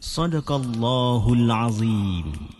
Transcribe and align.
صدق 0.00 0.52
الله 0.52 1.32
العظيم. 1.32 2.57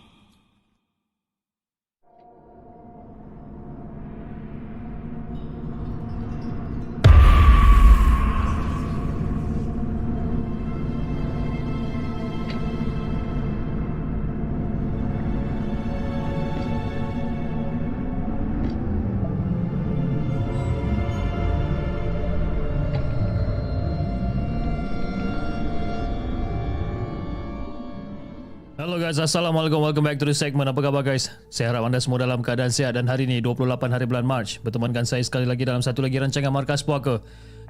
Guys, 29.09 29.17
Assalamualaikum. 29.17 29.81
Welcome 29.81 30.05
back 30.05 30.21
to 30.21 30.27
the 30.29 30.37
segment. 30.37 30.69
Apa 30.69 30.85
khabar 30.85 31.01
guys? 31.01 31.33
Saya 31.49 31.73
harap 31.73 31.81
anda 31.81 31.97
semua 31.97 32.21
dalam 32.21 32.45
keadaan 32.45 32.69
sihat 32.69 32.93
dan 32.93 33.09
hari 33.09 33.25
ini 33.25 33.41
28 33.41 33.89
hari 33.89 34.05
bulan 34.05 34.21
Mac 34.21 34.61
bertemankan 34.61 35.01
saya 35.01 35.25
sekali 35.25 35.49
lagi 35.49 35.65
dalam 35.65 35.81
satu 35.81 36.05
lagi 36.05 36.21
rancangan 36.21 36.53
Markas 36.53 36.85
Puaka 36.85 37.17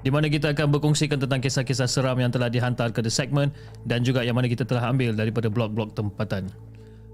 di 0.04 0.12
mana 0.12 0.28
kita 0.28 0.52
akan 0.52 0.68
berkongsikan 0.68 1.16
tentang 1.16 1.40
kisah-kisah 1.40 1.88
seram 1.88 2.20
yang 2.20 2.28
telah 2.28 2.52
dihantar 2.52 2.92
ke 2.92 3.00
the 3.00 3.08
segment 3.08 3.56
dan 3.88 4.04
juga 4.04 4.20
yang 4.28 4.36
mana 4.36 4.52
kita 4.52 4.68
telah 4.68 4.92
ambil 4.92 5.16
daripada 5.16 5.48
blog-blog 5.48 5.96
tempatan. 5.96 6.52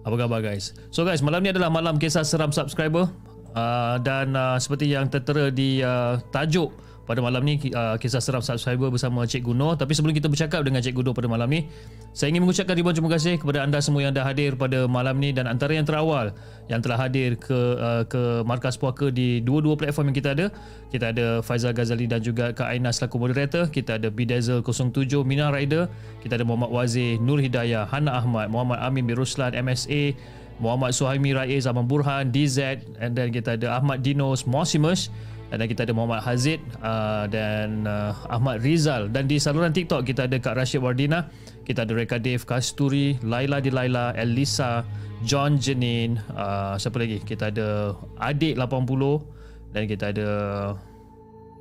Apa 0.01 0.17
khabar 0.17 0.41
guys? 0.41 0.73
So 0.89 1.05
guys, 1.05 1.21
malam 1.21 1.45
ni 1.45 1.53
adalah 1.53 1.69
malam 1.69 2.01
kisah 2.01 2.25
seram 2.25 2.49
subscriber 2.49 3.05
uh, 3.53 4.01
dan 4.01 4.33
uh, 4.33 4.57
seperti 4.57 4.89
yang 4.89 5.05
tertera 5.05 5.53
di 5.53 5.85
uh, 5.85 6.17
tajuk 6.33 6.73
pada 7.05 7.23
malam 7.23 7.41
ni 7.45 7.61
uh, 7.71 7.95
kisah 8.01 8.19
seram 8.19 8.41
subscriber 8.41 8.91
bersama 8.91 9.23
Cik 9.23 9.45
Guno 9.47 9.77
tapi 9.79 9.93
sebelum 9.95 10.11
kita 10.11 10.27
bercakap 10.27 10.65
dengan 10.65 10.81
Cik 10.81 10.97
Guno 10.97 11.13
pada 11.13 11.29
malam 11.31 11.47
ni 11.47 11.69
saya 12.11 12.33
ingin 12.33 12.43
mengucapkan 12.43 12.75
ribuan 12.75 12.97
terima 12.97 13.11
kasih 13.13 13.39
kepada 13.39 13.63
anda 13.63 13.79
semua 13.79 14.03
yang 14.03 14.13
dah 14.13 14.25
hadir 14.25 14.57
pada 14.57 14.89
malam 14.89 15.17
ni 15.21 15.31
dan 15.31 15.45
antara 15.45 15.77
yang 15.77 15.85
terawal 15.87 16.33
yang 16.65 16.81
telah 16.81 16.97
hadir 16.97 17.37
ke 17.37 17.59
uh, 17.77 18.03
ke 18.09 18.41
markas 18.41 18.75
puaka 18.75 19.13
di 19.13 19.37
dua-dua 19.45 19.77
platform 19.77 20.09
yang 20.09 20.17
kita 20.17 20.29
ada. 20.33 20.47
Kita 20.89 21.13
ada 21.13 21.43
Faizal 21.45 21.77
Ghazali 21.77 22.09
dan 22.09 22.25
juga 22.25 22.55
Kak 22.55 22.71
Aina 22.71 22.89
selaku 22.89 23.21
moderator. 23.21 23.69
Kita 23.69 24.01
ada 24.01 24.09
Bidazel 24.09 24.65
07 24.65 25.21
Mina 25.27 25.53
Rider 25.53 25.85
kita 26.23 26.41
ada 26.41 26.45
Muhammad 26.47 26.71
Wazir 26.73 27.21
Nur 27.21 27.37
Hidayah 27.37 27.85
Hana 27.89 28.17
Ahmad 28.17 28.49
Muhammad 28.49 28.81
Amin 28.81 29.05
bin 29.05 29.13
Ruslan 29.13 29.53
MSA 29.53 30.17
Muhammad 30.57 30.95
Suhaimi 30.95 31.35
Rais 31.35 31.67
Zaman 31.67 31.85
Burhan 31.85 32.31
DZ 32.31 32.81
and 32.97 33.13
then 33.13 33.29
kita 33.29 33.59
ada 33.59 33.75
Ahmad 33.77 34.01
Dinos 34.01 34.47
Mosimus 34.47 35.11
dan 35.55 35.65
kita 35.71 35.87
ada 35.87 35.93
Muhammad 35.95 36.21
Hazid 36.21 36.59
uh, 36.83 37.25
dan 37.31 37.87
uh, 37.87 38.11
Ahmad 38.27 38.61
Rizal. 38.61 39.07
Dan 39.11 39.27
di 39.27 39.39
saluran 39.39 39.71
TikTok 39.71 40.03
kita 40.03 40.27
ada 40.27 40.37
Kak 40.39 40.55
Rashid 40.55 40.83
Wardina 40.83 41.27
kita 41.65 41.81
ada 41.81 41.97
Reka 41.97 42.21
Dave 42.21 42.45
Kasturi 42.45 43.17
Laila 43.25 43.57
di 43.57 43.73
Laila 43.73 44.13
Elisa 44.13 44.85
John 45.25 45.57
Jenin 45.57 46.21
uh, 46.37 46.77
siapa 46.77 47.01
lagi? 47.01 47.17
Kita 47.25 47.49
ada 47.49 47.97
Adik 48.21 48.53
80 48.53 49.73
dan 49.73 49.83
kita 49.89 50.13
ada 50.13 50.29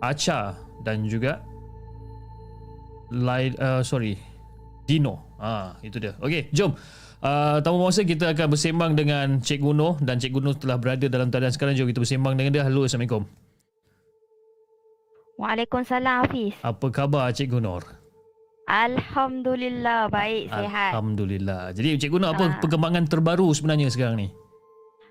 Acha 0.05 0.61
dan 0.85 1.09
juga 1.09 1.41
Lai, 3.09 3.49
uh, 3.57 3.81
sorry 3.81 4.21
Dino. 4.85 5.25
Ah 5.41 5.81
itu 5.81 5.97
dia. 5.97 6.13
Okey 6.21 6.53
jom. 6.53 6.77
Uh, 7.25 7.57
tamu 7.65 7.81
masa 7.81 8.05
kita 8.05 8.37
akan 8.37 8.53
bersembang 8.53 8.93
dengan 8.93 9.41
Cik 9.41 9.65
Guno 9.65 9.97
dan 10.05 10.21
Cik 10.21 10.37
Guno 10.37 10.53
telah 10.53 10.77
berada 10.77 11.09
dalam 11.09 11.33
keadaan 11.33 11.57
sekarang. 11.57 11.73
Jom 11.73 11.89
kita 11.89 12.05
bersembang 12.05 12.37
dengan 12.37 12.53
dia. 12.53 12.63
Halo 12.69 12.85
assalamualaikum 12.85 13.44
Waalaikumsalam 15.35 16.25
Hafiz. 16.25 16.55
apa 16.63 16.87
khabar 16.89 17.31
Cik 17.31 17.51
Gunor 17.51 17.83
Alhamdulillah 18.65 20.09
baik 20.09 20.49
sihat. 20.49 20.97
Alhamdulillah. 20.97 21.71
Jadi 21.71 22.01
Cik 22.01 22.11
Guna 22.11 22.33
apa 22.33 22.45
Ah. 22.47 22.57
perkembangan 22.59 23.05
terbaru 23.05 23.53
sebenarnya 23.53 23.93
sekarang 23.93 24.17
ni? 24.17 24.29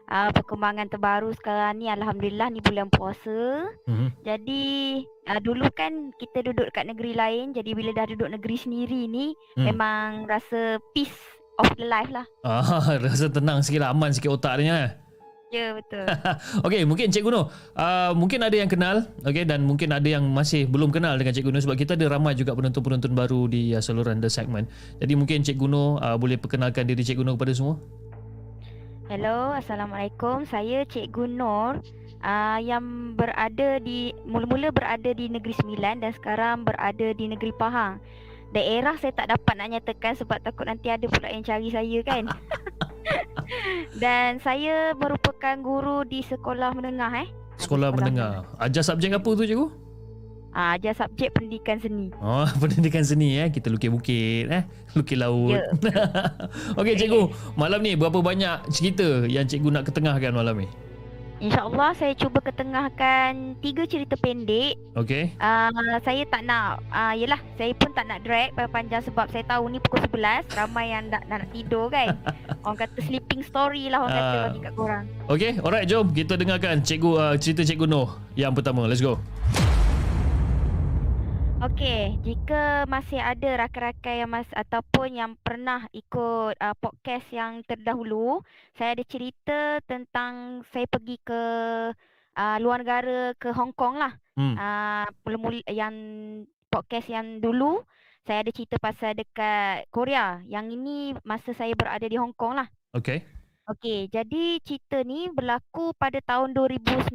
Uh, 0.03 0.29
perkembangan 0.31 0.89
terbaru 0.89 1.29
sekarang 1.33 1.77
ni 1.77 1.85
Alhamdulillah 1.85 2.49
ni 2.49 2.59
bulan 2.59 2.89
puasa. 2.89 3.69
Mhm. 3.85 4.07
Jadi 4.21 4.63
uh, 5.23 5.37
dulu 5.37 5.69
kan 5.71 6.09
kita 6.17 6.41
duduk 6.43 6.65
kat 6.71 6.85
negeri 6.85 7.13
lain. 7.13 7.53
Jadi 7.53 7.71
bila 7.71 7.93
dah 7.93 8.09
duduk 8.09 8.25
negeri 8.27 8.57
sendiri 8.57 9.05
ni 9.05 9.37
Hmm. 9.53 9.69
memang 9.69 10.25
rasa 10.25 10.81
peace 10.91 11.13
of 11.55 11.69
the 11.77 11.85
life 11.85 12.09
lah. 12.09 12.25
Ah, 12.41 12.65
rasa 13.05 13.29
tenang 13.29 13.61
sikit 13.61 13.81
lah, 13.81 13.93
aman 13.93 14.09
sikit 14.09 14.33
otak 14.33 14.59
dia. 14.59 14.97
Ya 15.53 15.77
betul. 15.77 16.01
Okey, 16.65 16.81
mungkin 16.81 17.13
Cik 17.13 17.29
Guno, 17.29 17.53
uh, 17.77 18.09
mungkin 18.17 18.41
ada 18.41 18.57
yang 18.57 18.65
kenal, 18.65 19.05
okey 19.21 19.45
dan 19.45 19.61
mungkin 19.61 19.93
ada 19.93 20.09
yang 20.09 20.25
masih 20.33 20.65
belum 20.65 20.89
kenal 20.89 21.13
dengan 21.21 21.29
Cik 21.29 21.45
Guno 21.45 21.61
sebab 21.61 21.77
kita 21.77 21.93
ada 21.93 22.09
ramai 22.09 22.33
juga 22.33 22.57
penonton-penonton 22.57 23.13
baru 23.13 23.45
di 23.45 23.77
uh, 23.77 23.77
saluran 23.77 24.17
The 24.17 24.33
Segment. 24.33 24.65
Jadi 24.97 25.13
mungkin 25.13 25.45
Cik 25.45 25.61
Guno 25.61 26.01
uh, 26.01 26.17
boleh 26.17 26.41
perkenalkan 26.41 26.89
diri 26.89 27.05
Cik 27.05 27.21
Guno 27.21 27.37
kepada 27.37 27.53
semua. 27.53 27.77
Hello, 29.13 29.53
Assalamualaikum. 29.53 30.49
Saya 30.49 30.89
Cikgu 30.89 31.29
Nur 31.29 31.85
uh, 32.25 32.57
yang 32.57 33.13
berada 33.13 33.77
di 33.77 34.09
mula-mula 34.25 34.73
berada 34.73 35.13
di 35.13 35.29
Negeri 35.29 35.53
Sembilan 35.53 36.01
dan 36.01 36.17
sekarang 36.17 36.65
berada 36.65 37.13
di 37.13 37.29
Negeri 37.29 37.53
Pahang. 37.53 38.01
Daerah 38.57 38.97
saya 38.97 39.13
tak 39.13 39.29
dapat 39.37 39.53
nak 39.53 39.69
nyatakan 39.69 40.17
sebab 40.17 40.41
takut 40.41 40.65
nanti 40.65 40.89
ada 40.89 41.05
pula 41.05 41.29
yang 41.29 41.45
cari 41.45 41.69
saya 41.69 41.99
kan. 42.01 42.25
dan 44.01 44.39
saya 44.39 44.97
merupakan 44.97 45.55
guru 45.59 46.03
di 46.07 46.23
sekolah 46.25 46.73
menengah 46.73 47.11
eh. 47.23 47.29
Sekolah 47.61 47.93
Ada 47.93 47.97
menengah. 47.97 48.33
Ajar 48.57 48.83
subjek 48.83 49.13
apa 49.13 49.29
tu 49.35 49.43
cikgu? 49.45 49.67
Ah, 50.53 50.77
ajar 50.77 50.93
subjek 50.93 51.33
pendidikan 51.33 51.81
seni. 51.81 52.13
Oh, 52.21 52.45
pendidikan 52.61 53.01
seni 53.01 53.41
eh. 53.41 53.49
Kita 53.49 53.73
lukis 53.73 53.89
bukit 53.89 54.45
eh. 54.53 54.63
Lukis 54.93 55.17
laut. 55.17 55.57
Ya. 55.57 55.65
Okey 56.79 56.93
cikgu, 56.93 57.33
malam 57.57 57.81
ni 57.81 57.97
berapa 57.97 58.21
banyak 58.21 58.69
cerita 58.69 59.25
yang 59.25 59.49
cikgu 59.49 59.69
nak 59.73 59.89
ketengahkan 59.89 60.29
malam 60.29 60.61
ni? 60.61 60.69
InsyaAllah 61.41 61.91
saya 61.97 62.13
cuba 62.13 62.39
ketengahkan 62.39 63.57
tiga 63.59 63.83
cerita 63.89 64.13
pendek. 64.17 64.77
Okey. 64.93 65.33
Uh, 65.41 65.97
saya 66.05 66.23
tak 66.29 66.45
nak, 66.45 66.81
uh, 66.93 67.13
yelah 67.17 67.41
saya 67.57 67.73
pun 67.73 67.89
tak 67.91 68.05
nak 68.05 68.21
drag 68.21 68.53
panjang 68.69 69.01
sebab 69.01 69.27
saya 69.33 69.43
tahu 69.45 69.69
ni 69.69 69.81
pukul 69.81 70.05
11. 70.05 70.49
Ramai 70.53 70.93
yang 70.93 71.09
nak, 71.09 71.23
nak, 71.25 71.49
tidur 71.49 71.89
kan. 71.89 72.15
orang 72.65 72.77
kata 72.85 72.99
sleeping 73.03 73.41
story 73.43 73.89
lah 73.91 74.05
orang 74.05 74.15
kata 74.15 74.31
Ah. 74.33 74.43
bagi 74.49 74.59
kat 74.63 74.73
korang. 74.73 75.05
Okey, 75.27 75.51
alright 75.61 75.85
jom 75.89 76.05
kita 76.15 76.33
dengarkan 76.39 76.79
cikgu 76.79 77.11
uh, 77.17 77.35
cerita 77.35 77.61
cikgu 77.65 77.85
Noh 77.89 78.09
yang 78.37 78.55
pertama. 78.55 78.87
Let's 78.87 79.03
go. 79.03 79.19
Okey, 81.63 82.19
jika 82.27 82.83
masih 82.91 83.23
ada 83.23 83.63
rakan-rakan 83.63 84.15
yang 84.19 84.27
mas 84.27 84.51
ataupun 84.51 85.15
yang 85.15 85.31
pernah 85.39 85.87
ikut 85.95 86.59
uh, 86.59 86.75
podcast 86.75 87.23
yang 87.31 87.63
terdahulu, 87.63 88.43
saya 88.75 88.99
ada 88.99 89.03
cerita 89.07 89.79
tentang 89.87 90.59
saya 90.75 90.83
pergi 90.91 91.15
ke 91.23 91.41
uh, 92.35 92.57
luar 92.59 92.83
negara 92.83 93.31
ke 93.39 93.55
Hong 93.55 93.71
Kong 93.71 93.95
lah. 93.95 94.11
Hmm. 94.35 94.59
Uh, 94.59 95.07
mula-mula 95.23 95.63
yang 95.71 95.95
podcast 96.67 97.07
yang 97.07 97.39
dulu 97.39 97.79
saya 98.27 98.43
ada 98.43 98.51
cerita 98.51 98.75
pasal 98.75 99.15
dekat 99.15 99.87
Korea. 99.87 100.43
Yang 100.43 100.65
ini 100.75 101.15
masa 101.23 101.55
saya 101.55 101.71
berada 101.79 102.03
di 102.03 102.19
Hong 102.19 102.35
Kong 102.35 102.59
lah. 102.59 102.67
Okey. 102.91 103.23
Okey, 103.71 104.11
jadi 104.11 104.59
cerita 104.67 104.99
ni 105.07 105.31
berlaku 105.31 105.95
pada 105.95 106.19
tahun 106.27 106.51
2019. 106.51 107.07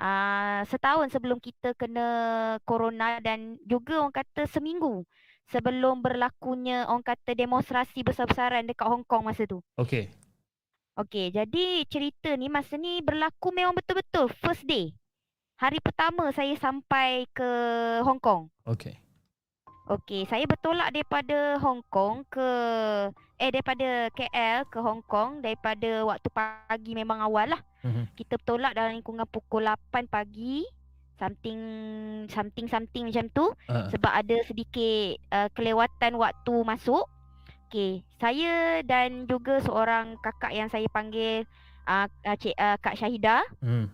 Ah, 0.00 0.64
setahun 0.64 1.12
sebelum 1.12 1.36
kita 1.36 1.76
kena 1.76 2.08
corona 2.64 3.20
dan 3.20 3.60
juga 3.68 4.00
orang 4.00 4.16
kata 4.16 4.48
seminggu 4.48 5.04
sebelum 5.52 6.00
berlakunya 6.00 6.88
orang 6.88 7.04
kata 7.04 7.36
demonstrasi 7.36 8.00
besar-besaran 8.00 8.64
dekat 8.64 8.88
Hong 8.88 9.04
Kong 9.04 9.28
masa 9.28 9.44
tu. 9.44 9.60
Okey. 9.76 10.08
Okey, 10.96 11.36
jadi 11.36 11.84
cerita 11.84 12.32
ni 12.32 12.48
masa 12.48 12.80
ni 12.80 13.04
berlaku 13.04 13.52
memang 13.52 13.76
betul-betul 13.76 14.32
first 14.40 14.64
day. 14.64 14.96
Hari 15.60 15.84
pertama 15.84 16.32
saya 16.32 16.56
sampai 16.56 17.28
ke 17.36 17.50
Hong 18.00 18.16
Kong. 18.16 18.48
Okey. 18.64 18.96
Okey, 19.84 20.24
saya 20.24 20.48
bertolak 20.48 20.96
daripada 20.96 21.60
Hong 21.60 21.84
Kong 21.92 22.24
ke 22.24 22.48
eh 23.40 23.48
daripada 23.48 24.12
KL 24.12 24.68
ke 24.68 24.78
Hong 24.84 25.00
Kong 25.08 25.40
daripada 25.40 26.04
waktu 26.04 26.28
pagi 26.28 26.92
memang 26.92 27.24
awal 27.24 27.56
lah. 27.56 27.60
Mhm. 27.80 28.12
Kita 28.12 28.36
bertolak 28.36 28.76
dalam 28.76 29.00
lingkungan 29.00 29.24
pukul 29.24 29.64
8 29.64 30.04
pagi 30.12 30.60
something 31.16 31.60
something 32.32 32.66
something 32.68 33.04
macam 33.08 33.28
tu 33.32 33.46
Uh, 33.68 33.88
sebab 33.92 34.12
ada 34.12 34.36
sedikit 34.44 35.20
uh, 35.32 35.48
kelewatan 35.56 36.20
waktu 36.20 36.54
masuk. 36.64 37.08
Okey, 37.70 38.02
saya 38.18 38.82
dan 38.82 39.30
juga 39.30 39.62
seorang 39.62 40.18
kakak 40.18 40.52
yang 40.52 40.66
saya 40.66 40.90
panggil 40.90 41.46
uh, 41.86 42.10
uh, 42.26 42.36
Cik 42.36 42.56
uh, 42.58 42.76
Kak 42.82 42.98
Syahida 42.98 43.46
hmm. 43.62 43.86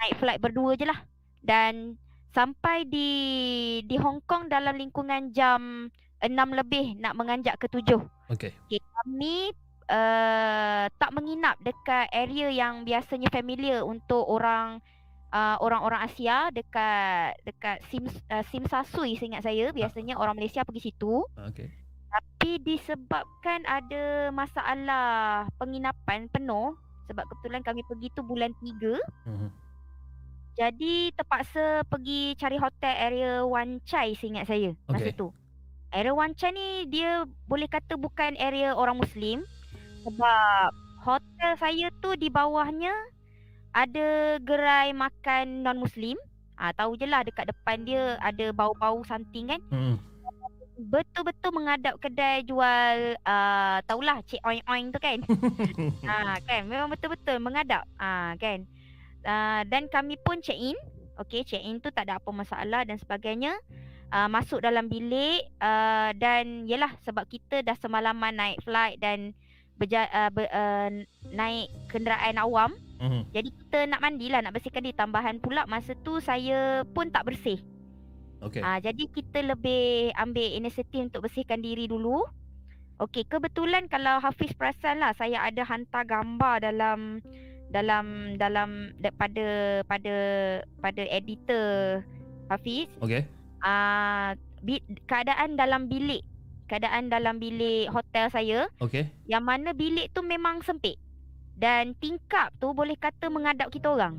naik 0.00 0.16
flight 0.16 0.40
berdua 0.40 0.80
je 0.80 0.88
lah. 0.88 0.96
Dan 1.44 2.00
sampai 2.32 2.88
di 2.88 3.10
di 3.84 3.96
Hong 4.00 4.24
Kong 4.24 4.48
dalam 4.48 4.80
lingkungan 4.80 5.28
jam 5.36 5.92
6 6.22 6.34
lebih 6.34 6.98
nak 6.98 7.14
menganjak 7.14 7.58
ke 7.58 7.66
7. 7.70 7.94
Okey. 8.34 8.50
Okay, 8.68 8.80
kami 8.82 9.54
uh, 9.88 10.86
tak 11.00 11.10
menginap 11.16 11.56
dekat 11.64 12.06
area 12.12 12.52
yang 12.52 12.84
biasanya 12.84 13.28
familiar 13.32 13.82
untuk 13.82 14.22
orang 14.28 14.78
uh, 15.32 15.56
orang-orang 15.60 16.04
Asia 16.04 16.52
dekat 16.52 17.36
dekat 17.44 17.80
Sim 17.88 18.04
uh, 18.06 18.44
Simsasui 18.48 19.16
seingat 19.16 19.44
saya 19.44 19.72
biasanya 19.72 20.16
orang 20.20 20.36
Malaysia 20.36 20.64
pergi 20.64 20.92
situ 20.92 21.24
Okey. 21.36 21.68
tapi 22.08 22.50
disebabkan 22.64 23.64
ada 23.68 24.32
masalah 24.32 25.48
penginapan 25.56 26.28
penuh 26.32 26.76
sebab 27.08 27.24
kebetulan 27.24 27.64
kami 27.64 27.80
pergi 27.88 28.08
tu 28.12 28.20
bulan 28.24 28.52
3 28.60 29.00
Mhm. 29.28 29.48
jadi 30.58 30.94
terpaksa 31.16 31.86
pergi 31.88 32.36
cari 32.36 32.56
hotel 32.60 32.94
area 32.94 33.32
Wan 33.44 33.80
Chai 33.88 34.12
seingat 34.12 34.48
saya 34.48 34.74
masa 34.88 35.08
Okey. 35.12 35.16
tu. 35.16 35.28
Area 35.88 36.12
Wan 36.12 36.36
Chai 36.36 36.52
ni 36.52 36.84
dia 36.92 37.24
boleh 37.48 37.64
kata 37.64 37.96
bukan 37.96 38.36
area 38.36 38.76
orang 38.76 39.00
Muslim 39.00 39.40
sebab 40.04 40.70
hotel 41.00 41.52
saya 41.56 41.88
tu 42.04 42.12
di 42.20 42.28
bawahnya 42.28 42.92
ada 43.72 44.36
gerai 44.42 44.92
makan 44.92 45.64
non 45.64 45.80
Muslim. 45.80 46.16
Ah 46.58 46.74
tahu 46.74 46.98
je 46.98 47.06
lah 47.06 47.22
dekat 47.22 47.48
depan 47.48 47.86
dia 47.86 48.18
ada 48.20 48.50
bau-bau 48.52 49.00
something 49.06 49.48
kan. 49.48 49.60
Mhm. 49.72 49.96
Betul-betul 50.78 51.50
menghadap 51.50 51.98
kedai 51.98 52.46
jual 52.46 53.18
uh, 53.26 53.78
tahulah 53.82 54.22
cik 54.28 54.44
oing-oing 54.46 54.94
tu 54.94 54.98
kan. 55.02 55.18
ha 56.08 56.38
kan 56.46 56.68
memang 56.68 56.92
betul-betul 56.92 57.40
menghadap. 57.40 57.88
Ah 57.98 58.36
kan. 58.38 58.66
Uh, 59.24 59.62
dan 59.66 59.88
kami 59.90 60.20
pun 60.20 60.38
check 60.44 60.58
in. 60.58 60.78
Okey, 61.18 61.42
check 61.42 61.64
in 61.64 61.82
tu 61.82 61.90
tak 61.90 62.06
ada 62.06 62.22
apa 62.22 62.30
masalah 62.30 62.86
dan 62.86 62.94
sebagainya. 62.94 63.58
Uh, 64.08 64.24
masuk 64.32 64.64
dalam 64.64 64.88
bilik 64.88 65.44
uh, 65.60 66.16
dan 66.16 66.64
yalah 66.64 66.96
sebab 67.04 67.28
kita 67.28 67.60
dah 67.60 67.76
semalaman 67.76 68.32
naik 68.32 68.64
flight 68.64 68.96
dan 69.04 69.36
berja, 69.76 70.08
uh, 70.08 70.30
ber, 70.32 70.48
uh, 70.48 70.88
naik 71.28 71.68
kenderaan 71.92 72.40
awam. 72.40 72.72
Mhm. 72.98 73.30
Jadi 73.30 73.48
kita 73.52 73.78
nak 73.84 74.00
mandilah, 74.02 74.40
nak 74.42 74.56
bersihkan 74.56 74.82
diri. 74.82 74.96
Tambahan 74.96 75.38
pula 75.38 75.68
masa 75.68 75.92
tu 76.02 76.18
saya 76.24 76.82
pun 76.88 77.12
tak 77.12 77.28
bersih. 77.30 77.60
Okey. 78.42 78.62
Ah, 78.62 78.78
jadi 78.78 79.06
kita 79.10 79.42
lebih 79.42 80.14
ambil 80.14 80.46
inisiatif 80.56 81.10
untuk 81.10 81.26
bersihkan 81.26 81.62
diri 81.62 81.90
dulu. 81.90 82.22
Okey, 82.98 83.26
kebetulan 83.30 83.86
kalau 83.86 84.18
Hafiz 84.18 84.50
perasan 84.54 84.98
lah, 84.98 85.14
saya 85.14 85.46
ada 85.46 85.62
hantar 85.62 86.02
gambar 86.02 86.66
dalam 86.66 87.22
dalam 87.70 88.34
dalam 88.40 88.90
da- 88.98 89.14
pada 89.14 89.46
pada 89.86 90.14
pada 90.82 91.02
editor 91.06 92.02
Hafiz. 92.50 92.90
Okey. 92.98 93.22
Ah, 93.62 94.38
bi- 94.62 94.84
keadaan 95.06 95.58
dalam 95.58 95.90
bilik, 95.90 96.22
keadaan 96.70 97.10
dalam 97.10 97.42
bilik 97.42 97.90
hotel 97.90 98.30
saya 98.30 98.60
Okey. 98.78 99.10
yang 99.26 99.42
mana 99.42 99.74
bilik 99.74 100.10
tu 100.14 100.22
memang 100.22 100.62
sempit. 100.62 100.98
Dan 101.58 101.98
tingkap 101.98 102.54
tu 102.62 102.70
boleh 102.70 102.94
kata 102.94 103.26
menghadap 103.26 103.74
kita 103.74 103.90
orang. 103.90 104.14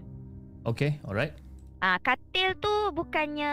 Okey. 0.67 0.99
Alright. 1.07 1.31
Ah, 1.79 1.95
katil 2.03 2.59
tu 2.59 2.91
bukannya 2.91 3.51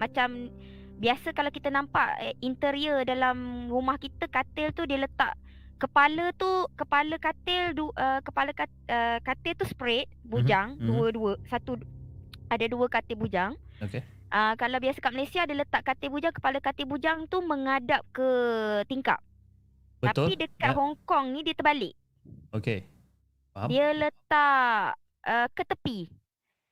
macam 0.00 0.48
biasa 0.96 1.36
kalau 1.36 1.52
kita 1.52 1.68
nampak 1.68 2.16
eh, 2.20 2.32
interior 2.40 3.04
dalam 3.04 3.68
rumah 3.68 4.00
kita 4.00 4.24
katil 4.28 4.72
tu 4.72 4.88
dia 4.88 5.00
letak 5.00 5.36
kepala 5.80 6.28
tu 6.36 6.68
kepala 6.76 7.16
katil 7.16 7.72
du, 7.72 7.88
uh, 7.96 8.20
kepala 8.20 8.52
kat, 8.52 8.68
uh, 8.92 9.16
katil 9.24 9.56
tu 9.56 9.64
spread 9.64 10.04
bujang 10.28 10.76
mhm. 10.76 10.84
dua-dua 10.84 11.32
satu 11.48 11.80
ada 12.52 12.64
dua 12.68 12.86
katil 12.92 13.16
bujang. 13.16 13.56
Okey. 13.80 14.04
Ah, 14.30 14.54
kalau 14.54 14.78
biasa 14.78 15.02
kat 15.02 15.10
Malaysia 15.10 15.42
dia 15.42 15.58
letak 15.58 15.82
katil 15.82 16.14
bujang 16.14 16.30
kepala 16.30 16.62
katil 16.62 16.86
bujang 16.86 17.26
tu 17.26 17.42
menghadap 17.42 18.06
ke 18.14 18.30
tingkap. 18.86 19.18
Betul. 19.98 20.30
Tapi 20.30 20.32
dekat 20.38 20.70
Ya. 20.70 20.78
Hong 20.78 20.94
Kong 21.02 21.34
ni 21.34 21.42
dia 21.42 21.58
terbalik. 21.58 21.98
Okey. 22.54 22.86
Faham? 23.50 23.68
Dia 23.68 23.90
letak 23.90 24.94
uh, 25.26 25.48
ke 25.50 25.62
tepi. 25.66 25.98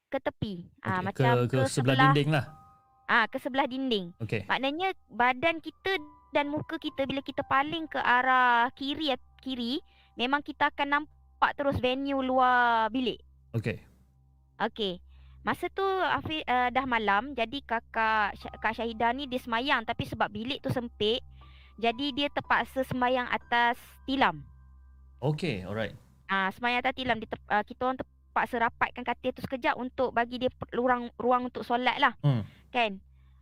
Ke 0.07 0.23
tepi. 0.23 0.71
Ah 0.87 1.03
Okey, 1.03 1.05
macam 1.11 1.35
ke, 1.51 1.59
ke 1.59 1.59
sebelah 1.67 1.97
dinding 1.99 2.31
lah. 2.31 2.45
Ah 3.11 3.27
ke 3.27 3.37
sebelah 3.43 3.67
dinding. 3.67 4.15
Okey. 4.23 4.47
Maknanya 4.47 4.95
badan 5.11 5.59
kita 5.59 5.99
dan 6.31 6.47
muka 6.55 6.79
kita 6.79 7.11
bila 7.11 7.27
kita 7.27 7.43
paling 7.43 7.91
ke 7.91 7.99
arah 7.99 8.71
kiri 8.79 9.11
kiri 9.43 9.83
memang 10.15 10.47
kita 10.47 10.71
akan 10.71 11.03
nampak 11.03 11.59
terus 11.59 11.75
venue 11.83 12.23
luar 12.23 12.87
bilik. 12.95 13.19
Okey. 13.51 13.83
Okey. 14.63 15.03
Masa 15.47 15.71
tu 15.73 15.87
Afiq 15.87 16.45
uh, 16.45 16.69
dah 16.69 16.85
malam 16.85 17.33
jadi 17.33 17.59
kakak 17.63 18.37
Kak 18.59 18.73
Syahidah 18.75 19.15
ni 19.15 19.31
dia 19.31 19.41
semayang 19.41 19.87
tapi 19.87 20.05
sebab 20.05 20.29
bilik 20.29 20.61
tu 20.61 20.69
sempit 20.69 21.23
jadi 21.79 22.11
dia 22.11 22.29
terpaksa 22.29 22.83
semayang 22.83 23.31
atas 23.31 23.79
tilam. 24.03 24.43
Okey. 25.23 25.63
Alright. 25.63 25.95
Ah 26.27 26.51
semayang 26.53 26.83
atas 26.83 26.99
tilam 26.99 27.17
dia 27.23 27.31
ter, 27.31 27.39
uh, 27.49 27.63
kita 27.63 27.81
orang 27.87 27.99
terpaksa 28.03 28.57
rapatkan 28.59 29.07
katil 29.07 29.31
tu 29.33 29.43
sekejap 29.47 29.79
untuk 29.79 30.11
bagi 30.11 30.43
dia 30.43 30.51
ruang 30.75 31.09
ruang 31.17 31.49
untuk 31.49 31.63
solat 31.63 31.97
lah. 32.03 32.19
Hmm. 32.21 32.43
Kan? 32.75 32.99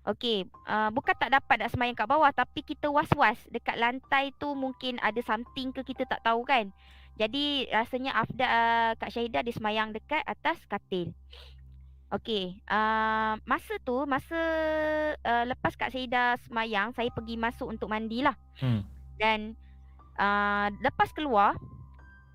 Okey, 0.06 0.46
uh, 0.70 0.86
bukan 0.94 1.18
tak 1.18 1.34
dapat 1.34 1.66
nak 1.66 1.74
semayang 1.74 1.98
kat 1.98 2.06
bawah 2.06 2.30
tapi 2.30 2.62
kita 2.62 2.86
was-was 2.86 3.42
dekat 3.50 3.74
lantai 3.74 4.30
tu 4.38 4.54
mungkin 4.54 5.02
ada 5.02 5.18
something 5.26 5.74
ke 5.74 5.82
kita 5.82 6.06
tak 6.06 6.22
tahu 6.22 6.46
kan. 6.46 6.70
Jadi 7.18 7.66
rasanya 7.72 8.14
Afda 8.14 8.46
uh, 8.46 8.90
Kak 9.00 9.10
Syahidah 9.10 9.42
dia 9.42 9.56
semayang 9.56 9.90
dekat 9.90 10.22
atas 10.22 10.62
katil. 10.68 11.16
Okey, 12.06 12.54
uh, 12.70 13.34
masa 13.42 13.74
tu 13.82 14.06
masa 14.06 14.38
uh, 15.26 15.44
lepas 15.50 15.74
Kak 15.74 15.90
Syahidah 15.90 16.38
semayang 16.46 16.94
saya 16.94 17.10
pergi 17.10 17.34
masuk 17.34 17.66
untuk 17.66 17.90
mandi 17.90 18.22
lah. 18.22 18.38
Hmm. 18.62 18.86
Dan 19.18 19.58
uh, 20.14 20.70
lepas 20.86 21.10
keluar 21.10 21.58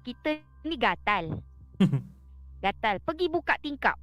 kita 0.04 0.44
ni 0.68 0.76
gatal. 0.76 1.40
gatal. 2.66 3.00
Pergi 3.00 3.32
buka 3.32 3.56
tingkap. 3.64 3.96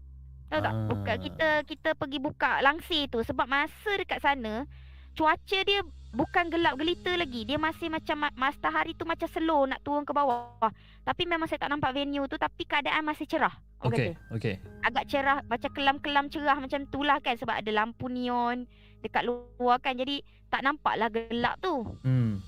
Tahu 0.48 0.60
tak? 0.64 0.74
Buka 0.88 1.12
kita 1.20 1.48
kita 1.68 1.90
pergi 1.92 2.16
buka 2.16 2.64
langsir 2.64 3.04
tu 3.12 3.20
sebab 3.20 3.44
masa 3.44 3.92
dekat 4.00 4.24
sana 4.24 4.64
cuaca 5.12 5.58
dia 5.68 5.84
bukan 6.12 6.48
gelap 6.48 6.74
gelita 6.80 7.12
lagi. 7.14 7.44
Dia 7.44 7.60
masih 7.60 7.92
macam 7.92 8.16
ma- 8.28 8.36
matahari 8.36 8.96
tu 8.96 9.04
macam 9.04 9.28
slow 9.28 9.68
nak 9.68 9.80
turun 9.84 10.04
ke 10.04 10.12
bawah. 10.12 10.70
Tapi 11.04 11.22
memang 11.24 11.48
saya 11.48 11.60
tak 11.60 11.72
nampak 11.72 11.92
venue 11.96 12.24
tu 12.28 12.36
tapi 12.40 12.64
keadaan 12.64 13.04
masih 13.04 13.28
cerah. 13.28 13.52
Okey, 13.84 14.18
okey. 14.34 14.58
Agak 14.82 15.06
cerah 15.06 15.38
macam 15.46 15.70
kelam-kelam 15.70 16.26
cerah 16.32 16.58
macam 16.58 16.82
tu 16.90 17.06
lah 17.06 17.22
kan 17.22 17.38
sebab 17.38 17.62
ada 17.62 17.70
lampu 17.70 18.10
neon 18.10 18.66
dekat 19.04 19.22
luar 19.22 19.78
kan. 19.78 19.94
Jadi 19.94 20.24
tak 20.50 20.64
nampak 20.64 20.98
lah 20.98 21.08
gelap 21.12 21.60
tu. 21.62 21.84
Hmm. 22.02 22.40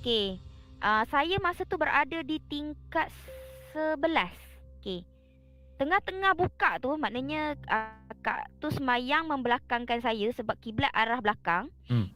Okey. 0.00 0.40
Uh, 0.84 1.04
saya 1.08 1.40
masa 1.40 1.64
tu 1.64 1.80
berada 1.80 2.20
di 2.20 2.36
tingkat 2.50 3.08
11. 3.72 4.00
Okey. 4.80 5.00
Tengah-tengah 5.74 6.32
buka 6.38 6.78
tu 6.78 6.94
maknanya 6.94 7.58
uh, 7.66 7.98
kak 8.22 8.46
tu 8.62 8.70
semayang 8.70 9.26
membelakangkan 9.26 10.00
saya 10.00 10.30
sebab 10.34 10.58
kiblat 10.60 10.90
arah 10.92 11.22
belakang. 11.22 11.70
Hmm. 11.88 12.10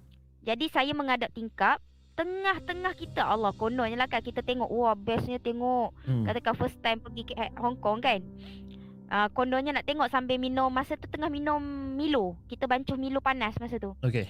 Jadi 0.48 0.72
saya 0.72 0.96
menghadap 0.96 1.28
tingkap 1.30 1.76
tengah-tengah 2.16 2.96
kita 2.96 3.20
Allah 3.20 3.52
kononnya 3.52 4.00
lah 4.00 4.08
kan 4.08 4.24
kita 4.24 4.40
tengok 4.40 4.66
wah 4.66 4.96
bestnya 4.96 5.36
tengok 5.36 5.92
Hmm. 6.02 6.24
katakan 6.24 6.56
first 6.56 6.80
time 6.80 6.98
pergi 6.98 7.28
ke 7.28 7.36
eh, 7.36 7.52
Hong 7.60 7.76
Kong 7.76 8.00
kan. 8.00 8.24
Uh, 9.08 9.28
kononnya 9.32 9.72
nak 9.72 9.84
tengok 9.84 10.08
sambil 10.08 10.36
minum 10.36 10.68
masa 10.68 10.96
tu 10.96 11.04
tengah 11.04 11.28
minum 11.28 11.60
Milo. 11.94 12.40
Kita 12.48 12.64
bancuh 12.64 12.96
Milo 12.96 13.20
panas 13.20 13.60
masa 13.60 13.76
tu. 13.76 13.92
Okey. 14.00 14.24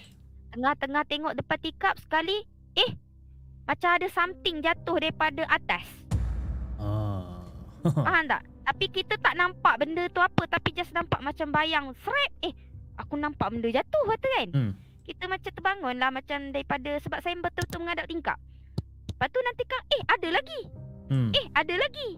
Tengah-tengah 0.48 1.06
tengok 1.06 1.36
depan 1.36 1.58
tikap 1.60 1.94
sekali 2.00 2.40
Eh 2.72 2.96
Macam 3.62 4.00
ada 4.00 4.08
something 4.08 4.64
jatuh 4.64 4.96
daripada 4.96 5.44
atas 5.44 5.84
Ah. 6.80 7.44
Faham 7.84 8.24
tak? 8.24 8.42
Tapi 8.64 8.84
kita 8.88 9.20
tak 9.20 9.36
nampak 9.36 9.76
benda 9.76 10.08
tu 10.08 10.24
apa 10.24 10.48
Tapi 10.48 10.72
just 10.72 10.96
nampak 10.96 11.20
macam 11.20 11.52
bayang 11.52 11.92
Srep 12.00 12.32
Eh 12.40 12.56
Aku 12.96 13.20
nampak 13.20 13.52
benda 13.52 13.68
jatuh 13.68 14.02
kata 14.08 14.28
kan 14.40 14.48
Hmm. 14.56 14.72
Kita 15.08 15.24
macam 15.24 15.48
terbangun 15.48 15.96
lah 15.96 16.12
Macam 16.12 16.52
daripada 16.52 17.00
Sebab 17.00 17.18
saya 17.24 17.34
betul-betul 17.40 17.80
menghadap 17.80 18.04
tingkap. 18.04 18.38
Lepas 19.08 19.28
tu 19.32 19.40
nanti 19.40 19.62
kan 19.64 19.82
Eh 19.88 20.02
ada 20.04 20.28
lagi. 20.28 20.60
Hmm. 21.08 21.30
Eh 21.32 21.46
ada 21.56 21.74
lagi. 21.80 22.08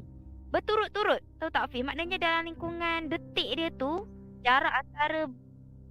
Berturut-turut. 0.50 1.22
Tahu 1.38 1.50
tak 1.54 1.70
Hafiz 1.70 1.86
Maknanya 1.86 2.18
dalam 2.18 2.50
lingkungan 2.50 3.06
detik 3.06 3.48
dia 3.54 3.70
tu 3.70 4.10
Jarak 4.42 4.74
antara 4.82 5.30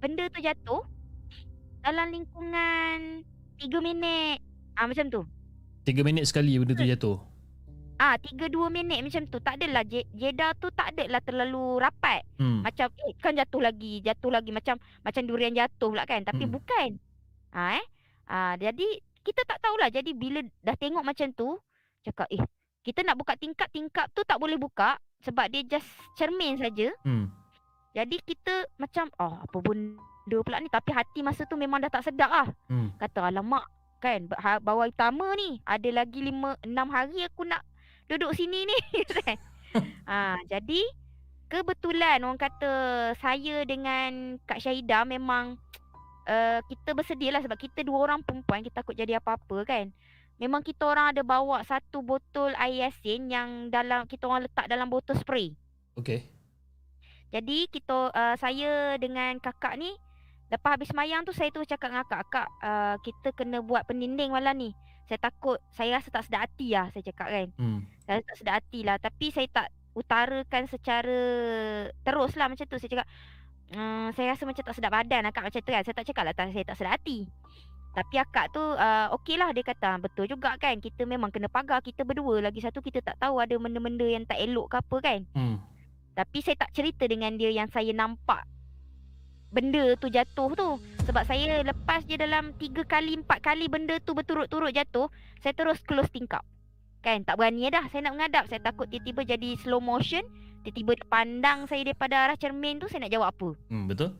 Benda 0.04 0.28
tu 0.28 0.38
jatuh 0.44 0.84
Dalam 1.80 2.12
lingkungan 2.12 3.24
3 3.60 3.80
minit. 3.84 4.40
Ah 4.72 4.88
macam 4.88 5.06
tu. 5.12 5.20
Tiga 5.84 6.00
minit 6.00 6.24
sekali 6.24 6.56
benda 6.56 6.72
tu 6.72 6.88
jatuh. 6.88 7.16
Ah, 8.00 8.16
tiga 8.16 8.48
dua 8.48 8.66
minit 8.66 8.96
macam 8.98 9.28
tu. 9.28 9.36
Tak 9.38 9.60
adalah 9.60 9.84
je- 9.84 10.08
jeda 10.10 10.56
tu 10.56 10.72
tak 10.72 10.96
adalah 10.96 11.20
terlalu 11.20 11.76
rapat. 11.76 12.24
Hmm. 12.34 12.64
Macam 12.64 12.88
eh 12.98 13.12
kan 13.14 13.36
jatuh 13.36 13.60
lagi, 13.60 14.00
jatuh 14.00 14.32
lagi 14.32 14.48
macam 14.48 14.74
macam 15.00 15.22
durian 15.22 15.52
jatuh 15.52 15.92
pula 15.92 16.08
kan. 16.08 16.24
Tapi 16.24 16.48
Hmm. 16.48 16.52
bukan. 16.56 16.88
Ah 17.52 17.76
eh. 17.76 17.86
Ah 18.24 18.56
jadi 18.56 18.88
kita 19.20 19.44
tak 19.44 19.60
tahulah. 19.60 19.92
Jadi 19.92 20.16
bila 20.16 20.40
dah 20.64 20.72
tengok 20.74 21.04
macam 21.04 21.28
tu, 21.30 21.60
cakap 22.00 22.24
eh 22.30 22.40
kita 22.80 23.04
nak 23.04 23.20
buka 23.20 23.36
tingkap, 23.36 23.68
tingkap 23.68 24.08
tu 24.10 24.24
tak 24.24 24.40
boleh 24.40 24.56
buka 24.56 24.96
sebab 25.20 25.46
dia 25.46 25.60
just 25.68 25.84
cermin 26.16 26.56
saja. 26.56 26.88
Hmm. 27.04 27.28
Jadi 27.90 28.16
kita 28.18 28.64
macam 28.76 29.12
oh 29.18 29.36
apa 29.36 29.56
benda 29.60 30.38
pula 30.40 30.56
ni 30.56 30.72
tapi 30.72 30.88
hati 30.90 31.20
masa 31.20 31.44
tu 31.44 31.60
memang 31.60 31.76
dah 31.78 31.92
tak 31.92 32.08
sedap 32.08 32.32
ah. 32.32 32.48
Hmm. 32.64 32.96
Kata 32.96 33.28
alamak 33.28 33.68
kan 34.00 34.24
ha- 34.32 34.56
bawah 34.58 34.88
utama 34.88 35.36
ni 35.36 35.60
ada 35.60 35.84
lagi 35.92 36.24
lima 36.24 36.56
enam 36.64 36.88
hari 36.88 37.20
aku 37.20 37.44
nak 37.44 37.60
duduk 38.10 38.34
sini 38.34 38.66
ni 38.66 38.78
kan. 39.22 39.38
ha, 40.10 40.34
jadi 40.50 40.82
kebetulan 41.46 42.18
orang 42.26 42.38
kata 42.38 42.72
saya 43.22 43.62
dengan 43.62 44.38
Kak 44.42 44.58
Syahida 44.58 45.06
memang 45.06 45.54
uh, 46.26 46.58
kita 46.66 46.90
bersedia 46.94 47.30
lah 47.30 47.42
sebab 47.42 47.58
kita 47.58 47.86
dua 47.86 48.10
orang 48.10 48.26
perempuan 48.26 48.66
kita 48.66 48.82
takut 48.82 48.98
jadi 48.98 49.22
apa-apa 49.22 49.62
kan. 49.62 49.94
Memang 50.40 50.64
kita 50.64 50.88
orang 50.88 51.12
ada 51.12 51.20
bawa 51.20 51.60
satu 51.68 52.00
botol 52.00 52.56
air 52.56 52.88
yasin 52.88 53.28
yang 53.28 53.48
dalam 53.68 54.08
kita 54.08 54.24
orang 54.24 54.48
letak 54.48 54.66
dalam 54.66 54.88
botol 54.88 55.14
spray. 55.14 55.52
Okey. 56.00 56.24
Jadi 57.30 57.70
kita 57.70 58.10
uh, 58.10 58.34
saya 58.40 58.98
dengan 58.98 59.38
kakak 59.38 59.78
ni 59.78 59.94
lepas 60.50 60.74
habis 60.74 60.90
semayang 60.90 61.22
tu 61.22 61.30
saya 61.30 61.52
tu 61.54 61.62
cakap 61.62 61.94
dengan 61.94 62.02
kakak, 62.02 62.26
"Kak, 62.26 62.48
uh, 62.58 62.96
kita 63.06 63.28
kena 63.36 63.62
buat 63.62 63.86
pendinding 63.86 64.34
malam 64.34 64.56
ni. 64.58 64.70
Saya 65.10 65.18
takut 65.26 65.58
saya 65.74 65.98
rasa 65.98 66.06
tak 66.14 66.22
sedap 66.22 66.46
hati 66.46 66.70
lah 66.70 66.86
saya 66.94 67.02
cakap 67.02 67.26
kan. 67.34 67.48
Hmm. 67.58 67.82
Saya 68.06 68.22
tak 68.22 68.36
sedap 68.38 68.54
hati 68.62 68.80
lah 68.86 68.96
tapi 69.02 69.26
saya 69.34 69.50
tak 69.50 69.66
utarakan 69.98 70.62
secara 70.70 71.20
terus 72.06 72.32
lah 72.38 72.46
macam 72.46 72.62
tu. 72.62 72.78
Saya 72.78 72.90
cakap, 72.94 73.06
"Hmm, 73.74 74.14
saya 74.14 74.30
rasa 74.30 74.46
macam 74.46 74.62
tak 74.62 74.74
sedap 74.78 74.94
badan 74.94 75.26
akak 75.26 75.50
macam 75.50 75.60
tu 75.66 75.70
kan. 75.74 75.82
Saya 75.82 75.94
tak 75.98 76.06
cakap 76.06 76.22
lah 76.30 76.34
tak, 76.38 76.54
saya 76.54 76.62
tak 76.62 76.76
sedap 76.78 76.92
hati. 76.94 77.26
Tapi 77.90 78.14
akak 78.22 78.54
tu 78.54 78.62
uh, 78.62 79.10
okey 79.18 79.34
lah 79.34 79.50
dia 79.50 79.66
kata 79.66 79.86
"Ah, 79.90 79.98
betul 79.98 80.30
juga 80.30 80.54
kan 80.62 80.78
kita 80.78 81.02
memang 81.02 81.34
kena 81.34 81.50
pagar 81.50 81.82
kita 81.82 82.06
berdua 82.06 82.38
lagi 82.38 82.62
satu 82.62 82.78
kita 82.78 83.02
tak 83.02 83.18
tahu 83.18 83.42
ada 83.42 83.50
benda-benda 83.58 84.06
yang 84.06 84.22
tak 84.22 84.38
elok 84.38 84.70
ke 84.70 84.76
apa 84.78 84.96
kan. 85.02 85.20
Hmm. 85.34 85.58
Tapi 86.14 86.38
saya 86.38 86.54
tak 86.54 86.70
cerita 86.70 87.02
dengan 87.10 87.34
dia 87.34 87.50
yang 87.50 87.66
saya 87.66 87.90
nampak 87.90 88.46
benda 89.50 89.94
tu 89.98 90.06
jatuh 90.10 90.50
tu. 90.54 90.68
Sebab 91.06 91.26
saya 91.26 91.62
lepas 91.66 92.06
je 92.06 92.14
dalam 92.14 92.54
tiga 92.56 92.86
kali, 92.86 93.18
empat 93.18 93.42
kali 93.42 93.66
benda 93.66 93.98
tu 94.02 94.14
berturut-turut 94.14 94.70
jatuh, 94.70 95.10
saya 95.42 95.52
terus 95.54 95.82
close 95.82 96.10
tingkap. 96.10 96.46
Kan, 97.00 97.24
tak 97.24 97.40
berani 97.40 97.72
dah 97.72 97.88
saya 97.90 98.08
nak 98.08 98.14
menghadap. 98.16 98.44
Saya 98.46 98.60
takut 98.60 98.86
tiba-tiba 98.86 99.36
jadi 99.36 99.56
slow 99.60 99.80
motion. 99.82 100.22
Tiba-tiba 100.62 101.00
pandang 101.08 101.64
saya 101.64 101.82
daripada 101.82 102.28
arah 102.28 102.36
cermin 102.36 102.78
tu, 102.78 102.86
saya 102.86 103.08
nak 103.08 103.12
jawab 103.12 103.28
apa. 103.32 103.48
Hmm. 103.72 103.88
Betul? 103.88 104.14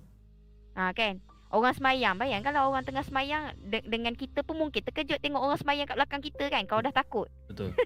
Ha 0.75 0.91
kan. 0.97 1.21
Orang 1.51 1.75
semayang, 1.75 2.15
bayangkanlah 2.15 2.63
orang 2.71 2.87
tengah 2.87 3.03
semayang 3.03 3.59
de- 3.59 3.83
dengan 3.83 4.15
kita 4.15 4.47
pun 4.47 4.55
mungkin 4.55 4.87
terkejut 4.87 5.19
tengok 5.19 5.43
orang 5.43 5.59
semayang 5.59 5.85
kat 5.91 5.99
belakang 5.99 6.23
kita 6.23 6.47
kan. 6.47 6.63
Kau 6.65 6.81
dah 6.81 6.95
takut. 6.95 7.29
Betul. 7.47 7.75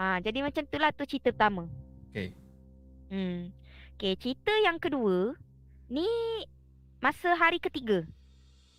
Ha, 0.00 0.16
jadi 0.24 0.40
macam 0.40 0.64
tu 0.64 0.80
lah 0.80 0.90
tu 0.96 1.04
cerita 1.04 1.28
pertama. 1.28 1.68
Okey. 2.08 2.32
Hmm. 3.12 3.52
Okay, 3.96 4.16
cerita 4.16 4.52
yang 4.64 4.80
kedua 4.80 5.36
ni 5.86 6.06
masa 6.98 7.34
hari 7.38 7.62
ketiga. 7.62 8.02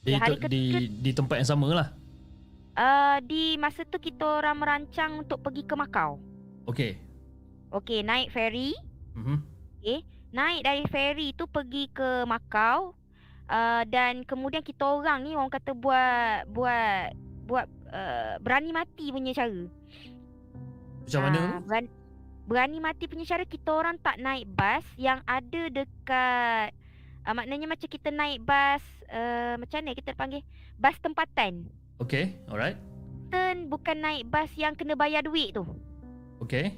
Di, 0.04 0.16
hari 0.16 0.40
te- 0.40 0.48
di 0.48 0.64
di 1.04 1.12
tempat 1.12 1.44
yang 1.44 1.50
sama 1.50 1.68
lah. 1.72 1.90
Uh, 2.78 3.18
di 3.26 3.58
masa 3.58 3.82
tu 3.90 3.98
kita 3.98 4.24
orang 4.24 4.56
merancang 4.62 5.26
untuk 5.26 5.42
pergi 5.42 5.66
ke 5.66 5.74
Macau. 5.74 6.22
Okey. 6.70 7.02
Okay, 7.74 8.00
naik 8.06 8.32
ferry. 8.32 8.78
Mhm. 9.18 9.42
Naik 10.32 10.62
dari 10.62 10.84
ferry 10.92 11.34
tu 11.34 11.50
pergi 11.50 11.90
ke 11.90 12.24
Macau. 12.30 12.94
Uh, 13.48 13.88
dan 13.88 14.28
kemudian 14.28 14.60
kita 14.60 14.84
orang 14.84 15.24
ni 15.24 15.32
orang 15.32 15.48
kata 15.48 15.72
buat 15.72 16.52
buat 16.52 17.16
buat 17.48 17.66
uh, 17.96 18.36
berani 18.44 18.76
mati 18.76 19.08
punya 19.08 19.32
cara. 19.32 19.64
Macam 21.08 21.22
mana 21.24 21.38
tu? 21.40 21.48
Ah, 21.48 21.62
berani, 21.64 21.90
berani 22.44 22.78
mati 22.84 23.04
punya 23.08 23.24
cara 23.24 23.48
kita 23.48 23.72
orang 23.72 23.96
tak 24.04 24.20
naik 24.20 24.52
bas 24.52 24.84
yang 25.00 25.24
ada 25.24 25.62
dekat 25.72 26.76
uh, 27.28 27.36
maknanya 27.36 27.68
macam 27.68 27.86
kita 27.86 28.10
naik 28.10 28.40
bas 28.42 28.80
uh, 29.12 29.60
macam 29.60 29.84
mana 29.84 29.92
kita 29.94 30.16
panggil 30.16 30.42
bas 30.76 30.96
tempatan. 30.98 31.68
Okey. 32.00 32.40
Alright. 32.48 32.80
Kita 33.28 33.42
bukan 33.68 33.98
naik 34.00 34.24
bas 34.26 34.48
yang 34.56 34.72
kena 34.72 34.96
bayar 34.96 35.22
duit 35.22 35.52
tu. 35.52 35.68
Okey. 36.40 36.72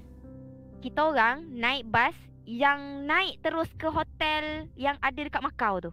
Kita 0.82 1.06
orang 1.06 1.46
naik 1.46 1.86
bas 1.86 2.15
yang 2.44 3.06
naik 3.06 3.38
terus 3.39 3.70
ke 3.75 3.86
hotel 3.86 4.65
yang 4.74 4.98
ada 4.98 5.20
dekat 5.20 5.44
Macau 5.44 5.77
tu. 5.79 5.91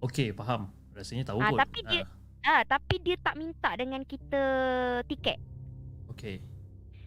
Okey, 0.00 0.32
faham. 0.32 0.72
Rasanya 0.96 1.28
tahu 1.28 1.38
Ah, 1.38 1.52
kot. 1.52 1.60
tapi 1.60 1.80
dia- 1.84 2.08
Ah, 2.42 2.66
tapi 2.66 2.98
dia 2.98 3.14
tak 3.16 3.38
minta 3.38 3.70
dengan 3.76 4.02
kita 4.02 4.42
tiket. 5.06 5.38
Okey. 6.10 6.42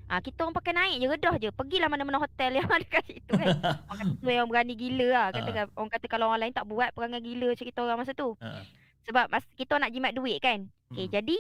Ah, 0.06 0.20
kita 0.20 0.42
orang 0.42 0.54
pakai 0.54 0.72
naik 0.72 0.96
je 0.96 1.08
redah 1.08 1.36
je. 1.38 1.50
Pergilah 1.50 1.88
mana-mana 1.88 2.18
hotel 2.18 2.52
yang 2.56 2.70
ada 2.72 2.86
kat 2.86 3.04
situ 3.04 3.32
kan. 3.32 3.48
orang 3.90 3.98
kata 4.06 4.14
tu 4.16 4.30
yang 4.30 4.46
berani 4.46 4.74
gila 4.74 5.08
lah. 5.10 5.28
Kata, 5.32 5.50
Ah. 5.52 5.66
orang 5.74 5.92
kata 5.92 6.06
kalau 6.06 6.26
orang 6.28 6.42
lain 6.42 6.54
tak 6.54 6.66
buat 6.66 6.90
perangai 6.92 7.22
gila 7.22 7.50
macam 7.50 7.66
kita 7.66 7.80
orang 7.80 7.98
masa 7.98 8.12
tu. 8.12 8.30
Ha. 8.38 8.62
Sebab 9.04 9.26
mas, 9.28 9.46
kita 9.54 9.76
nak 9.76 9.90
jimat 9.90 10.12
duit 10.12 10.38
kan. 10.40 10.66
Okay, 10.88 11.06
Hmm. 11.06 11.14
jadi 11.14 11.38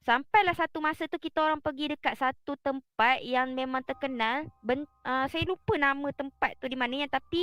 sampailah 0.00 0.54
satu 0.54 0.78
masa 0.78 1.04
tu 1.04 1.16
kita 1.16 1.38
orang 1.38 1.58
pergi 1.58 1.90
dekat 1.90 2.14
satu 2.14 2.54
tempat 2.56 3.20
yang 3.20 3.50
memang 3.50 3.82
terkenal. 3.82 4.46
Ben, 4.60 4.86
uh, 5.02 5.26
saya 5.26 5.42
lupa 5.44 5.74
nama 5.74 6.08
tempat 6.10 6.54
tu 6.56 6.64
di 6.64 6.74
mananya 6.74 7.10
tapi 7.12 7.42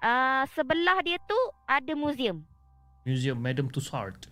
uh, 0.00 0.46
sebelah 0.48 1.02
dia 1.02 1.18
tu 1.20 1.36
ada 1.64 1.92
museum. 1.92 2.40
Museum 3.02 3.36
Madame 3.36 3.68
Tussauds. 3.68 4.30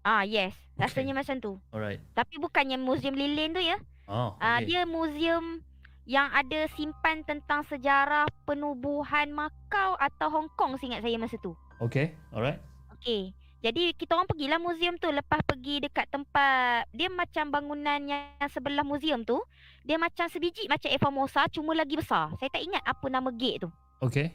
Ah 0.00 0.22
yes, 0.22 0.54
Okay. 0.72 0.86
rasanya 1.02 1.16
macam 1.16 1.36
tu. 1.36 1.52
Alright. 1.68 1.98
Tapi 2.12 2.38
bukannya 2.38 2.76
museum 2.76 3.12
lilin 3.12 3.50
tu 3.50 3.58
ya. 3.58 3.74
Oh, 4.06 4.38
Ah 4.38 4.62
okey. 4.62 4.70
dia 4.70 4.82
museum 4.86 5.60
yang 6.06 6.30
ada 6.30 6.70
simpan 6.78 7.26
tentang 7.26 7.66
sejarah 7.66 8.30
penubuhan 8.46 9.26
Macau 9.34 9.98
atau 9.98 10.30
Hong 10.30 10.48
Kong 10.54 10.78
seingat 10.78 11.02
saya 11.02 11.18
masa 11.18 11.34
tu. 11.42 11.58
Okey. 11.82 12.14
Alright. 12.30 12.62
Okey. 12.94 13.34
Jadi 13.66 13.90
kita 13.98 14.14
orang 14.14 14.30
pergilah 14.30 14.62
museum 14.62 14.94
tu 14.94 15.10
lepas 15.10 15.42
pergi 15.42 15.82
dekat 15.82 16.06
tempat 16.06 16.86
dia 16.94 17.10
macam 17.10 17.50
bangunan 17.50 17.98
yang 17.98 18.46
sebelah 18.46 18.86
museum 18.86 19.26
tu 19.26 19.42
dia 19.82 19.98
macam 19.98 20.30
sebiji 20.30 20.70
macam 20.70 20.86
Eva 20.86 21.10
Mosa 21.10 21.42
cuma 21.50 21.74
lagi 21.74 21.98
besar. 21.98 22.30
Saya 22.38 22.46
tak 22.46 22.62
ingat 22.62 22.86
apa 22.86 23.06
nama 23.10 23.26
gate 23.34 23.66
tu. 23.66 23.70
Okey. 24.06 24.30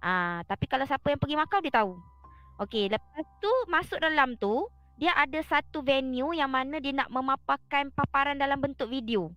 Ah, 0.00 0.40
tapi 0.48 0.64
kalau 0.64 0.88
siapa 0.88 1.04
yang 1.12 1.20
pergi 1.20 1.36
Macau 1.36 1.60
dia 1.60 1.74
tahu. 1.74 1.92
Okey, 2.64 2.88
lepas 2.88 3.24
tu 3.44 3.52
masuk 3.68 3.98
dalam 4.00 4.36
tu, 4.40 4.64
dia 4.96 5.12
ada 5.16 5.40
satu 5.44 5.80
venue 5.80 6.32
yang 6.36 6.52
mana 6.52 6.78
dia 6.78 6.92
nak 6.94 7.08
memaparkan 7.08 7.90
paparan 7.92 8.36
dalam 8.38 8.60
bentuk 8.60 8.88
video. 8.88 9.32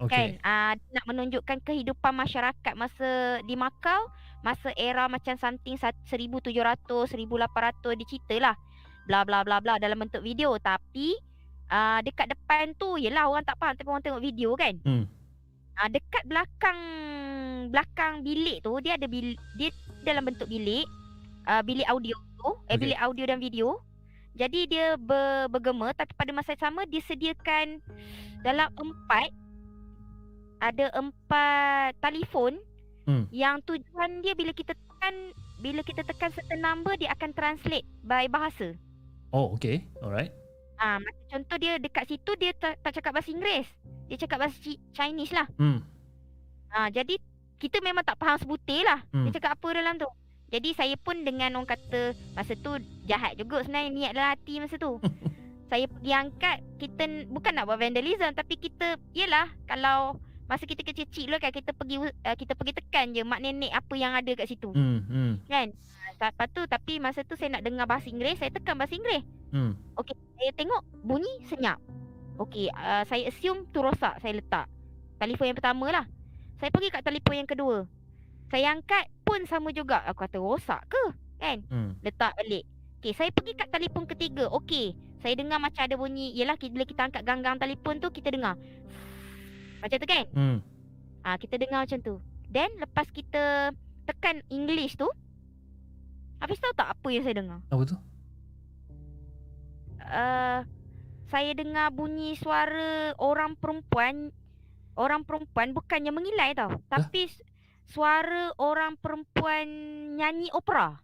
Kan? 0.00 0.08
Okay. 0.08 0.26
Ah, 0.40 0.72
dia 0.76 0.90
nak 0.96 1.06
menunjukkan 1.12 1.60
kehidupan 1.60 2.12
masyarakat 2.16 2.72
masa 2.72 3.40
di 3.44 3.52
Macau, 3.52 4.08
masa 4.40 4.72
era 4.72 5.04
macam 5.12 5.36
something 5.36 5.76
sat- 5.76 5.98
1700, 6.08 7.12
1800 7.12 7.98
dia 8.00 8.06
ceritalah. 8.08 8.56
Bla 9.04 9.24
bla 9.28 9.44
bla 9.44 9.60
bla 9.60 9.76
dalam 9.76 10.00
bentuk 10.00 10.24
video 10.24 10.56
tapi 10.56 11.16
ah, 11.68 12.00
dekat 12.00 12.32
depan 12.32 12.72
tu 12.80 12.96
yelah 12.96 13.28
orang 13.28 13.44
tak 13.44 13.60
faham 13.60 13.76
tapi 13.76 13.88
orang 13.92 14.04
tengok 14.04 14.24
video 14.24 14.56
kan. 14.56 14.74
Hmm. 14.84 15.04
Ah, 15.76 15.88
dekat 15.92 16.24
belakang 16.24 16.78
belakang 17.68 18.24
bilik 18.24 18.64
tu 18.64 18.72
dia 18.80 18.96
ada 18.96 19.04
bil, 19.04 19.36
dia 19.60 19.68
dalam 20.02 20.24
bentuk 20.24 20.48
bilik 20.48 20.88
uh, 21.46 21.62
bilik 21.64 21.86
audio 21.88 22.16
tu 22.40 22.50
eh 22.66 22.74
Okey. 22.74 22.78
bilik 22.80 22.98
audio 23.00 23.24
dan 23.28 23.38
video. 23.38 23.66
Jadi 24.34 24.60
dia 24.70 24.94
ber, 24.96 25.50
bergema 25.50 25.90
tapi 25.92 26.14
pada 26.14 26.30
masa 26.30 26.54
yang 26.54 26.62
sama 26.70 26.86
dia 26.86 27.02
sediakan 27.04 27.82
dalam 28.40 28.68
empat 28.72 29.28
ada 30.60 30.92
empat 30.94 31.96
telefon 32.00 32.60
Hmm. 33.08 33.24
yang 33.32 33.58
tujuan 33.64 34.20
dia 34.20 34.36
bila 34.36 34.52
kita 34.52 34.76
tekan 34.76 35.32
bila 35.58 35.80
kita 35.82 36.04
tekan 36.04 36.30
certain 36.30 36.62
number 36.62 36.94
dia 36.94 37.10
akan 37.16 37.32
translate 37.32 37.88
by 38.04 38.28
bahasa. 38.30 38.76
Oh, 39.34 39.50
okay. 39.56 39.82
Alright. 39.98 40.30
Ah, 40.78 41.02
macam 41.02 41.26
contoh 41.26 41.56
dia 41.58 41.76
dekat 41.76 42.06
situ 42.06 42.30
dia 42.38 42.54
tak, 42.54 42.78
tak 42.80 43.00
cakap 43.00 43.18
bahasa 43.18 43.34
Inggeris. 43.34 43.68
Dia 44.06 44.16
cakap 44.20 44.46
bahasa 44.46 44.56
Chinese 44.94 45.34
lah. 45.34 45.46
Hmm. 45.58 45.82
Ah, 46.70 46.88
jadi 46.88 47.18
kita 47.60 47.82
memang 47.82 48.06
tak 48.06 48.16
faham 48.16 48.38
sebutir 48.40 48.86
lah. 48.86 49.02
Hmm. 49.12 49.26
Dia 49.26 49.42
cakap 49.42 49.58
apa 49.58 49.68
dalam 49.74 49.94
tu. 49.98 50.08
Jadi 50.50 50.74
saya 50.74 50.94
pun 50.98 51.22
dengan 51.22 51.54
orang 51.54 51.70
kata 51.70 52.12
masa 52.34 52.58
tu 52.58 52.74
jahat 53.06 53.38
juga 53.38 53.62
sebenarnya 53.62 53.90
niat 53.90 54.12
dalam 54.12 54.30
hati 54.34 54.54
masa 54.58 54.76
tu. 54.76 54.98
saya 55.70 55.86
pergi 55.86 56.10
angkat 56.10 56.58
kita 56.82 57.30
bukan 57.30 57.54
nak 57.54 57.70
buat 57.70 57.78
vandalism 57.78 58.34
tapi 58.34 58.58
kita 58.58 58.98
yalah 59.14 59.46
kalau 59.70 60.18
masa 60.50 60.66
kita 60.66 60.82
kecil-kecil 60.82 61.30
dulu 61.30 61.38
kan 61.38 61.54
kita 61.54 61.70
pergi 61.70 61.96
uh, 62.02 62.34
kita 62.34 62.58
pergi 62.58 62.74
tekan 62.74 63.14
je 63.14 63.22
mak 63.22 63.38
nenek 63.38 63.70
apa 63.70 63.94
yang 63.94 64.10
ada 64.10 64.34
kat 64.34 64.50
situ 64.50 64.74
Hmm. 64.74 65.06
Hmm. 65.06 65.32
kan. 65.46 65.70
Ah, 66.18 66.34
Lepas 66.34 66.50
tu 66.50 66.66
tapi 66.66 66.98
masa 66.98 67.22
tu 67.22 67.38
saya 67.38 67.54
nak 67.54 67.62
dengar 67.62 67.86
bahasa 67.86 68.10
Inggeris 68.10 68.42
saya 68.42 68.50
tekan 68.50 68.74
bahasa 68.74 68.98
Inggeris. 68.98 69.22
Hmm. 69.54 69.78
Saya 70.34 70.50
tengok 70.58 70.82
bunyi 71.06 71.30
senyap. 71.46 71.78
Okey, 72.42 72.66
uh, 72.74 73.06
saya 73.06 73.30
assume 73.30 73.62
tu 73.70 73.78
rosak 73.78 74.18
saya 74.18 74.34
letak. 74.34 74.66
Telefon 75.22 75.54
yang 75.54 75.58
pertama 75.62 75.86
lah. 75.94 76.04
Saya 76.58 76.74
pergi 76.74 76.90
kat 76.90 77.06
telefon 77.06 77.36
yang 77.38 77.48
kedua. 77.48 77.76
Saya 78.50 78.74
angkat 78.74 79.06
pun 79.22 79.46
sama 79.46 79.70
juga. 79.70 80.02
Aku 80.04 80.20
kata 80.20 80.36
rosak 80.36 80.82
ke? 80.86 81.04
Kan? 81.38 81.62
Hmm. 81.70 81.90
Letak 82.02 82.34
balik. 82.34 82.66
Okey, 83.00 83.14
saya 83.14 83.30
pergi 83.30 83.56
kat 83.56 83.70
telefon 83.70 84.04
ketiga. 84.04 84.50
Okey, 84.52 84.92
saya 85.18 85.32
dengar 85.32 85.56
macam 85.56 85.80
ada 85.80 85.94
bunyi. 85.94 86.34
Yelah, 86.34 86.58
bila 86.58 86.84
kita 86.84 87.08
angkat 87.08 87.22
ganggang 87.22 87.56
telefon 87.56 87.96
tu, 87.96 88.10
kita 88.10 88.28
dengar. 88.28 88.58
Macam 89.80 89.96
tu 89.96 90.04
kan? 90.04 90.24
Hmm. 90.34 90.58
Ah, 91.22 91.40
kita 91.40 91.56
dengar 91.56 91.88
macam 91.88 91.98
tu. 92.00 92.20
Then, 92.46 92.76
lepas 92.76 93.08
kita 93.08 93.72
tekan 94.04 94.44
English 94.50 94.98
tu, 94.98 95.08
Hafiz 96.36 96.58
tahu 96.58 96.74
tak 96.74 96.92
apa 96.92 97.06
yang 97.08 97.22
saya 97.22 97.36
dengar? 97.36 97.60
Apa 97.68 97.82
tu? 97.86 97.96
uh, 100.02 100.60
saya 101.30 101.50
dengar 101.54 101.94
bunyi 101.94 102.34
suara 102.34 103.14
orang 103.16 103.54
perempuan 103.54 104.34
orang 104.98 105.22
perempuan 105.22 105.70
bukannya 105.70 106.10
mengilai 106.10 106.52
tau 106.52 106.74
tapi 106.90 107.30
s- 107.30 107.40
suara 107.90 108.54
orang 108.62 108.94
perempuan 109.02 109.66
nyanyi 110.14 110.48
opera? 110.54 110.94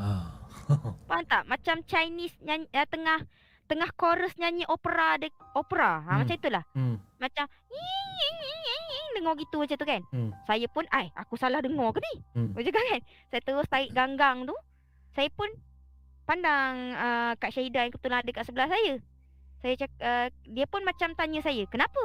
Ah. 0.00 0.40
faham 1.08 1.24
tak? 1.28 1.44
Macam 1.44 1.76
Chinese 1.84 2.34
nyanyi 2.40 2.66
uh, 2.72 2.88
tengah 2.88 3.20
tengah 3.68 3.90
chorus 3.94 4.34
nyanyi 4.40 4.64
opera 4.66 5.20
de 5.20 5.28
opera. 5.54 6.02
Ha 6.02 6.10
Hmm. 6.16 6.18
macam 6.24 6.34
itulah. 6.34 6.64
Hmm. 6.72 6.96
macam 7.20 7.44
dengar 9.20 9.36
gitu 9.36 9.56
macam 9.60 9.76
tu 9.76 9.84
kan? 9.84 10.02
Hmm. 10.16 10.30
saya 10.48 10.64
pun 10.70 10.88
ai 10.88 11.12
aku 11.12 11.36
salah 11.36 11.60
dengar 11.60 11.92
ke 11.92 12.00
ni? 12.00 12.14
Hmm. 12.32 12.50
macam 12.56 12.72
kan? 12.72 13.00
Saya 13.28 13.40
terus 13.44 13.68
tarik 13.68 13.92
ganggang 13.92 14.48
tu. 14.48 14.56
Saya 15.12 15.28
pun 15.34 15.50
pandang 16.24 16.94
uh, 16.94 17.32
Kak 17.36 17.52
Syahidah 17.52 17.84
yang 17.84 17.92
kebetulan 17.92 18.22
ada 18.22 18.30
kat 18.32 18.44
sebelah 18.46 18.70
saya. 18.70 18.94
Saya 19.60 19.74
cak, 19.76 19.92
uh, 20.00 20.26
dia 20.48 20.64
pun 20.64 20.80
macam 20.88 21.12
tanya 21.12 21.44
saya 21.44 21.68
kenapa? 21.68 22.00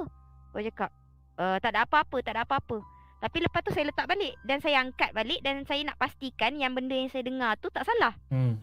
Saya 0.52 0.68
cakap 0.74 0.92
uh, 1.40 1.58
tak 1.64 1.72
ada 1.72 1.88
apa-apa 1.88 2.18
tak 2.20 2.36
ada 2.36 2.44
apa-apa 2.44 2.95
tapi 3.26 3.42
lepas 3.42 3.66
tu 3.66 3.74
saya 3.74 3.90
letak 3.90 4.06
balik 4.06 4.38
dan 4.46 4.62
saya 4.62 4.86
angkat 4.86 5.10
balik 5.18 5.42
dan 5.42 5.66
saya 5.66 5.82
nak 5.82 5.98
pastikan 5.98 6.62
yang 6.62 6.78
benda 6.78 6.94
yang 6.94 7.10
saya 7.10 7.26
dengar 7.26 7.58
tu 7.58 7.74
tak 7.74 7.82
salah 7.90 8.14
Hmm. 8.30 8.62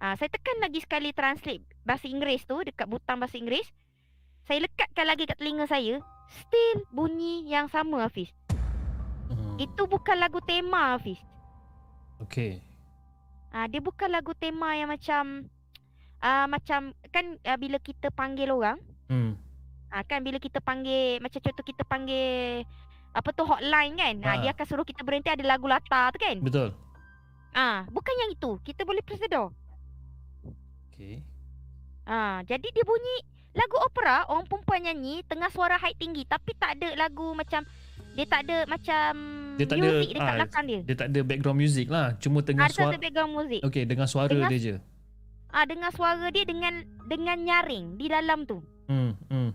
Ah, 0.00 0.16
saya 0.16 0.32
tekan 0.32 0.56
lagi 0.64 0.80
sekali 0.80 1.12
translate 1.12 1.60
bahasa 1.84 2.08
Inggeris 2.08 2.48
tu 2.48 2.56
dekat 2.64 2.88
butang 2.88 3.20
bahasa 3.20 3.36
Inggeris. 3.36 3.68
Saya 4.48 4.64
lekatkan 4.64 5.04
lagi 5.04 5.28
kat 5.28 5.36
telinga 5.36 5.68
saya. 5.68 6.00
Still 6.32 6.88
bunyi 6.88 7.44
yang 7.44 7.68
sama 7.68 8.08
Hafiz. 8.08 8.32
Hmm. 9.28 9.60
Itu 9.60 9.84
bukan 9.84 10.16
lagu 10.16 10.40
tema 10.40 10.96
Hafiz. 10.96 11.20
Okay. 12.24 12.64
Ah, 13.52 13.68
dia 13.68 13.84
bukan 13.84 14.08
lagu 14.08 14.32
tema 14.32 14.72
yang 14.72 14.88
macam 14.88 15.52
ah 16.24 16.48
macam 16.48 16.96
kan 17.12 17.36
ah, 17.44 17.60
bila 17.60 17.76
kita 17.76 18.08
panggil 18.08 18.48
orang, 18.56 18.80
Hmm. 19.12 19.36
ah 19.92 20.00
kan 20.00 20.24
bila 20.24 20.40
kita 20.40 20.64
panggil 20.64 21.20
macam 21.20 21.44
contoh 21.44 21.64
kita 21.66 21.84
panggil 21.84 22.64
apa 23.10 23.28
tu 23.30 23.42
hotline 23.42 23.94
kan. 23.94 24.14
Ah, 24.20 24.28
Ah. 24.28 24.36
dia 24.38 24.50
akan 24.50 24.64
suruh 24.64 24.82
kita 24.82 25.00
berhenti 25.00 25.28
ada 25.28 25.42
lagu 25.42 25.66
latar 25.66 26.10
tu 26.10 26.18
kan. 26.18 26.36
Betul. 26.38 26.70
Ah, 27.50 27.82
bukan 27.88 28.14
yang 28.16 28.30
itu. 28.30 28.58
Kita 28.60 28.82
boleh 28.82 29.00
press 29.00 29.18
the 29.18 29.26
door. 29.26 29.50
Okay. 30.88 31.24
Ah, 32.04 32.42
jadi 32.42 32.66
dia 32.66 32.82
bunyi 32.82 33.16
lagu 33.50 33.76
opera 33.76 34.26
orang 34.26 34.46
perempuan 34.46 34.80
nyanyi 34.80 35.22
tengah 35.24 35.48
suara 35.48 35.74
high 35.74 35.94
tinggi 35.94 36.22
tapi 36.24 36.54
tak 36.54 36.78
ada 36.78 36.94
lagu 36.94 37.34
macam 37.34 37.66
dia 38.12 38.22
tak 38.24 38.42
ada 38.42 38.62
macam 38.64 39.10
Dia 39.54 39.66
tak 39.66 39.76
ada, 39.76 39.86
music 39.88 40.08
dekat 40.12 40.22
ah, 40.24 40.36
belakang 40.36 40.64
dia. 40.64 40.80
Dia 40.82 40.96
tak 40.96 41.08
ada 41.08 41.20
background 41.20 41.58
music 41.58 41.86
lah. 41.88 42.06
Cuma 42.16 42.38
tengah 42.40 42.64
Ada 42.64 42.72
suara. 42.72 42.86
satu 42.88 42.98
background 43.00 43.32
music. 43.32 43.60
Okay, 43.62 43.82
dengar 43.84 44.06
suara 44.06 44.30
Dengar- 44.30 44.50
dia 44.50 44.60
je. 44.60 44.74
Ah 45.50 45.64
dengar 45.64 45.90
suara 45.90 46.26
dia 46.28 46.44
dengan 46.44 46.74
dengan 47.04 47.36
nyaring 47.36 47.98
di 47.98 48.06
dalam 48.06 48.46
tu. 48.46 48.62
Hmm. 48.86 49.18
Hmm. 49.26 49.50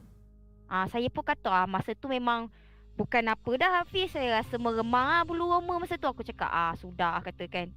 Ah 0.67 0.87
saya 0.87 1.07
pun 1.07 1.23
kata 1.23 1.47
ah 1.47 1.65
masa 1.65 1.93
tu 1.93 2.07
memang 2.07 2.51
bukan 2.95 3.23
apa 3.27 3.51
dah 3.59 3.71
Hafiz 3.83 4.15
saya 4.15 4.39
rasa 4.39 4.55
meremang 4.55 5.07
ah 5.21 5.23
bulu 5.27 5.51
roma 5.51 5.79
masa 5.79 5.99
tu 5.99 6.07
aku 6.07 6.23
cakap 6.23 6.47
ah 6.49 6.73
sudah 6.79 7.19
kata 7.21 7.45
kan. 7.51 7.67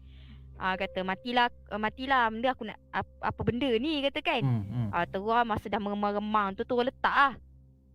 Ah 0.58 0.74
kata 0.74 1.06
matilah 1.06 1.50
uh, 1.70 1.78
matilah 1.78 2.30
benda 2.30 2.50
aku 2.50 2.66
nak 2.66 2.78
apa, 2.90 3.30
apa 3.30 3.40
benda 3.42 3.70
ni 3.78 4.02
kata 4.06 4.18
kan. 4.22 4.42
Hmm. 4.42 4.64
hmm. 4.66 4.88
Ah 4.94 5.06
terus 5.06 5.42
masa 5.46 5.66
dah 5.66 5.78
meremang-remang 5.82 6.54
tu 6.54 6.62
terus 6.62 6.90
letak 6.90 7.14
ah. 7.14 7.34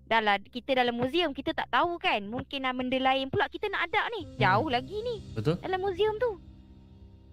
Dah 0.03 0.19
lah 0.19 0.35
kita 0.35 0.75
dalam 0.75 0.99
muzium 0.99 1.31
kita 1.31 1.55
tak 1.55 1.71
tahu 1.71 1.95
kan. 1.95 2.19
Mungkin 2.27 2.67
ah, 2.67 2.75
benda 2.75 2.99
lain 2.99 3.31
pula 3.31 3.47
kita 3.47 3.71
nak 3.71 3.87
ada 3.87 4.11
ni. 4.19 4.35
Jauh 4.35 4.67
lagi 4.67 4.99
ni 4.99 5.15
Betul? 5.31 5.59
dalam 5.63 5.79
muzium 5.79 6.15
tu. 6.19 6.39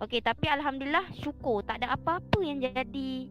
Okey 0.00 0.24
tapi 0.24 0.48
alhamdulillah 0.48 1.12
syukur 1.12 1.60
tak 1.60 1.82
ada 1.82 1.92
apa-apa 1.92 2.40
yang 2.40 2.62
jadi 2.62 3.28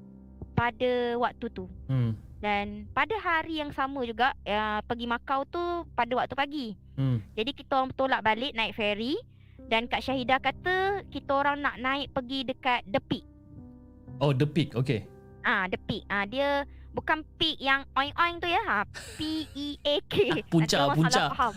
pada 0.54 1.16
waktu 1.18 1.48
tu. 1.56 1.66
Hmm. 1.88 2.14
Dan 2.40 2.88
pada 2.96 3.16
hari 3.20 3.60
yang 3.60 3.76
sama 3.76 4.08
juga 4.08 4.32
uh, 4.48 4.80
pergi 4.88 5.06
Macau 5.12 5.44
tu 5.44 5.60
pada 5.92 6.12
waktu 6.16 6.36
pagi. 6.36 6.68
Hmm. 6.96 7.20
Jadi 7.36 7.52
kita 7.52 7.84
orang 7.84 7.92
tolak 7.96 8.24
balik 8.24 8.56
naik 8.56 8.76
ferry 8.76 9.20
dan 9.68 9.92
Kak 9.92 10.00
Syahidah 10.02 10.40
kata 10.40 11.04
kita 11.12 11.32
orang 11.36 11.60
nak 11.60 11.76
naik 11.78 12.16
pergi 12.16 12.48
dekat 12.48 12.88
The 12.88 13.04
Peak. 13.04 13.28
Oh, 14.20 14.36
the 14.36 14.44
peak. 14.44 14.76
Okay. 14.76 15.08
Ah, 15.48 15.64
The 15.72 15.80
Peak. 15.80 16.04
Ah 16.12 16.28
dia 16.28 16.68
bukan 16.92 17.24
peak 17.40 17.56
yang 17.64 17.88
oing-oing 17.96 18.44
tu 18.44 18.48
ya. 18.52 18.60
Ha, 18.68 18.84
P 19.16 19.48
E 19.56 19.80
A 19.80 19.96
K. 20.12 20.44
Puncak, 20.52 20.76
Nanti 20.76 20.76
orang 20.76 20.98
puncak. 21.00 21.28
Faham. 21.32 21.54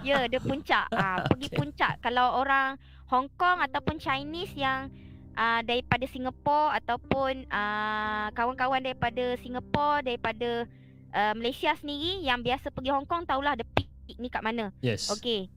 Ya, 0.00 0.18
dia 0.24 0.40
puncak. 0.40 0.86
Ah, 0.96 1.16
pergi 1.28 1.46
Okay. 1.52 1.58
puncak. 1.60 1.92
Kalau 2.00 2.40
orang 2.40 2.80
Hong 3.12 3.28
Kong 3.36 3.60
ataupun 3.60 4.00
Chinese 4.00 4.56
yang 4.56 4.88
uh, 5.36 5.60
daripada 5.62 6.04
Singapura 6.08 6.74
ataupun 6.80 7.46
uh, 7.52 8.28
kawan-kawan 8.32 8.82
daripada 8.82 9.36
Singapura, 9.38 10.02
daripada 10.02 10.64
uh, 11.12 11.32
Malaysia 11.36 11.76
sendiri 11.76 12.24
yang 12.24 12.40
biasa 12.40 12.72
pergi 12.72 12.90
Hong 12.90 13.06
Kong 13.06 13.28
tahulah 13.28 13.54
The 13.54 13.68
Peak 13.76 14.16
ni 14.18 14.32
kat 14.32 14.42
mana. 14.42 14.72
Yes. 14.80 15.12
Okey. 15.12 15.52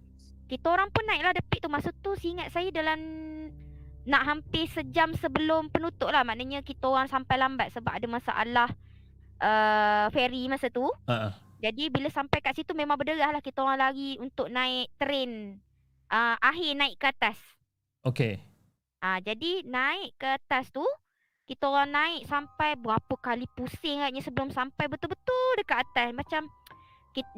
Kita 0.49 0.69
orang 0.69 0.91
pun 0.91 1.07
naiklah 1.07 1.33
The 1.33 1.43
Peak 1.47 1.63
tu 1.65 1.71
masa 1.71 1.89
tu 2.03 2.13
seingat 2.19 2.51
saya 2.51 2.69
dalam 2.69 2.99
nak 4.09 4.23
hampir 4.25 4.65
sejam 4.71 5.13
sebelum 5.13 5.69
penutup 5.69 6.09
lah 6.09 6.25
maknanya 6.25 6.65
kita 6.65 6.89
orang 6.89 7.05
sampai 7.05 7.37
lambat 7.37 7.69
sebab 7.69 7.93
ada 7.93 8.07
masalah 8.09 8.69
uh, 9.39 10.05
ferry 10.09 10.49
masa 10.49 10.73
tu. 10.73 10.89
Ah. 11.05 11.37
Jadi 11.59 11.91
bila 11.91 12.07
sampai 12.07 12.39
kat 12.39 12.55
situ 12.55 12.71
memang 12.71 12.95
berderah 12.95 13.35
lah 13.35 13.43
kita 13.43 13.59
orang 13.59 13.77
lari 13.77 14.15
untuk 14.17 14.47
naik 14.47 14.89
train 14.95 15.59
uh, 16.09 16.35
akhir 16.39 16.71
naik 16.73 16.95
ke 16.97 17.05
atas. 17.11 17.37
Okay. 18.01 18.48
Ah 18.99 19.23
jadi 19.23 19.63
naik 19.63 20.19
ke 20.19 20.27
atas 20.27 20.67
tu 20.69 20.83
kita 21.47 21.65
orang 21.65 21.89
naik 21.89 22.29
sampai 22.29 22.75
berapa 22.75 23.15
kali 23.17 23.47
pusing 23.57 24.03
agaknya 24.03 24.21
sebelum 24.21 24.49
sampai 24.51 24.85
betul-betul 24.85 25.47
dekat 25.57 25.81
atas 25.87 26.13
macam 26.13 26.45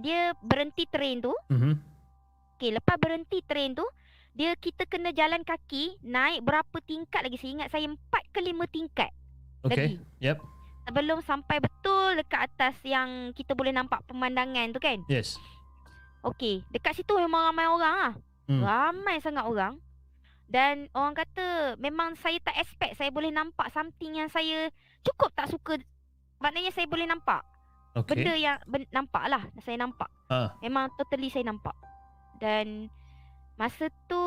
dia 0.04 0.36
berhenti 0.43 0.84
train 0.89 1.21
tu 1.24 1.34
Mhm. 1.50 1.74
Okey, 2.58 2.78
lepas 2.78 2.93
berhenti 3.02 3.41
train 3.41 3.74
tu, 3.74 3.82
Dia 4.32 4.56
kita 4.56 4.88
kena 4.88 5.12
jalan 5.12 5.43
kaki 5.43 6.00
naik 6.06 6.45
berapa 6.47 6.78
tingkat 6.88 7.19
lagi. 7.19 7.36
Saya 7.36 7.52
ingat 7.52 7.67
saya 7.67 7.84
empat 7.89 8.24
ke 8.32 8.39
lima 8.39 8.63
tingkat 8.69 9.12
Okay. 9.67 9.76
lagi. 9.76 9.95
Yep. 10.24 10.38
Sebelum 10.88 11.19
sampai 11.19 11.60
betul 11.60 12.15
dekat 12.15 12.47
atas 12.47 12.80
yang 12.88 13.36
kita 13.36 13.58
boleh 13.60 13.76
nampak 13.76 14.00
pemandangan 14.08 14.71
tu 14.71 14.80
kan. 14.80 15.04
Yes. 15.12 15.36
Okey, 16.24 16.63
dekat 16.71 16.95
situ 16.95 17.12
memang 17.17 17.50
ramai 17.50 17.65
orang 17.67 17.95
ah. 17.97 18.13
Hmm. 18.47 18.62
Ramai 18.63 19.19
sangat 19.19 19.43
orang. 19.43 19.74
Dan 20.52 20.92
orang 20.92 21.16
kata 21.16 21.80
memang 21.80 22.20
saya 22.20 22.36
tak 22.44 22.60
expect 22.60 23.00
saya 23.00 23.08
boleh 23.08 23.32
nampak 23.32 23.72
something 23.72 24.20
yang 24.20 24.28
saya 24.28 24.68
cukup 25.00 25.32
tak 25.32 25.48
suka. 25.48 25.80
Maknanya 26.44 26.76
saya 26.76 26.92
boleh 26.92 27.08
nampak. 27.08 27.40
Okay. 27.96 28.20
Benda 28.20 28.34
yang 28.36 28.58
ben, 28.68 28.84
nampak 28.92 29.32
lah 29.32 29.48
saya 29.64 29.80
nampak. 29.80 30.12
Ah. 30.28 30.52
Memang 30.60 30.92
totally 31.00 31.32
saya 31.32 31.48
nampak. 31.48 31.72
Dan 32.44 32.92
masa 33.56 33.88
tu 34.12 34.24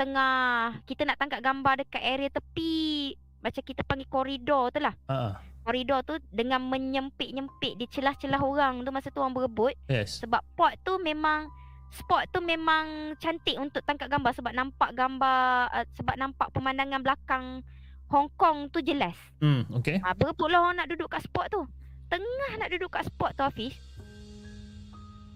tengah 0.00 0.80
kita 0.88 1.04
nak 1.04 1.20
tangkap 1.20 1.44
gambar 1.44 1.84
dekat 1.84 2.02
area 2.08 2.32
tepi 2.32 3.12
macam 3.40 3.60
kita 3.60 3.84
panggil 3.84 4.08
koridor 4.08 4.72
tu 4.72 4.80
lah. 4.80 4.96
Ah. 5.12 5.12
ah. 5.12 5.32
Koridor 5.60 6.00
tu 6.08 6.16
dengan 6.32 6.64
menyempit-nyempit 6.72 7.76
di 7.76 7.84
celah-celah 7.84 8.40
orang 8.40 8.80
tu 8.80 8.88
masa 8.88 9.12
tu 9.12 9.20
orang 9.20 9.36
berebut. 9.36 9.76
Yes. 9.92 10.24
Sebab 10.24 10.40
pot 10.56 10.72
tu 10.80 10.96
memang 10.96 11.52
spot 11.90 12.30
tu 12.30 12.38
memang 12.38 13.14
cantik 13.18 13.58
untuk 13.58 13.82
tangkap 13.82 14.06
gambar 14.06 14.32
sebab 14.34 14.52
nampak 14.54 14.90
gambar 14.94 15.70
uh, 15.74 15.86
sebab 15.98 16.14
nampak 16.14 16.48
pemandangan 16.54 17.02
belakang 17.02 17.46
Hong 18.10 18.26
Kong 18.34 18.70
tu 18.74 18.82
jelas. 18.82 19.14
Hmm. 19.38 19.62
Okay. 19.82 20.02
Ha, 20.02 20.14
berebutlah 20.18 20.66
orang 20.66 20.82
nak 20.82 20.90
duduk 20.90 21.06
kat 21.14 21.22
spot 21.22 21.46
tu. 21.46 21.62
Tengah 22.10 22.58
nak 22.58 22.74
duduk 22.74 22.90
kat 22.90 23.06
spot 23.06 23.38
tu 23.38 23.46
Hafiz. 23.46 23.78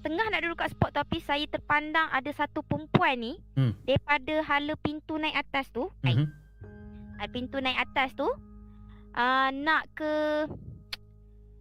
Tengah 0.03 0.27
nak 0.27 0.43
duduk 0.43 0.59
kat 0.59 0.75
spot 0.75 0.91
tu 0.91 0.99
Hafiz, 0.99 1.23
saya 1.23 1.47
terpandang 1.47 2.11
ada 2.11 2.31
satu 2.35 2.67
perempuan 2.67 3.15
ni 3.15 3.33
Hmm. 3.55 3.79
daripada 3.87 4.43
hala 4.43 4.75
pintu 4.75 5.15
naik 5.23 5.39
atas 5.39 5.71
tu. 5.71 5.87
Mm-hmm. 6.03 6.27
Mhm. 6.27 6.27
Uh, 7.15 7.29
pintu 7.31 7.63
naik 7.63 7.79
atas 7.79 8.11
tu 8.19 8.27
uh, 8.27 9.49
nak 9.55 9.87
ke 9.95 10.13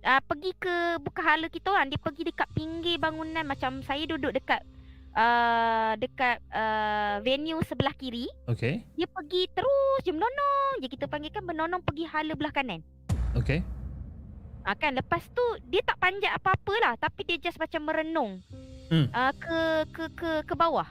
uh, 0.03 0.21
pergi 0.25 0.51
ke 0.58 0.97
bukan 0.97 1.23
hala 1.23 1.47
kita 1.47 1.71
orang 1.71 1.93
dia 1.93 2.01
pergi 2.01 2.25
dekat 2.27 2.49
pinggir 2.58 2.97
bangunan 2.97 3.45
macam 3.45 3.86
saya 3.86 4.03
duduk 4.10 4.34
dekat 4.34 4.65
uh, 5.13 5.93
dekat 5.95 6.41
uh, 6.49 7.21
venue 7.21 7.62
sebelah 7.63 7.93
kiri 7.93 8.28
Okay. 8.45 8.84
dia 8.93 9.06
pergi 9.06 9.47
terus 9.49 9.99
je 10.02 10.12
menonong 10.12 10.82
je 10.82 10.88
kita 10.88 11.06
panggilkan 11.06 11.41
menonong 11.41 11.82
pergi 11.82 12.06
hala 12.06 12.34
belah 12.34 12.52
kanan 12.52 12.82
Okay. 13.34 13.62
uh, 14.62 14.76
kan 14.76 14.93
lepas 14.93 15.26
tu 15.30 15.41
dia 15.65 15.82
tak 15.82 15.97
panjat 15.97 16.34
apa-apa 16.34 16.73
lah 16.82 16.93
tapi 16.95 17.23
dia 17.23 17.38
just 17.39 17.58
macam 17.58 17.86
merenung 17.86 18.41
Hmm. 18.84 19.08
uh, 19.10 19.32
ke 19.34 19.60
ke 19.89 20.04
ke 20.13 20.32
ke 20.43 20.54
bawah 20.54 20.86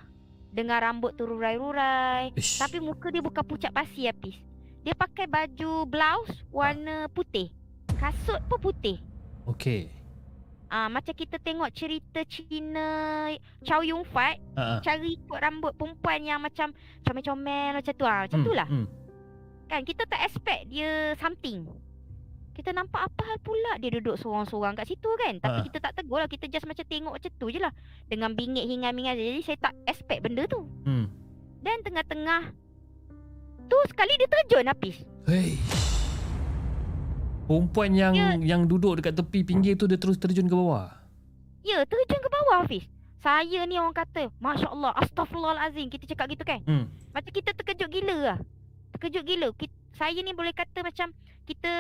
dengan 0.51 0.81
rambut 0.81 1.15
tu 1.15 1.23
rurai-rurai 1.23 2.35
Ish. 2.35 2.59
tapi 2.59 2.81
muka 2.81 3.09
dia 3.09 3.23
bukan 3.23 3.41
pucat 3.41 3.71
pasi 3.71 4.05
habis. 4.05 4.35
Dia 4.83 4.93
pakai 4.93 5.25
baju 5.25 5.87
blouse 5.87 6.35
warna 6.51 7.07
putih. 7.09 7.49
Kasut 7.95 8.43
pun 8.51 8.59
putih. 8.59 8.99
Okay. 9.47 9.87
Ah 10.73 10.89
macam 10.89 11.13
kita 11.13 11.37
tengok 11.37 11.69
cerita 11.71 12.25
Cina 12.25 13.29
Chow 13.61 13.85
Yun 13.85 14.09
Fat 14.09 14.41
Ah. 14.57 14.61
ah. 14.61 14.79
cara 14.81 15.05
ikut 15.05 15.37
rambut 15.37 15.77
perempuan 15.77 16.25
yang 16.25 16.41
macam 16.41 16.73
comel-comel 17.05 17.77
macam 17.77 17.93
tu 17.93 18.05
ah. 18.05 18.25
Macam 18.25 18.41
Hmm, 18.41 18.47
tu 18.49 18.53
lah. 18.53 18.65
Hmm. 18.67 18.89
Kan 19.69 19.85
kita 19.85 20.09
tak 20.09 20.25
expect 20.25 20.67
dia 20.67 21.13
something. 21.15 21.69
Kita 22.53 22.73
nampak 22.73 23.05
apa 23.05 23.21
hal 23.23 23.39
pula 23.39 23.77
dia 23.77 23.89
duduk 23.91 24.17
seorang-seorang 24.17 24.73
kat 24.75 24.89
situ 24.89 25.09
kan. 25.19 25.37
Tapi 25.39 25.59
Ah. 25.61 25.65
kita 25.65 25.77
tak 25.79 25.93
tegur 25.95 26.17
lah. 26.17 26.29
Kita 26.29 26.49
just 26.49 26.65
macam 26.65 26.85
tengok 26.85 27.13
macam 27.17 27.31
tu 27.31 27.47
je 27.49 27.61
lah. 27.61 27.73
Dengan 28.07 28.33
bingit 28.33 28.65
hingan-hingan. 28.65 29.13
Jadi 29.13 29.41
saya 29.43 29.59
tak 29.63 29.77
expect 29.85 30.25
benda 30.25 30.45
tu. 30.47 30.65
Hmm. 30.85 31.05
Dan 31.61 31.81
tengah-tengah 31.81 32.49
tu 33.63 33.79
sekali 33.87 34.17
dia 34.17 34.29
terjun 34.31 34.65
Hafiz. 34.67 34.97
Hey. 35.25 35.61
Perempuan 37.43 37.91
yang 37.93 38.15
Dia- 38.15 38.39
yang 38.55 38.63
duduk 38.65 39.03
dekat 39.03 39.19
tepi 39.19 39.43
pinggir 39.43 39.75
tu 39.75 39.85
dia 39.85 39.99
terus 39.99 40.17
terjun 40.17 40.47
ke 40.47 40.55
bawah. 40.55 40.89
Ya, 41.63 41.83
terjun 41.85 42.19
ke 42.19 42.29
bawah 42.29 42.63
Hafiz. 42.63 42.87
Saya 43.23 43.63
ni 43.65 43.79
orang 43.79 43.95
kata, 43.95 44.35
Masya 44.37 44.67
Allah, 44.67 44.91
Astaghfirullahalazim. 44.99 45.87
Kita 45.87 46.11
cakap 46.11 46.27
gitu 46.27 46.43
kan. 46.43 46.59
Hmm. 46.67 46.91
Macam 47.11 47.31
kita 47.31 47.55
terkejut 47.55 47.87
gila 47.87 48.17
lah. 48.19 48.39
Terkejut 48.93 49.23
gila. 49.23 49.49
Kita, 49.55 49.71
saya 49.95 50.19
ni 50.19 50.35
boleh 50.35 50.51
kata 50.51 50.83
macam 50.83 51.15
kita, 51.43 51.71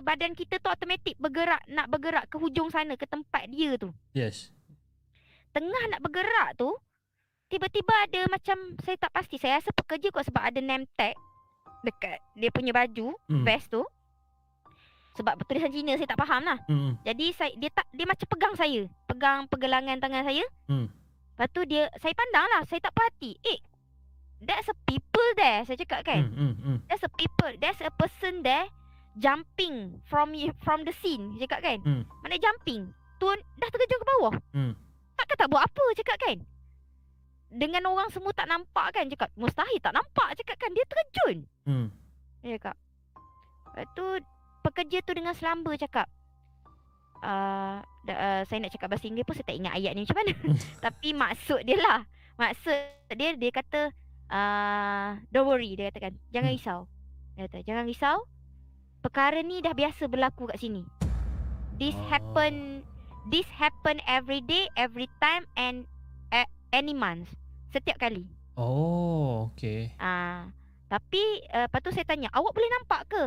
badan 0.00 0.32
kita 0.32 0.56
tu 0.56 0.68
automatik 0.68 1.16
bergerak, 1.16 1.60
nak 1.68 1.88
bergerak 1.88 2.24
ke 2.28 2.36
hujung 2.36 2.72
sana, 2.72 2.96
ke 2.96 3.04
tempat 3.04 3.44
dia 3.48 3.76
tu. 3.76 3.92
Yes. 4.12 4.52
Tengah 5.52 5.84
nak 5.90 6.00
bergerak 6.00 6.56
tu, 6.56 6.72
tiba-tiba 7.48 7.92
ada 8.00 8.20
macam, 8.28 8.56
saya 8.80 8.96
tak 8.96 9.12
pasti. 9.12 9.36
Saya 9.36 9.60
rasa 9.60 9.72
pekerja 9.72 10.08
kot 10.08 10.24
sebab 10.24 10.44
ada 10.44 10.60
name 10.60 10.88
tag 10.96 11.12
dekat 11.82 12.24
dia 12.32 12.48
punya 12.48 12.72
baju, 12.72 13.12
Hmm. 13.28 13.44
vest 13.44 13.68
tu. 13.68 13.84
Sebab 15.16 15.32
bertulisan 15.40 15.72
Cina 15.72 15.96
saya 15.96 16.08
tak 16.12 16.20
faham 16.20 16.44
lah. 16.44 16.58
Hmm. 16.68 17.00
Jadi 17.00 17.26
saya 17.32 17.52
dia 17.56 17.70
tak 17.72 17.88
dia 17.90 18.04
macam 18.04 18.26
pegang 18.28 18.54
saya, 18.54 18.80
pegang 19.08 19.48
pergelangan 19.48 19.96
tangan 19.96 20.22
saya. 20.28 20.44
Hmm. 20.68 20.92
Lepas 21.36 21.48
tu 21.52 21.64
dia 21.64 21.88
saya 22.00 22.12
pandang 22.12 22.46
lah, 22.52 22.62
saya 22.68 22.80
tak 22.84 22.92
perhati. 22.92 23.36
Eh, 23.44 23.58
that's 24.44 24.68
a 24.68 24.76
people 24.84 25.28
there. 25.40 25.64
Saya 25.64 25.76
cakap 25.80 26.04
kan. 26.04 26.28
Hmm. 26.28 26.52
Hmm. 26.52 26.54
Hmm. 26.60 26.78
There's 26.88 27.04
a 27.04 27.12
people, 27.12 27.52
there's 27.56 27.80
a 27.80 27.92
person 27.92 28.44
there 28.44 28.68
jumping 29.16 30.04
from 30.04 30.36
from 30.60 30.84
the 30.84 30.92
scene. 31.00 31.32
Saya 31.36 31.48
cakap 31.48 31.60
kan. 31.64 31.78
Hmm. 31.80 32.02
Mana 32.20 32.36
jumping? 32.36 32.92
Tu 33.16 33.26
dah 33.32 33.68
terkejut 33.72 33.98
ke 34.00 34.06
bawah. 34.16 34.34
Hmm. 34.52 34.72
Takkan 35.16 35.36
tak 35.40 35.48
buat 35.48 35.64
apa 35.64 35.84
cakap 35.96 36.16
kan. 36.20 36.38
Dengan 37.46 37.88
orang 37.88 38.12
semua 38.12 38.36
tak 38.36 38.52
nampak 38.52 38.92
kan 38.92 39.08
cakap. 39.08 39.32
Mustahil 39.40 39.80
tak 39.80 39.96
nampak 39.96 40.36
cakap 40.36 40.56
kan. 40.60 40.70
Dia 40.76 40.84
terkejun. 40.84 41.36
Hmm. 41.64 41.88
Dia 42.44 42.60
cakap. 42.60 42.76
Lepas 43.72 43.86
tu 43.92 44.06
pekerja 44.66 44.98
tu 45.06 45.14
dengan 45.14 45.32
selamba 45.32 45.72
cakap. 45.78 46.10
Uh, 47.22 47.80
uh, 48.10 48.42
saya 48.44 48.58
nak 48.60 48.74
cakap 48.74 48.92
bahasa 48.92 49.08
Inggeris 49.08 49.26
pun 49.26 49.34
saya 49.34 49.48
tak 49.48 49.56
ingat 49.56 49.72
ayat 49.78 49.92
ni 49.94 50.02
macam 50.04 50.18
mana. 50.18 50.32
Tapi 50.84 51.08
maksud 51.14 51.60
dia 51.62 51.78
lah. 51.78 52.00
Maksud 52.36 52.76
dia 53.16 53.30
dia 53.38 53.50
kata 53.54 53.80
uh, 54.28 55.08
don't 55.30 55.46
worry 55.46 55.78
dia 55.78 55.88
katakan. 55.94 56.18
Jangan 56.34 56.50
Hmm. 56.50 56.58
risau. 56.58 56.80
Dia 57.38 57.42
kata 57.48 57.58
jangan 57.64 57.84
risau. 57.86 58.18
Perkara 59.00 59.38
ni 59.40 59.62
dah 59.62 59.72
biasa 59.72 60.10
berlaku 60.10 60.50
kat 60.50 60.58
sini. 60.58 60.82
This 61.78 61.94
happen 62.10 62.82
this 63.30 63.46
happen 63.54 63.98
every 64.06 64.42
day, 64.42 64.70
every 64.78 65.10
time 65.18 65.46
and 65.58 65.86
uh, 66.30 66.46
any 66.70 66.94
month. 66.94 67.30
Setiap 67.74 67.98
kali. 67.98 68.26
Oh, 68.56 69.52
okay. 69.52 69.92
Ah, 70.00 70.48
tapi 70.88 71.44
uh, 71.52 71.68
lepas 71.68 71.82
tu 71.84 71.92
saya 71.92 72.08
tanya, 72.08 72.32
awak 72.32 72.56
boleh 72.56 72.70
nampak 72.80 73.04
ke? 73.10 73.22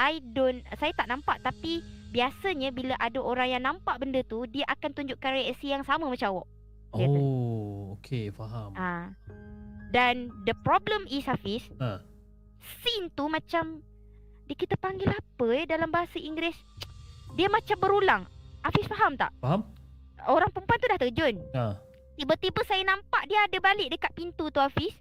I 0.00 0.24
don't, 0.32 0.64
saya 0.80 0.96
tak 0.96 1.12
nampak 1.12 1.44
tapi 1.44 1.84
biasanya 2.08 2.72
bila 2.72 2.96
ada 2.96 3.20
orang 3.20 3.52
yang 3.52 3.62
nampak 3.68 4.00
benda 4.00 4.24
tu, 4.24 4.48
dia 4.48 4.64
akan 4.72 4.96
tunjukkan 4.96 5.30
reaksi 5.36 5.68
yang 5.68 5.84
sama 5.84 6.08
macam 6.08 6.40
awak. 6.40 6.48
Dia 6.96 7.06
kata. 7.06 7.20
Oh, 7.20 8.00
okay, 8.00 8.32
faham. 8.32 8.72
Ah. 8.74 9.12
Dan 9.92 10.32
the 10.48 10.56
problem 10.64 11.04
is 11.06 11.28
Hafiz, 11.28 11.68
Ha. 11.76 12.00
scene 12.80 13.12
tu 13.12 13.28
macam 13.28 13.84
dia 14.48 14.56
kita 14.56 14.74
panggil 14.80 15.06
apa 15.06 15.46
eh 15.54 15.68
dalam 15.68 15.92
bahasa 15.92 16.18
Inggeris? 16.18 16.56
Dia 17.38 17.46
macam 17.46 17.76
berulang. 17.78 18.22
Hafiz 18.64 18.90
faham 18.90 19.14
tak? 19.14 19.30
Faham? 19.38 19.62
Orang 20.26 20.50
perempuan 20.50 20.78
tu 20.82 20.88
dah 20.90 20.98
terjun. 20.98 21.36
Ha. 21.54 21.78
Tiba-tiba 22.18 22.60
saya 22.66 22.82
nampak 22.82 23.28
dia 23.30 23.46
ada 23.46 23.58
balik 23.62 23.88
dekat 23.94 24.12
pintu 24.16 24.50
tu 24.50 24.58
Hafiz. 24.58 24.96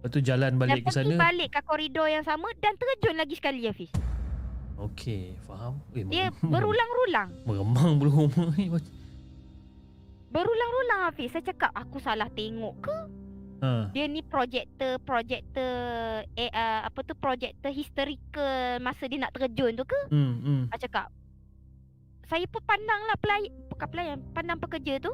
Lepas 0.00 0.10
tu 0.12 0.20
jalan 0.20 0.56
balik 0.56 0.84
ke 0.84 0.92
dan 0.92 1.04
pergi 1.04 1.16
sana. 1.16 1.24
balik 1.24 1.48
ke 1.52 1.60
koridor 1.64 2.08
yang 2.08 2.24
sama 2.24 2.48
dan 2.60 2.72
terjun 2.76 3.16
lagi 3.16 3.34
sekali 3.36 3.64
Hafiz. 3.64 3.90
Okay, 4.80 5.36
faham. 5.44 5.76
Eh, 5.92 6.08
Dia 6.08 6.32
berulang-ulang. 6.40 7.28
Meremang 7.46 8.00
bulu 8.00 8.24
rumah 8.24 8.48
ni. 8.56 8.72
Berulang-ulang 10.32 11.00
Hafiz. 11.10 11.28
Saya 11.34 11.44
cakap 11.52 11.72
aku 11.76 12.00
salah 12.00 12.32
tengok 12.32 12.74
ke? 12.80 12.96
Ha. 13.60 13.92
Dia 13.92 14.08
ni 14.08 14.24
projektor, 14.24 14.96
projektor 15.04 16.24
eh 16.32 16.48
uh, 16.48 16.88
apa 16.88 17.04
tu 17.04 17.12
projektor 17.12 17.68
historical 17.68 18.80
masa 18.80 19.04
dia 19.04 19.20
nak 19.20 19.36
terjun 19.36 19.76
tu 19.76 19.84
ke? 19.84 20.00
Hmm, 20.08 20.40
hmm. 20.40 20.62
Saya 20.72 20.80
cakap. 20.88 21.06
Saya 22.24 22.46
pun 22.48 22.62
pandang 22.64 23.02
lah 23.04 23.20
pelayan, 23.20 23.52
bukan 23.68 23.88
pelayan, 23.90 24.18
pandang 24.32 24.56
pekerja 24.56 25.02
tu. 25.02 25.12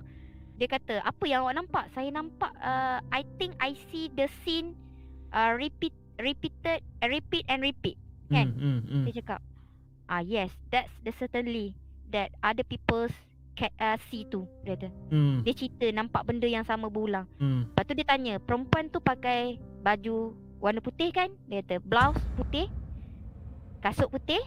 Dia 0.57 0.69
kata, 0.69 1.05
apa 1.05 1.25
yang 1.29 1.45
awak 1.45 1.57
nampak? 1.59 1.85
Saya 1.93 2.09
nampak, 2.13 2.53
uh, 2.61 3.01
I 3.13 3.25
think 3.41 3.57
I 3.61 3.77
see 3.89 4.13
the 4.13 4.29
scene 4.45 4.77
uh, 5.33 5.57
repeat, 5.57 5.93
repeated, 6.21 6.81
uh, 7.01 7.09
repeat 7.09 7.45
and 7.49 7.61
repeat. 7.65 7.97
Kan? 8.29 8.53
Hmm, 8.53 8.61
hmm, 8.61 8.81
hmm. 8.85 9.05
Dia 9.09 9.13
cakap, 9.25 9.41
ah 10.07 10.23
yes, 10.23 10.51
that's 10.71 10.91
the 11.03 11.13
certainly 11.17 11.75
that 12.11 12.31
other 12.43 12.63
people's 12.63 13.13
can 13.57 13.73
uh, 13.81 13.97
see 14.13 14.29
tu. 14.29 14.45
Dia 14.63 14.77
kata. 14.77 14.89
Hmm, 15.09 15.41
Dia 15.43 15.53
cerita 15.57 15.89
nampak 15.91 16.29
benda 16.29 16.45
yang 16.45 16.63
sama 16.63 16.93
berulang. 16.93 17.25
hmm. 17.41 17.73
Lepas 17.73 17.83
tu 17.89 17.93
dia 17.97 18.07
tanya, 18.07 18.35
perempuan 18.37 18.87
tu 18.93 19.01
pakai 19.01 19.57
baju 19.81 20.37
warna 20.61 20.81
putih 20.85 21.09
kan? 21.11 21.33
Dia 21.49 21.65
kata, 21.65 21.81
blouse 21.81 22.21
putih, 22.37 22.69
kasut 23.81 24.09
putih. 24.13 24.41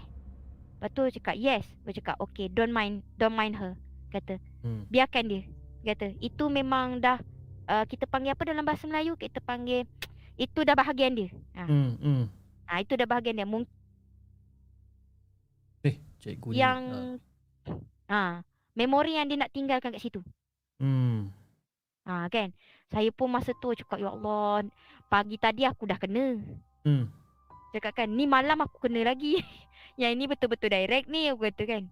Lepas 0.80 0.90
tu 0.96 1.02
cakap, 1.20 1.36
yes. 1.36 1.66
Dia 1.84 1.94
cakap, 2.00 2.16
okay, 2.24 2.48
don't 2.48 2.72
mind, 2.72 3.04
don't 3.20 3.36
mind 3.36 3.58
her. 3.58 3.76
Kata, 4.10 4.38
Hmm. 4.62 4.86
biarkan 4.88 5.24
dia. 5.28 5.42
Dia 5.84 5.96
Kata, 5.96 6.12
itu 6.20 6.44
memang 6.52 7.00
dah 7.00 7.18
uh, 7.66 7.84
kita 7.88 8.04
panggil 8.04 8.36
apa 8.36 8.44
dalam 8.44 8.68
bahasa 8.68 8.84
Melayu? 8.86 9.16
Kita 9.16 9.40
panggil 9.40 9.88
itu 10.40 10.60
dah 10.64 10.76
bahagian 10.76 11.16
dia. 11.16 11.30
Ha. 11.56 11.64
Hmm, 11.68 11.92
hmm. 11.98 12.24
ha 12.68 12.84
itu 12.84 12.94
dah 13.00 13.08
bahagian 13.08 13.40
dia. 13.40 13.48
Mungkin 13.48 13.72
Eh, 16.20 16.36
cikgu 16.36 16.52
ni. 16.52 16.60
yang 16.60 16.82
ah. 18.12 18.12
ha 18.12 18.22
memori 18.76 19.16
yang 19.16 19.28
dia 19.32 19.40
nak 19.40 19.52
tinggalkan 19.56 19.96
kat 19.96 20.04
situ. 20.04 20.20
Hmm. 20.80 21.32
Ha 22.04 22.28
kan. 22.28 22.52
Saya 22.92 23.08
pun 23.16 23.32
masa 23.32 23.56
tu 23.56 23.72
cakap 23.72 24.02
ya 24.02 24.12
Allah, 24.12 24.68
pagi 25.08 25.40
tadi 25.40 25.64
aku 25.64 25.88
dah 25.88 25.96
kena. 25.96 26.42
Hmm. 26.84 27.08
Cakap 27.72 28.04
kan, 28.04 28.10
ni 28.10 28.26
malam 28.26 28.60
aku 28.66 28.90
kena 28.90 29.06
lagi. 29.06 29.40
yang 30.00 30.16
ini 30.16 30.26
betul-betul 30.26 30.74
direct 30.74 31.08
ni 31.08 31.30
aku 31.32 31.48
kata 31.48 31.64
kan. 31.70 31.84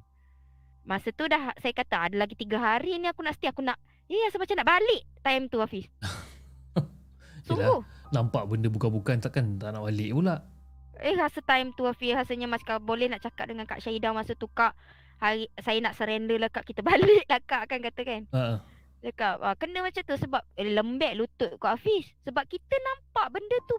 Masa 0.88 1.12
tu 1.12 1.28
dah 1.28 1.52
saya 1.60 1.76
kata 1.76 2.12
ada 2.12 2.16
lagi 2.16 2.34
tiga 2.40 2.58
hari 2.58 2.96
ni 2.98 3.12
aku 3.12 3.20
nak 3.20 3.36
stay 3.36 3.52
aku 3.52 3.60
nak 3.60 3.76
Ya 4.08 4.24
yeah, 4.24 4.40
macam 4.40 4.56
nak 4.56 4.70
balik 4.72 5.02
time 5.20 5.44
tu 5.52 5.60
Hafiz. 5.60 5.86
Sungguh. 7.48 7.84
Nampak 8.16 8.48
benda 8.48 8.72
bukan-bukan 8.72 9.20
takkan 9.20 9.60
tak 9.60 9.76
nak 9.76 9.84
balik 9.84 10.16
pula. 10.16 10.48
Eh 11.02 11.14
rasa 11.14 11.40
time 11.46 11.74
tu 11.78 11.86
Hafiz 11.86 12.18
rasanya 12.18 12.50
mas 12.50 12.66
kalau 12.66 12.82
boleh 12.82 13.10
nak 13.12 13.22
cakap 13.22 13.50
dengan 13.50 13.70
Kak 13.70 13.84
Syahidah 13.84 14.12
masa 14.14 14.34
tu 14.34 14.50
Kak 14.50 14.74
hari 15.18 15.50
saya 15.62 15.82
nak 15.82 15.98
surrender 15.98 16.38
lah 16.38 16.50
Kak 16.50 16.66
kita 16.66 16.82
balik 16.90 17.26
lah 17.30 17.42
Kak 17.44 17.70
kan 17.70 17.80
kata 17.82 18.02
kan. 18.02 18.22
Ha. 18.34 18.62
Cakap 18.98 19.36
ah, 19.46 19.56
kena 19.56 19.86
macam 19.86 20.02
tu 20.02 20.16
sebab 20.18 20.42
eh, 20.58 20.74
lembek 20.74 21.14
lutut 21.18 21.52
Kak 21.62 21.78
Hafiz. 21.78 22.10
Sebab 22.26 22.44
kita 22.50 22.76
nampak 22.82 23.30
benda 23.30 23.58
tu 23.70 23.78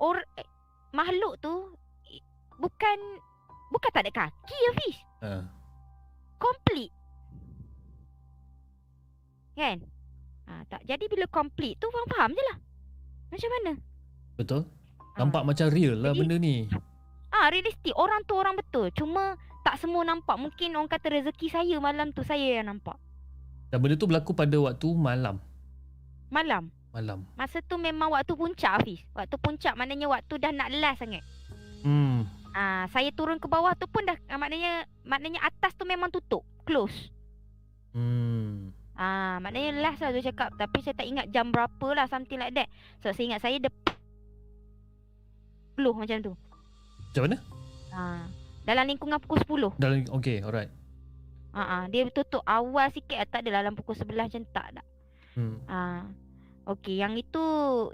or 0.00 0.16
eh, 0.40 0.48
makhluk 0.96 1.36
tu 1.44 1.76
eh, 2.08 2.24
bukan 2.56 2.98
bukan 3.70 3.90
tak 3.92 4.08
ada 4.08 4.12
kaki 4.12 4.58
Hafiz. 4.72 4.96
Ha. 5.20 5.30
Complete. 6.40 6.94
Kan? 9.54 9.84
Ha, 10.48 10.64
tak 10.72 10.82
jadi 10.88 11.04
bila 11.04 11.28
complete 11.28 11.76
tu 11.76 11.86
orang 11.92 12.08
faham 12.10 12.30
je 12.32 12.42
lah. 12.48 12.58
Macam 13.30 13.50
mana? 13.60 13.72
Betul? 14.40 14.62
Nampak 15.18 15.42
macam 15.42 15.66
real 15.72 15.98
lah 15.98 16.12
Jadi- 16.12 16.20
benda 16.22 16.36
ni. 16.38 16.56
Ah 17.30 17.46
realistik 17.50 17.94
orang 17.94 18.26
tu 18.26 18.34
orang 18.34 18.58
betul. 18.58 18.90
Cuma 18.92 19.38
tak 19.62 19.78
semua 19.78 20.02
nampak. 20.02 20.34
Mungkin 20.34 20.74
orang 20.74 20.90
kata 20.90 21.22
rezeki 21.22 21.46
saya 21.50 21.76
malam 21.78 22.10
tu 22.10 22.26
saya 22.26 22.60
yang 22.60 22.68
nampak. 22.70 22.98
Dan 23.70 23.78
benda 23.78 23.94
tu 23.94 24.10
berlaku 24.10 24.34
pada 24.34 24.58
waktu 24.58 24.88
malam. 24.94 25.38
Malam. 26.30 26.70
Malam. 26.90 27.22
Masa 27.38 27.62
tu 27.62 27.78
memang 27.78 28.10
waktu 28.10 28.34
puncak 28.34 28.82
Hafiz. 28.82 29.06
Waktu 29.14 29.36
puncak 29.38 29.78
maknanya 29.78 30.10
waktu 30.10 30.34
dah 30.42 30.50
nak 30.50 30.74
last 30.74 30.98
sangat. 31.02 31.22
Hmm. 31.86 32.26
Ah 32.50 32.90
saya 32.90 33.14
turun 33.14 33.38
ke 33.38 33.46
bawah 33.46 33.78
tu 33.78 33.86
pun 33.86 34.02
dah 34.02 34.18
ah, 34.26 34.38
maknanya 34.38 34.90
maknanya 35.06 35.46
atas 35.46 35.70
tu 35.78 35.86
memang 35.86 36.10
tutup, 36.10 36.42
close. 36.66 37.14
Hmm. 37.94 38.74
Ah 38.98 39.38
maknanya 39.38 39.78
last 39.78 40.02
lah 40.02 40.10
tu 40.10 40.18
cakap 40.18 40.50
tapi 40.58 40.82
saya 40.82 40.98
tak 40.98 41.06
ingat 41.06 41.30
jam 41.30 41.54
berapa 41.54 41.86
lah 41.94 42.10
something 42.10 42.42
like 42.42 42.58
that. 42.58 42.66
So 43.06 43.14
saya 43.14 43.38
ingat 43.38 43.42
saya 43.46 43.56
dep 43.62 43.74
10 45.80 45.96
macam 45.96 46.16
tu. 46.20 46.32
Macam 47.10 47.22
mana? 47.24 47.36
Ah 47.90 48.24
dalam 48.70 48.84
lingkungan 48.86 49.18
pukul 49.18 49.72
10. 49.74 49.80
Dalam 49.80 49.98
okay, 50.12 50.44
alright. 50.44 50.70
Ah 51.50 51.82
ah 51.82 51.82
dia 51.90 52.06
tutup 52.12 52.44
awal 52.46 52.86
sikit 52.92 53.18
ah, 53.18 53.26
tak 53.26 53.42
ada 53.46 53.64
dalam 53.64 53.74
pukul 53.74 53.96
11 53.96 54.30
macam 54.30 54.42
tak 54.52 54.66
dah. 54.78 54.86
Hmm. 55.34 55.56
Ah. 55.66 56.04
Okey, 56.68 57.02
yang 57.02 57.18
itu 57.18 57.42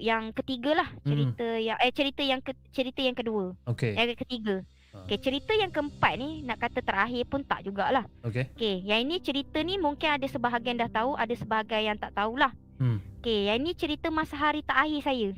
yang 0.02 0.34
ketiga 0.36 0.76
lah 0.76 0.88
cerita 1.06 1.46
yang 1.56 1.78
eh 1.80 1.92
cerita 1.94 2.20
yang 2.20 2.42
ke, 2.44 2.52
cerita 2.74 3.00
yang 3.00 3.16
kedua. 3.16 3.56
Okay. 3.72 3.96
Yang 3.96 4.26
ketiga. 4.26 4.60
Ah. 4.92 5.06
Okey, 5.06 5.16
cerita 5.22 5.52
yang 5.56 5.70
keempat 5.72 6.12
ni 6.20 6.44
nak 6.44 6.60
kata 6.60 6.84
terakhir 6.84 7.24
pun 7.24 7.40
tak 7.46 7.64
jugalah. 7.64 8.04
Okay. 8.20 8.52
Okey, 8.52 8.84
yang 8.84 9.06
ini 9.06 9.22
cerita 9.22 9.62
ni 9.64 9.80
mungkin 9.80 10.20
ada 10.20 10.26
sebahagian 10.28 10.76
dah 10.76 10.92
tahu, 10.92 11.16
ada 11.16 11.32
sebahagian 11.32 11.94
yang 11.94 11.96
tak 11.96 12.12
tahulah. 12.12 12.52
Hmm. 12.76 13.00
Okey, 13.22 13.48
yang 13.48 13.64
ini 13.64 13.72
cerita 13.72 14.12
masa 14.12 14.36
hari 14.36 14.60
terakhir 14.60 15.00
saya. 15.00 15.30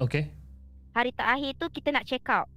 Okay. 0.00 0.32
Hari 0.98 1.14
terakhir 1.14 1.54
tu 1.62 1.66
kita 1.70 1.94
nak 1.94 2.10
check 2.10 2.26
out. 2.26 2.50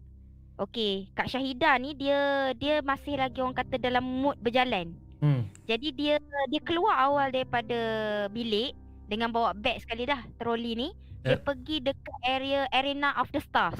Okey, 0.57 1.13
Kak 1.13 1.29
Syahidah 1.29 1.77
ni 1.77 1.93
dia 1.93 2.49
dia 2.57 2.81
masih 2.81 3.13
lagi 3.21 3.37
orang 3.37 3.53
kata 3.53 3.77
dalam 3.77 4.01
mood 4.01 4.33
berjalan. 4.41 4.97
Hmm. 5.21 5.45
Jadi 5.69 5.93
dia 5.93 6.17
dia 6.49 6.61
keluar 6.65 6.97
awal 7.05 7.29
daripada 7.29 7.77
bilik 8.33 8.73
dengan 9.05 9.29
bawa 9.29 9.53
beg 9.53 9.77
sekali 9.85 10.09
dah 10.09 10.25
troli 10.41 10.73
ni. 10.73 10.89
Dia 11.21 11.37
Yep. 11.37 11.45
pergi 11.45 11.75
dekat 11.85 12.17
area 12.25 12.65
Arena 12.73 13.13
of 13.21 13.29
the 13.29 13.37
Stars 13.37 13.77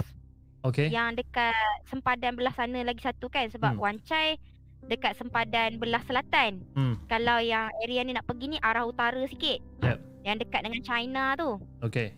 Okay. 0.62 0.94
yang 0.94 1.18
dekat 1.18 1.58
sempadan 1.90 2.38
belah 2.38 2.54
sana 2.54 2.86
lagi 2.86 3.02
satu 3.02 3.34
kan 3.34 3.50
sebab 3.50 3.74
Hmm. 3.74 3.82
hmm. 3.82 3.86
Wancai 3.98 4.38
dekat 4.86 5.18
sempadan 5.18 5.82
belah 5.82 6.06
selatan. 6.06 6.62
Hmm. 6.78 7.02
Kalau 7.10 7.42
yang 7.42 7.74
area 7.82 8.06
ni 8.06 8.14
nak 8.14 8.30
pergi 8.30 8.46
ni 8.54 8.58
arah 8.62 8.86
utara 8.86 9.26
sikit. 9.26 9.58
Yep. 9.82 9.98
Yang 10.22 10.38
dekat 10.46 10.62
dengan 10.70 10.82
China 10.86 11.24
tu. 11.34 11.58
Okay. 11.82 12.14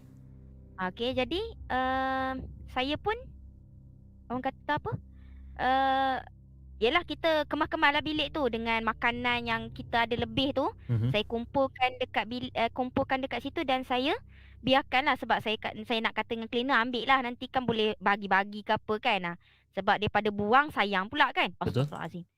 Okey, 0.73 1.13
jadi 1.13 1.41
uh, 1.69 2.33
saya 2.73 2.95
pun 2.97 3.13
orang 4.29 4.43
kata 4.49 4.71
apa? 4.81 4.91
Uh, 5.57 6.17
Yelah 6.81 7.07
kita 7.07 7.47
kemas-kemaslah 7.47 8.03
bilik 8.03 8.35
tu 8.35 8.43
dengan 8.51 8.83
makanan 8.83 9.47
yang 9.47 9.61
kita 9.71 10.03
ada 10.03 10.15
lebih 10.19 10.51
tu. 10.51 10.67
Mhm. 10.91 11.15
Saya 11.15 11.23
kumpulkan 11.23 11.95
dekat 11.95 12.27
bil, 12.27 12.51
uh, 12.51 12.67
kumpulkan 12.75 13.23
dekat 13.23 13.39
situ 13.39 13.63
dan 13.63 13.87
saya 13.87 14.11
biarkanlah 14.63 15.15
sebab 15.15 15.39
saya 15.39 15.55
saya 15.87 15.99
nak 16.03 16.11
kata 16.11 16.35
dengan 16.35 16.51
cleaner 16.51 16.75
ambil 16.79 17.07
lah 17.07 17.19
nanti 17.23 17.47
kan 17.47 17.63
boleh 17.63 17.95
bagi-bagi 18.03 18.67
ke 18.67 18.75
apa 18.75 18.95
kan. 18.99 19.31
Ah. 19.31 19.37
Sebab 19.79 19.95
daripada 19.95 20.27
buang 20.27 20.75
sayang 20.75 21.07
pula 21.07 21.31
kan. 21.31 21.55
Betul. 21.55 21.87
Astagfirullahalazim. 21.87 22.25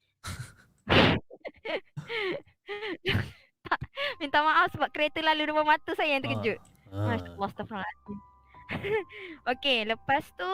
Tak, 3.65 3.81
minta 4.21 4.45
maaf 4.45 4.69
sebab 4.77 4.93
kereta 4.93 5.25
lalu 5.25 5.49
depan 5.49 5.65
mata 5.65 5.89
saya 5.97 6.17
yang 6.17 6.21
terkejut. 6.21 6.61
Ah. 6.61 6.74
Masya-Allah 6.95 7.47
astagfirullahalazim. 7.51 8.17
Okey, 9.51 9.79
lepas 9.85 10.23
tu 10.33 10.49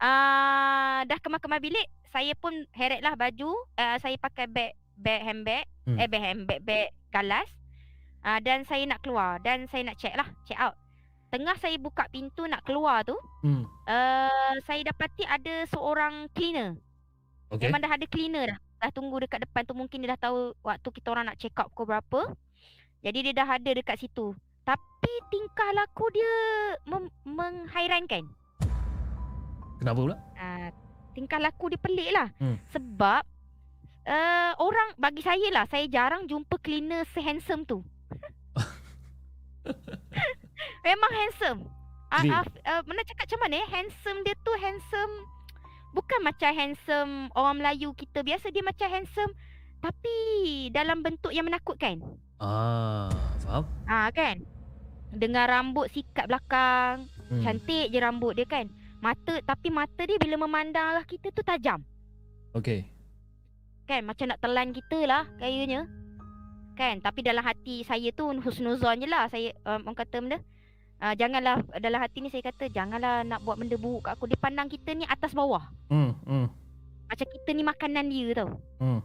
uh, 0.00 0.98
dah 1.04 1.18
kemas-kemas 1.20 1.60
bilik, 1.60 1.86
saya 2.08 2.32
pun 2.38 2.54
heretlah 2.72 3.14
baju, 3.18 3.50
uh, 3.76 3.96
saya 4.00 4.16
pakai 4.16 4.46
beg 4.48 4.72
beg 4.98 5.20
handbag, 5.22 5.64
Hmm. 5.88 5.96
eh 5.96 6.04
beg 6.04 6.20
handbag, 6.20 6.60
beg 6.62 6.92
galas. 7.08 7.48
Uh, 8.20 8.42
dan 8.42 8.66
saya 8.66 8.82
nak 8.84 9.00
keluar 9.00 9.38
dan 9.40 9.70
saya 9.70 9.86
nak 9.86 9.96
check 9.96 10.12
lah, 10.12 10.26
check 10.44 10.58
out. 10.58 10.74
Tengah 11.28 11.54
saya 11.60 11.76
buka 11.76 12.08
pintu 12.08 12.48
nak 12.48 12.64
keluar 12.64 13.04
tu, 13.06 13.16
Hmm. 13.44 13.64
uh, 13.86 14.54
saya 14.66 14.82
dapati 14.84 15.24
ada 15.24 15.64
seorang 15.70 16.28
cleaner. 16.34 16.76
Okay. 17.48 17.68
Memang 17.68 17.80
dah 17.80 17.92
ada 17.96 18.06
cleaner 18.08 18.44
dah. 18.52 18.58
Dah 18.78 18.90
tunggu 18.92 19.18
dekat 19.18 19.42
depan 19.42 19.64
tu 19.66 19.74
mungkin 19.74 20.04
dia 20.04 20.14
dah 20.14 20.30
tahu 20.30 20.54
waktu 20.62 20.88
kita 20.92 21.08
orang 21.10 21.32
nak 21.32 21.38
check 21.40 21.56
out 21.58 21.72
pukul 21.72 21.88
berapa. 21.88 22.36
Jadi 23.00 23.18
dia 23.30 23.32
dah 23.32 23.48
ada 23.58 23.70
dekat 23.72 23.96
situ. 23.98 24.36
Tapi 24.68 25.12
tingkah 25.32 25.72
laku 25.72 26.12
dia 26.12 26.34
mem- 26.84 27.16
menghairankan. 27.24 28.28
Kenapa 29.80 29.96
pula? 29.96 30.16
Uh, 30.36 30.68
tingkah 31.16 31.40
laku 31.40 31.72
dia 31.72 31.80
pelik 31.80 32.12
lah. 32.12 32.28
Hmm. 32.36 32.60
Sebab 32.76 33.24
uh, 34.04 34.52
orang 34.60 34.92
bagi 35.00 35.24
saya 35.24 35.48
lah, 35.48 35.64
saya 35.72 35.88
jarang 35.88 36.28
jumpa 36.28 36.60
cleaner 36.60 37.08
se-handsome 37.16 37.64
tu. 37.64 37.80
Memang 40.84 41.12
handsome. 41.16 41.64
Uh, 42.12 42.24
uh, 42.28 42.44
uh, 42.44 42.82
mana 42.84 43.00
cakap 43.08 43.24
macam 43.24 43.40
mana 43.48 43.64
eh? 43.64 43.68
Handsome 43.72 44.20
dia 44.20 44.36
tu 44.44 44.52
handsome 44.52 45.14
bukan 45.96 46.20
macam 46.20 46.52
handsome 46.52 47.32
orang 47.32 47.60
Melayu 47.60 47.96
kita 47.96 48.20
biasa 48.20 48.52
dia 48.52 48.64
macam 48.64 48.88
handsome 48.92 49.32
tapi 49.78 50.16
dalam 50.74 51.00
bentuk 51.00 51.32
yang 51.32 51.48
menakutkan. 51.48 52.02
Ah, 52.36 53.08
faham? 53.40 53.64
Ah 53.86 54.10
kan? 54.12 54.57
Dengan 55.08 55.48
rambut 55.48 55.88
sikat 55.88 56.28
belakang, 56.28 57.08
Hmm. 57.28 57.44
cantik 57.44 57.92
je 57.92 57.98
rambut 58.00 58.32
dia 58.34 58.48
kan. 58.48 58.66
Mata 58.98 59.38
tapi 59.44 59.68
mata 59.70 60.02
dia 60.02 60.18
bila 60.18 60.40
memandang 60.40 60.96
arah 60.96 61.04
kita 61.06 61.30
tu 61.30 61.44
tajam. 61.44 61.84
Okay. 62.56 62.88
Kan 63.86 64.04
macam 64.08 64.32
nak 64.32 64.40
telan 64.42 64.72
kita 64.74 64.98
lah 65.06 65.28
gayanya. 65.38 65.86
Kan 66.74 66.98
tapi 67.04 67.22
dalam 67.22 67.44
hati 67.44 67.84
saya 67.84 68.10
tu 68.10 68.26
husnuzon 68.42 69.04
je 69.04 69.06
lah 69.06 69.28
saya 69.30 69.54
um, 69.68 69.86
orang 69.86 69.98
kata 69.98 70.16
benda. 70.18 70.38
Uh, 70.98 71.14
janganlah 71.14 71.62
dalam 71.78 72.02
hati 72.02 72.18
ni 72.26 72.28
saya 72.32 72.42
kata 72.42 72.74
janganlah 72.74 73.22
nak 73.22 73.46
buat 73.46 73.54
benda 73.54 73.78
buruk 73.78 74.10
kat 74.10 74.18
aku. 74.18 74.26
Dia 74.26 74.40
pandang 74.40 74.66
kita 74.66 74.98
ni 74.98 75.06
atas 75.06 75.30
bawah. 75.30 75.62
Hmm. 75.92 76.18
Hmm. 76.26 76.50
Macam 77.06 77.26
kita 77.28 77.50
ni 77.54 77.62
makanan 77.62 78.04
dia 78.10 78.26
tau. 78.34 78.50
Hmm. 78.82 79.00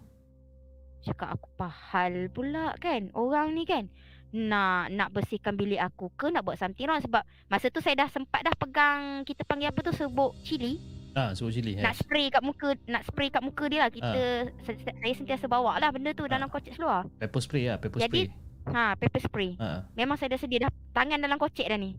Cakap 1.03 1.35
aku 1.35 1.47
pahal 1.59 2.31
pula 2.31 2.79
kan 2.79 3.11
Orang 3.11 3.51
ni 3.59 3.67
kan 3.67 3.91
Nak 4.33 4.89
nak 4.89 5.09
bersihkan 5.09 5.53
bilik 5.53 5.77
aku 5.77 6.09
ke 6.11 6.27
Nak 6.27 6.41
buat 6.41 6.57
something 6.57 6.83
wrong 6.83 6.97
Sebab 6.99 7.21
masa 7.47 7.69
tu 7.69 7.79
saya 7.79 7.93
dah 7.95 8.09
sempat 8.09 8.41
dah 8.41 8.51
pegang 8.51 9.21
Kita 9.21 9.45
panggil 9.45 9.69
apa 9.69 9.79
tu 9.79 9.93
Serbuk 9.93 10.33
cili 10.41 10.81
Ah, 11.13 11.29
suruh 11.31 11.53
cili. 11.53 11.77
Nak 11.77 11.93
spray 11.95 12.27
kat 12.27 12.41
muka 12.41 12.73
Nak 12.83 13.05
spray 13.05 13.29
kat 13.29 13.39
muka 13.39 13.69
dia 13.69 13.79
lah 13.79 13.89
Kita 13.89 14.21
se- 14.65 14.81
Saya 14.81 15.13
sentiasa 15.13 15.45
bawa 15.45 15.77
lah 15.77 15.93
benda 15.93 16.09
tu 16.11 16.25
Dalam 16.25 16.49
Ah. 16.49 16.51
kocek 16.51 16.73
seluar 16.73 17.05
Pepper 17.15 17.37
spray 17.39 17.69
lah, 17.69 17.77
pepper 17.77 18.01
Jadi- 18.01 18.33
spray. 18.33 18.73
Ha 18.73 18.97
pepper 18.97 19.21
spray 19.21 19.51
Ah, 19.55 19.85
Memang 19.93 20.17
saya 20.17 20.33
dah 20.33 20.39
sedia 20.39 20.65
dah 20.65 20.71
Tangan 20.89 21.19
dalam 21.19 21.37
kocek 21.37 21.63
dah 21.63 21.77
ni 21.77 21.93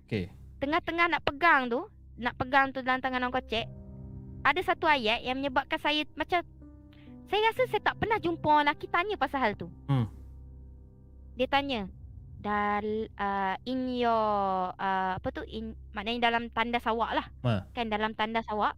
okay. 0.00 0.32
Tengah-tengah 0.56 1.12
nak 1.12 1.20
pegang 1.20 1.68
tu 1.68 1.84
Nak 2.16 2.32
pegang 2.34 2.72
tu 2.72 2.80
dalam 2.80 2.96
tangan 2.96 3.20
dalam 3.20 3.28
kocek 3.30 3.68
Ada 4.40 4.60
satu 4.64 4.88
ayat 4.88 5.20
yang 5.20 5.36
menyebabkan 5.36 5.76
saya 5.76 6.08
Macam 6.14 6.40
Saya 7.26 7.40
rasa 7.44 7.68
saya 7.68 7.82
tak 7.82 8.00
pernah 8.00 8.16
jumpa 8.16 8.40
orang 8.40 8.64
lelaki 8.64 8.88
tanya 8.88 9.14
pasal 9.14 9.36
hal 9.38 9.52
tu 9.52 9.68
Hmm. 9.84 10.08
Dia 11.36 11.46
tanya 11.52 11.84
dal 12.40 13.08
uh, 13.16 13.56
in 13.68 13.92
your 13.92 14.72
uh, 14.76 15.12
apa 15.20 15.28
tu 15.32 15.44
in 15.48 15.76
maknanya 15.92 16.32
dalam 16.32 16.48
tandas 16.48 16.88
awak 16.88 17.12
lah. 17.12 17.26
Ha. 17.44 17.68
Kan 17.76 17.92
dalam 17.92 18.16
tandas 18.16 18.48
awak 18.48 18.72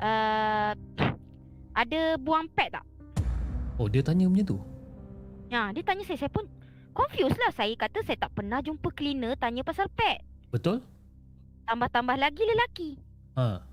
uh, 0.00 0.72
ada 1.72 2.00
buang 2.20 2.52
pad 2.52 2.76
tak? 2.76 2.84
Oh 3.80 3.88
dia 3.88 4.04
tanya 4.04 4.28
macam 4.28 4.44
tu 4.44 4.58
Ya, 5.50 5.74
dia 5.74 5.82
tanya 5.82 6.06
saya 6.06 6.20
saya 6.20 6.30
pun 6.30 6.46
confused 6.94 7.40
lah. 7.40 7.50
Saya 7.50 7.74
kata 7.74 8.06
saya 8.06 8.20
tak 8.20 8.36
pernah 8.38 8.62
jumpa 8.62 8.92
cleaner 8.94 9.34
tanya 9.40 9.66
pasal 9.66 9.90
pad. 9.90 10.22
Betul? 10.54 10.84
Tambah-tambah 11.66 12.16
lagi 12.20 12.42
lelaki. 12.44 12.90
Ha 13.34 13.64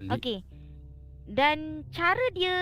Pelik. 0.00 0.10
Okey. 0.16 0.38
Dan 1.30 1.86
cara 1.94 2.26
dia 2.34 2.54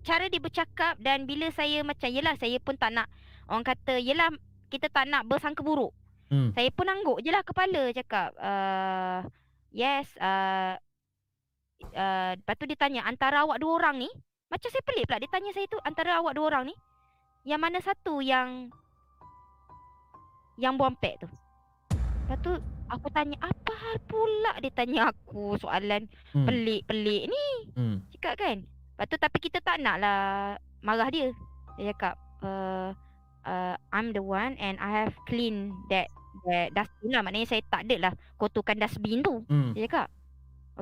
cara 0.00 0.26
dia 0.32 0.40
bercakap 0.40 0.96
dan 0.98 1.28
bila 1.28 1.52
saya 1.52 1.84
macam 1.84 2.08
yelah 2.08 2.34
saya 2.40 2.56
pun 2.58 2.74
tak 2.74 2.96
nak 2.96 3.06
orang 3.50 3.66
kata 3.66 3.98
yelah 3.98 4.30
kita 4.70 4.86
tak 4.86 5.10
nak 5.10 5.26
bersangka 5.26 5.66
buruk. 5.66 5.90
Hmm. 6.30 6.54
Saya 6.54 6.70
pun 6.70 6.86
angguk 6.86 7.18
je 7.20 7.34
lah 7.34 7.42
kepala 7.42 7.90
cakap 7.90 8.30
uh, 8.38 9.26
yes 9.74 10.06
uh, 10.22 10.78
uh, 11.90 12.32
lepas 12.38 12.54
tu 12.54 12.70
dia 12.70 12.78
tanya 12.78 13.02
antara 13.02 13.42
awak 13.42 13.58
dua 13.58 13.82
orang 13.82 13.98
ni 13.98 14.10
macam 14.46 14.70
saya 14.70 14.82
pelik 14.86 15.10
pula 15.10 15.18
dia 15.18 15.30
tanya 15.30 15.50
saya 15.50 15.66
tu 15.66 15.78
antara 15.82 16.22
awak 16.22 16.38
dua 16.38 16.46
orang 16.54 16.70
ni 16.70 16.74
yang 17.42 17.58
mana 17.58 17.82
satu 17.82 18.22
yang 18.22 18.70
yang 20.54 20.78
buang 20.78 20.94
pad 21.02 21.18
tu. 21.18 21.28
Lepas 22.30 22.38
tu 22.46 22.52
aku 22.86 23.08
tanya 23.10 23.34
apa 23.42 23.72
hal 23.74 23.96
pula 24.06 24.52
dia 24.62 24.70
tanya 24.70 25.10
aku 25.10 25.58
soalan 25.58 26.06
Hmm. 26.30 26.46
pelik-pelik 26.46 27.26
ni 27.26 27.46
Hmm. 27.74 27.96
cakap 28.14 28.38
kan. 28.38 28.56
Lepas 28.62 29.06
tu 29.10 29.16
tapi 29.18 29.38
kita 29.42 29.58
tak 29.58 29.82
nak 29.82 29.98
lah 29.98 30.54
marah 30.78 31.10
dia. 31.10 31.34
Dia 31.74 31.90
cakap 31.90 32.14
uh, 32.46 32.94
uh, 33.44 33.76
I'm 33.92 34.12
the 34.12 34.22
one 34.24 34.56
and 34.60 34.76
I 34.80 35.04
have 35.04 35.14
clean 35.28 35.72
that 35.88 36.08
that 36.48 36.72
dustbin 36.72 37.12
lah. 37.12 37.22
Maknanya 37.24 37.48
saya 37.48 37.62
tak 37.68 37.86
ada 37.88 37.96
lah 38.10 38.12
kotorkan 38.40 38.80
dustbin 38.80 39.20
tu. 39.20 39.44
Hmm. 39.46 39.76
Dia 39.76 39.88
cakap. 39.88 40.08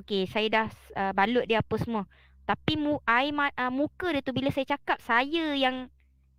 Okay 0.04 0.30
saya 0.30 0.46
dah 0.48 0.66
uh, 0.94 1.12
balut 1.12 1.44
dia 1.46 1.58
apa 1.60 1.74
semua. 1.80 2.06
Tapi 2.48 2.80
mu, 2.80 2.96
air 3.04 3.28
ma, 3.28 3.52
uh, 3.52 3.68
muka 3.68 4.08
dia 4.08 4.24
tu 4.24 4.32
bila 4.32 4.48
saya 4.48 4.64
cakap 4.64 4.96
saya 5.04 5.52
yang 5.52 5.92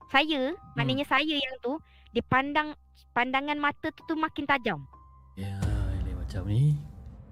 saya 0.10 0.58
maknanya 0.73 1.05
saya 1.05 1.38
yang 1.38 1.55
tu 1.62 1.77
dia 2.10 2.25
pandang 2.25 2.73
pandangan 3.13 3.58
mata 3.62 3.93
tu 3.93 4.01
tu 4.10 4.17
makin 4.17 4.45
tajam. 4.49 4.79
Ya, 5.38 5.53
ini 6.01 6.12
macam 6.17 6.49
ni. 6.49 6.73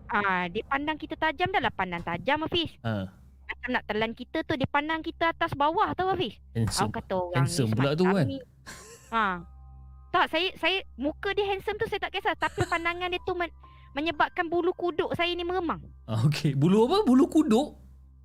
Ah, 0.07 0.47
dia 0.47 0.63
pandang 0.63 0.95
kita 0.95 1.19
tajam 1.19 1.51
dah 1.51 1.59
lah 1.59 1.73
pandang 1.73 1.99
tajam 2.05 2.45
Hafiz. 2.47 2.71
Ha. 2.85 3.11
Macam 3.47 3.69
nak 3.75 3.83
telan 3.87 4.11
kita 4.15 4.43
tu 4.47 4.53
dia 4.55 4.69
pandang 4.69 5.03
kita 5.03 5.35
atas 5.35 5.51
bawah 5.57 5.91
tau 5.97 6.13
Hafiz. 6.13 6.39
Handsome. 6.55 6.87
Aku 6.87 6.95
kata 6.95 7.13
orang 7.17 7.43
handsome 7.43 7.71
ni 7.71 7.75
pula 7.75 7.91
tu 7.97 8.05
kan? 8.07 8.25
Ha. 9.09 9.41
Tak, 10.07 10.25
saya 10.27 10.49
saya 10.55 10.77
muka 10.95 11.31
dia 11.31 11.45
handsome 11.45 11.77
tu 11.77 11.85
saya 11.85 11.99
tak 11.99 12.15
kisah 12.15 12.33
tapi 12.33 12.63
pandangan 12.65 13.07
dia 13.07 13.21
tu 13.21 13.33
men, 13.33 13.51
menyebabkan 13.91 14.47
bulu 14.47 14.71
kuduk 14.71 15.11
saya 15.13 15.29
ni 15.31 15.43
meremang. 15.43 15.83
Ah, 16.03 16.23
Okey, 16.23 16.55
bulu 16.55 16.87
apa? 16.87 17.03
Bulu 17.03 17.27
kuduk? 17.27 17.75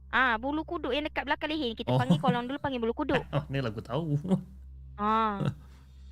Ah, 0.09 0.37
bulu 0.37 0.63
kuduk 0.63 0.93
yang 0.93 1.03
dekat 1.03 1.25
belakang 1.25 1.49
leher 1.49 1.73
kita 1.73 1.89
Oh. 1.89 1.99
panggil 1.99 2.17
kalau 2.17 2.37
orang 2.37 2.47
dulu 2.47 2.59
panggil 2.59 2.81
bulu 2.81 2.95
kuduk. 2.95 3.23
Oh, 3.29 3.43
ni 3.51 3.59
aku 3.59 3.81
tahu. 3.81 4.15
Ha. 5.01 5.41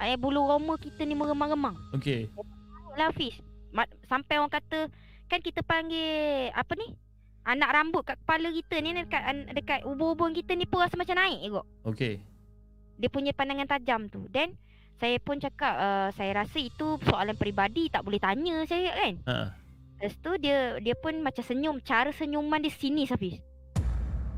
Eh 0.01 0.17
bulu 0.17 0.43
roma 0.43 0.81
kita 0.81 1.05
ni 1.05 1.13
meremang-remang. 1.13 1.77
Okey. 1.93 2.33
Lah. 2.97 3.13
Ma- 3.71 3.93
Sampai 4.03 4.41
orang 4.41 4.51
kata 4.51 4.89
kan 5.29 5.39
kita 5.39 5.63
panggil 5.63 6.51
apa 6.51 6.73
ni? 6.75 6.97
Anak 7.41 7.73
rambut 7.73 8.03
kat 8.05 8.17
kepala 8.19 8.49
kita 8.51 8.81
ni 8.81 8.93
dekat 8.93 9.23
dekat 9.53 9.81
ubun-ubun 9.85 10.33
kita 10.33 10.53
ni 10.53 10.65
pun 10.65 10.81
rasa 10.81 10.97
macam 10.97 11.17
naik 11.17 11.41
kot. 11.51 11.67
Okey. 11.87 12.21
Dia 13.01 13.09
punya 13.09 13.33
pandangan 13.33 13.65
tajam 13.67 14.13
tu. 14.13 14.29
Then 14.29 14.61
saya 15.01 15.17
pun 15.17 15.41
cakap 15.41 15.75
uh, 15.81 16.09
saya 16.13 16.45
rasa 16.45 16.61
itu 16.61 17.01
soalan 17.09 17.33
peribadi 17.33 17.89
tak 17.89 18.05
boleh 18.05 18.21
tanya 18.21 18.69
saya 18.69 18.93
kan. 18.93 19.15
Ha. 19.25 19.37
Lepas 19.97 20.15
tu 20.21 20.37
dia 20.37 20.77
dia 20.85 20.93
pun 20.93 21.17
macam 21.25 21.41
senyum. 21.41 21.81
Cara 21.81 22.13
senyuman 22.13 22.61
dia 22.61 22.73
sinis 22.73 23.09
Hafiz. 23.09 23.41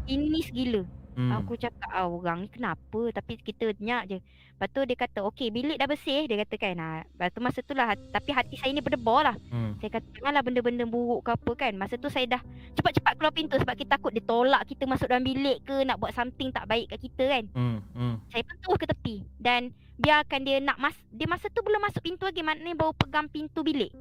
Sinis 0.07 0.55
gila. 0.55 0.87
Hmm. 1.12 1.44
Aku 1.44 1.61
cakap 1.61 1.90
ah, 1.92 2.09
orang 2.09 2.44
ni 2.44 2.48
kenapa 2.48 3.01
tapi 3.12 3.37
kita 3.37 3.77
nyak 3.77 4.03
je. 4.09 4.18
Lepas 4.62 4.68
tu 4.79 4.81
dia 4.87 4.96
kata 4.96 5.18
okey 5.27 5.51
bilik 5.51 5.77
dah 5.77 5.90
bersih 5.90 6.25
dia 6.31 6.38
kata 6.46 6.55
kan. 6.55 6.77
Ha, 6.79 6.88
lepas 7.03 7.29
tu 7.35 7.40
masa 7.42 7.59
tu 7.66 7.75
lah 7.75 7.92
tapi 8.14 8.31
hati 8.31 8.55
saya 8.57 8.70
ni 8.72 8.81
berdebar 8.81 9.33
lah. 9.33 9.37
Hmm. 9.51 9.77
Saya 9.83 9.98
kata 9.98 10.07
janganlah 10.16 10.42
benda-benda 10.46 10.85
buruk 10.87 11.27
ke 11.27 11.31
apa 11.35 11.53
kan. 11.59 11.72
Masa 11.77 11.98
tu 11.98 12.09
saya 12.09 12.38
dah 12.38 12.42
cepat-cepat 12.79 13.12
keluar 13.18 13.35
pintu 13.35 13.59
sebab 13.59 13.75
kita 13.77 13.98
takut 13.98 14.14
dia 14.14 14.25
tolak 14.25 14.62
kita 14.64 14.87
masuk 14.88 15.11
dalam 15.11 15.27
bilik 15.27 15.61
ke 15.66 15.85
nak 15.85 15.98
buat 16.01 16.14
something 16.16 16.55
tak 16.55 16.64
baik 16.70 16.88
kat 16.94 17.01
kita 17.03 17.25
kan. 17.29 17.44
Hmm. 17.53 17.79
Hmm. 17.92 18.16
Saya 18.31 18.42
pun 18.46 18.57
terus 18.62 18.79
ke 18.79 18.87
tepi 18.88 19.16
dan 19.37 19.75
biarkan 20.01 20.40
dia 20.46 20.57
nak 20.62 20.79
mas 20.81 20.96
dia 21.12 21.29
masa 21.29 21.53
tu 21.53 21.61
belum 21.61 21.83
masuk 21.83 22.01
pintu 22.01 22.25
lagi 22.25 22.40
maknanya 22.40 22.79
baru 22.79 22.96
pegang 22.96 23.29
pintu 23.29 23.61
bilik. 23.61 23.92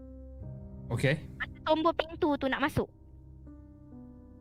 Okey. 0.92 1.16
Masa 1.42 1.58
tombol 1.66 1.96
pintu 1.96 2.38
tu 2.38 2.46
nak 2.48 2.62
masuk. 2.64 3.01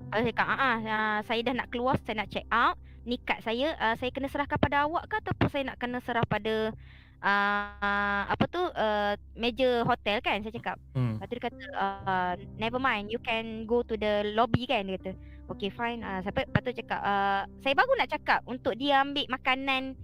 Saya 0.08 0.24
cakap, 0.32 0.46
ah, 0.48 0.56
ah, 0.56 0.78
ah, 0.80 1.18
saya 1.28 1.40
dah 1.44 1.54
nak 1.60 1.68
keluar, 1.68 2.00
saya 2.02 2.24
nak 2.24 2.32
check 2.32 2.48
out. 2.48 2.80
Ni 3.04 3.20
kad 3.20 3.44
saya, 3.44 3.76
ah, 3.76 3.94
saya 4.00 4.08
kena 4.08 4.32
serahkan 4.32 4.56
pada 4.56 4.88
awak 4.88 5.04
ke 5.12 5.14
ataupun 5.20 5.48
saya 5.52 5.62
nak 5.68 5.76
kena 5.76 6.00
serah 6.00 6.24
pada 6.24 6.72
ah, 7.20 8.24
apa 8.32 8.44
tu, 8.48 8.60
uh, 8.60 9.12
meja 9.36 9.84
hotel 9.84 10.24
kan 10.24 10.40
saya 10.40 10.56
cakap. 10.56 10.76
Hmm. 10.96 11.20
Lepas 11.20 11.26
tu 11.28 11.34
dia 11.36 11.44
kata, 11.44 11.64
uh, 11.76 12.32
never 12.56 12.80
mind, 12.80 13.12
you 13.12 13.20
can 13.20 13.68
go 13.68 13.84
to 13.84 13.94
the 14.00 14.32
lobby 14.32 14.64
kan 14.64 14.88
dia 14.88 14.96
kata. 14.96 15.12
Okay 15.52 15.68
fine, 15.68 16.00
uh, 16.00 16.24
sampai 16.24 16.48
lepas 16.48 16.62
tu 16.64 16.72
cakap, 16.72 17.00
uh, 17.02 17.44
saya 17.60 17.74
baru 17.76 17.92
nak 17.98 18.08
cakap 18.08 18.40
untuk 18.48 18.72
dia 18.78 19.04
ambil 19.04 19.28
makanan 19.28 19.98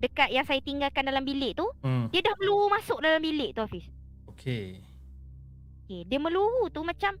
dekat 0.00 0.32
yang 0.32 0.44
saya 0.44 0.60
tinggalkan 0.60 1.04
dalam 1.08 1.24
bilik 1.24 1.56
tu, 1.56 1.64
Hmm. 1.80 2.12
dia 2.12 2.20
dah 2.24 2.34
meluru 2.40 2.68
masuk 2.72 2.98
dalam 3.00 3.20
bilik 3.24 3.56
tu 3.56 3.64
Hafiz. 3.64 3.84
Okey. 4.28 4.80
Okay, 5.84 6.00
dia 6.06 6.18
meluru 6.20 6.68
tu 6.68 6.84
macam 6.84 7.16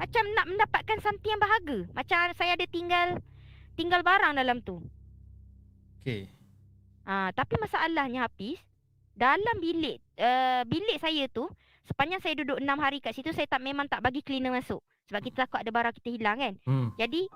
macam 0.00 0.24
nak 0.32 0.46
mendapatkan 0.48 0.98
something 1.04 1.28
yang 1.28 1.42
berharga. 1.44 1.78
Macam 1.92 2.16
saya 2.32 2.56
ada 2.56 2.64
tinggal 2.64 3.20
tinggal 3.76 4.00
barang 4.00 4.32
dalam 4.32 4.64
tu. 4.64 4.80
Okey. 6.00 6.32
Ah, 7.04 7.28
tapi 7.36 7.60
masalahnya 7.60 8.24
Hafiz, 8.24 8.56
dalam 9.12 9.56
bilik 9.60 10.00
uh, 10.16 10.64
bilik 10.64 10.96
saya 10.96 11.28
tu 11.28 11.44
sepanjang 11.84 12.22
saya 12.24 12.38
duduk 12.40 12.56
6 12.56 12.64
hari 12.80 13.04
kat 13.04 13.12
situ 13.12 13.34
saya 13.36 13.44
tak 13.44 13.60
memang 13.60 13.84
tak 13.90 14.00
bagi 14.00 14.24
cleaner 14.24 14.54
masuk 14.54 14.80
sebab 15.10 15.20
kita 15.20 15.44
takut 15.44 15.60
ada 15.60 15.68
barang 15.68 15.94
kita 16.00 16.08
hilang 16.16 16.38
kan. 16.40 16.54
Hmm. 16.64 16.88
Jadi 16.96 17.28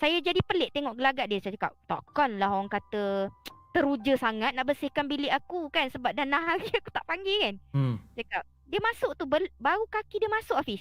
saya 0.00 0.16
jadi 0.24 0.40
pelik 0.44 0.72
tengok 0.72 0.96
gelagat 0.96 1.26
dia. 1.28 1.40
Saya 1.44 1.52
cakap, 1.60 1.72
takkanlah 1.84 2.48
orang 2.52 2.72
kata 2.72 3.28
teruja 3.76 4.16
sangat 4.16 4.56
nak 4.56 4.64
bersihkan 4.64 5.04
bilik 5.04 5.28
aku 5.28 5.68
kan 5.68 5.92
sebab 5.92 6.16
dah 6.16 6.24
6 6.24 6.48
hari 6.48 6.68
aku 6.72 6.88
tak 6.88 7.04
panggil 7.04 7.36
kan. 7.44 7.54
Hmm. 7.76 7.96
Cakap, 8.16 8.42
dia 8.64 8.80
masuk 8.80 9.12
tu 9.20 9.28
bel- 9.28 9.52
baru 9.60 9.84
kaki 9.92 10.16
dia 10.24 10.30
masuk 10.32 10.56
Hafiz. 10.56 10.80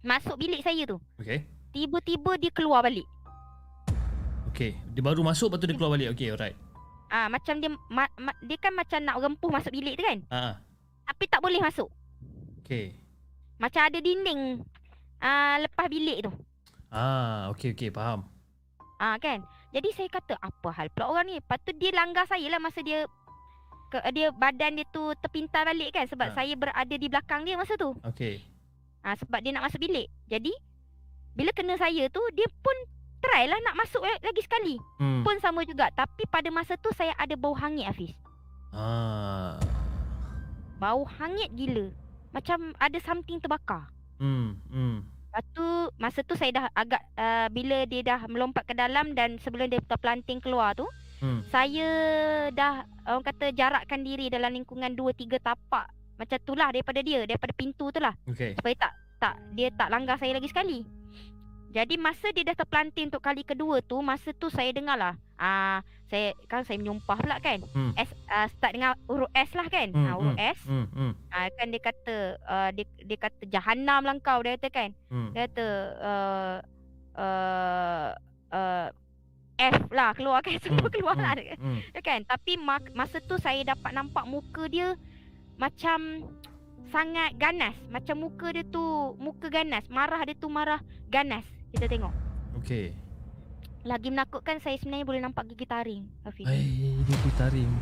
Masuk 0.00 0.36
bilik 0.36 0.62
saya 0.62 0.82
tu. 0.84 0.98
Okey. 1.18 1.42
Tiba-tiba 1.70 2.32
dia 2.36 2.50
keluar 2.50 2.80
balik. 2.80 3.04
Okey. 4.48 4.74
Dia 4.92 5.02
baru 5.02 5.20
masuk 5.20 5.50
lepas 5.50 5.58
tu 5.58 5.66
dia 5.66 5.76
keluar 5.76 5.92
balik. 5.92 6.14
Okey, 6.14 6.32
alright. 6.32 6.56
Ah 7.08 7.26
macam 7.26 7.56
dia 7.56 7.70
ma- 7.88 8.14
ma- 8.16 8.38
dia 8.42 8.58
kan 8.58 8.72
macam 8.72 8.98
nak 9.00 9.16
rempuh 9.16 9.48
masuk 9.48 9.72
bilik 9.72 9.96
tu 9.96 10.04
kan. 10.04 10.18
Ha. 10.28 10.60
Tapi 11.04 11.24
tak 11.26 11.40
boleh 11.40 11.58
masuk. 11.58 11.88
Okey. 12.60 12.92
Macam 13.56 13.80
ada 13.80 13.98
dinding 13.98 14.62
ah 15.18 15.56
lepas 15.58 15.88
bilik 15.88 16.22
tu. 16.22 16.32
Ah, 16.88 17.52
okey 17.52 17.72
okey, 17.72 17.90
faham. 17.90 18.24
Ah 18.96 19.16
kan. 19.16 19.40
Jadi 19.68 19.92
saya 19.92 20.08
kata 20.08 20.34
apa 20.34 20.68
hal 20.72 20.88
pula 20.88 21.10
orang 21.10 21.28
ni? 21.28 21.36
Lepas 21.36 21.60
tu 21.60 21.72
dia 21.74 21.92
langgar 21.92 22.24
saya 22.24 22.48
lah 22.48 22.56
masa 22.56 22.80
dia 22.80 23.04
ke, 23.88 24.00
dia 24.10 24.28
badan 24.30 24.76
dia 24.76 24.86
tu 24.86 25.12
terpintal 25.18 25.64
balik 25.66 25.92
kan 25.92 26.04
sebab 26.06 26.32
Ha. 26.32 26.34
saya 26.34 26.52
berada 26.54 26.94
di 26.94 27.06
belakang 27.06 27.44
dia 27.44 27.56
masa 27.56 27.72
tu. 27.74 27.92
Okey. 28.02 28.40
Ah 29.00 29.14
sebab 29.14 29.38
dia 29.40 29.52
nak 29.52 29.66
masuk 29.66 29.80
bilik. 29.80 30.08
Jadi 30.26 30.52
bila 31.32 31.50
kena 31.52 31.78
saya 31.78 32.10
tu 32.10 32.22
dia 32.34 32.46
pun 32.60 32.76
try 33.18 33.46
lah 33.46 33.58
nak 33.62 33.78
masuk 33.78 34.02
la- 34.02 34.22
lagi 34.22 34.42
sekali. 34.42 34.76
Hmm. 34.98 35.22
Pun 35.22 35.38
sama 35.38 35.62
juga 35.62 35.90
tapi 35.90 36.26
pada 36.26 36.48
masa 36.48 36.74
tu 36.74 36.90
saya 36.92 37.14
ada 37.14 37.34
bau 37.34 37.54
hangit 37.54 37.86
Hafiz. 37.86 38.12
Ah. 38.70 39.58
Bau 40.78 41.02
hangit 41.04 41.50
gila. 41.52 41.90
Macam 42.30 42.76
ada 42.76 42.98
something 43.00 43.38
terbakar. 43.38 43.90
Hmm. 44.18 44.58
Hmm. 44.68 45.02
Lepas 45.28 45.44
tu 45.52 45.66
masa 45.96 46.20
tu 46.22 46.34
saya 46.34 46.50
dah 46.50 46.64
agak 46.72 47.02
uh, 47.14 47.48
bila 47.50 47.84
dia 47.84 48.02
dah 48.02 48.20
melompat 48.26 48.64
ke 48.64 48.74
dalam 48.74 49.12
dan 49.12 49.36
sebelum 49.38 49.68
dia 49.68 49.82
terpelanting 49.82 50.38
keluar 50.38 50.74
tu 50.74 50.86
Hmm. 51.18 51.42
saya 51.50 51.90
dah 52.54 52.86
orang 53.02 53.26
kata 53.26 53.50
jarakkan 53.50 54.06
diri 54.06 54.30
dalam 54.30 54.54
lingkungan 54.54 54.94
2 54.94 55.02
3 55.18 55.42
tapak 55.42 55.90
macam 56.18 56.38
tu 56.38 56.52
lah 56.52 56.68
daripada 56.68 56.98
dia 56.98 57.22
daripada 57.22 57.54
pintu 57.54 57.88
tu 57.88 57.98
lah 57.98 58.12
Okey. 58.26 58.58
supaya 58.58 58.74
tak 58.76 58.92
tak 59.16 59.34
dia 59.52 59.70
tak 59.72 59.88
langgar 59.88 60.14
saya 60.14 60.34
lagi 60.34 60.46
sekali. 60.46 60.82
Jadi 61.68 61.94
masa 61.94 62.32
dia 62.32 62.42
dah 62.42 62.56
terpelanting 62.56 63.06
untuk 63.06 63.20
kali 63.20 63.42
kedua 63.42 63.78
tu 63.80 64.00
masa 64.00 64.32
tu 64.32 64.48
saya 64.48 64.70
dengar 64.70 64.96
lah 64.96 65.14
ah 65.36 65.78
saya 66.08 66.32
kan 66.46 66.64
saya 66.64 66.76
menyumpah 66.76 67.14
pula 67.14 67.36
kan. 67.38 67.60
Hmm. 67.70 67.92
S 67.94 68.08
uh, 68.26 68.48
start 68.48 68.72
dengan 68.72 68.96
huruf 69.04 69.28
S 69.30 69.52
lah 69.52 69.68
kan. 69.68 69.92
Hmm, 69.92 70.02
Ha 70.02 70.10
huruf 70.12 70.34
hmm. 70.34 70.48
S. 70.48 70.58
Hmm. 70.64 70.86
Hmm. 70.90 71.12
Ah 71.28 71.46
kan 71.52 71.68
dia 71.68 71.78
kata 71.78 72.16
uh, 72.40 72.70
dia 72.72 72.84
dia 72.98 73.16
kata 73.16 73.42
jahanam 73.46 74.00
lah 74.02 74.16
kau 74.18 74.40
dia 74.40 74.56
kata 74.56 74.68
kan. 74.68 74.90
Hmm. 75.08 75.30
Dia 75.30 75.46
kata 75.46 75.66
uh, 76.00 76.56
uh, 77.14 78.08
uh, 78.50 78.86
F 79.58 79.90
lah 79.90 80.14
keluar 80.14 80.38
kan 80.40 80.54
semua 80.64 80.80
Hmm, 80.80 80.94
keluar 80.94 81.14
lah 81.14 81.34
hmm, 81.34 81.58
hmm. 81.58 81.78
Ya 81.90 82.00
kan 82.00 82.22
tapi 82.24 82.56
mak- 82.56 82.94
masa 82.94 83.18
tu 83.18 83.36
saya 83.36 83.60
dapat 83.66 83.90
nampak 83.90 84.24
muka 84.24 84.70
dia 84.70 84.94
macam 85.58 85.98
sangat 86.88 87.36
ganas 87.36 87.74
macam 87.90 88.16
muka 88.16 88.48
dia 88.48 88.64
tu 88.64 88.80
muka 89.18 89.50
ganas 89.50 89.84
marah 89.90 90.22
dia 90.24 90.32
tu 90.32 90.48
marah 90.48 90.80
ganas 91.06 91.44
kita 91.68 91.84
tengok 91.84 92.14
Okey. 92.56 92.94
lagi 93.84 94.08
menakutkan 94.08 94.56
saya 94.58 94.78
sebenarnya 94.78 95.04
boleh 95.04 95.20
nampak 95.20 95.44
gigi 95.50 95.66
taring 95.66 96.06
Hafiz 96.22 96.46
Hai, 96.46 96.64
gigi 97.04 97.30
taring. 97.36 97.72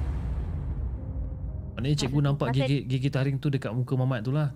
Maknanya 1.77 1.97
cikgu 1.99 2.21
nampak 2.25 2.49
masa- 2.51 2.65
gigi 2.65 2.79
gigi 2.89 3.11
taring 3.13 3.37
tu 3.37 3.53
dekat 3.53 3.69
muka 3.69 3.93
Mamat 3.95 4.25
tu 4.25 4.33
lah. 4.33 4.49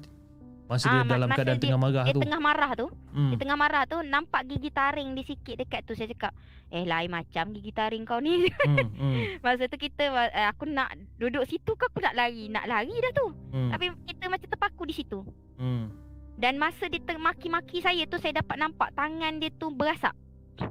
Masa 0.71 0.87
Ah, 0.87 1.03
dia 1.03 1.11
dalam 1.11 1.27
masa 1.27 1.35
keadaan 1.35 1.57
dia- 1.57 1.65
tengah 1.67 1.81
marah 1.81 2.05
dia 2.05 2.15
tu. 2.15 2.21
tengah 2.23 2.39
marah 2.41 2.71
tu 2.73 2.87
Hmm. 3.11 3.27
Dia 3.27 3.37
tengah 3.37 3.59
marah 3.59 3.83
tu 3.85 3.99
nampak 4.01 4.43
gigi 4.47 4.71
taring 4.71 5.11
di 5.13 5.23
sikit 5.25 5.55
dekat 5.57 5.83
tu 5.83 5.93
saya 5.93 6.07
cakap 6.09 6.31
eh 6.71 6.87
lain 6.87 7.11
macam 7.11 7.51
gigi 7.51 7.73
taring 7.73 8.07
kau 8.07 8.19
ni. 8.19 8.47
Hmm, 8.47 8.79
hmm, 8.89 9.15
masa 9.45 9.67
tu 9.67 9.75
kita 9.77 10.05
eh, 10.31 10.47
aku 10.47 10.65
nak 10.65 10.89
duduk 11.17 11.43
situ 11.45 11.75
ke 11.75 11.85
aku 11.85 11.99
nak 11.99 12.15
lari? 12.15 12.47
Nak 12.47 12.65
lari 12.65 12.95
dah 12.95 13.13
tu. 13.13 13.27
Hmm, 13.51 13.69
tapi 13.69 13.91
kita 14.07 14.25
macam 14.27 14.47
terpaku 14.47 14.83
di 14.87 14.95
situ. 14.95 15.27
Hmm, 15.59 15.91
dan 16.37 16.55
masa 16.55 16.87
dia 16.87 17.03
teng- 17.03 17.19
maki-maki 17.19 17.83
saya 17.83 18.07
tu 18.07 18.17
saya 18.17 18.39
dapat 18.39 18.55
nampak 18.57 18.95
tangan 18.95 19.37
dia 19.37 19.51
tu 19.51 19.69
berasap 19.69 20.15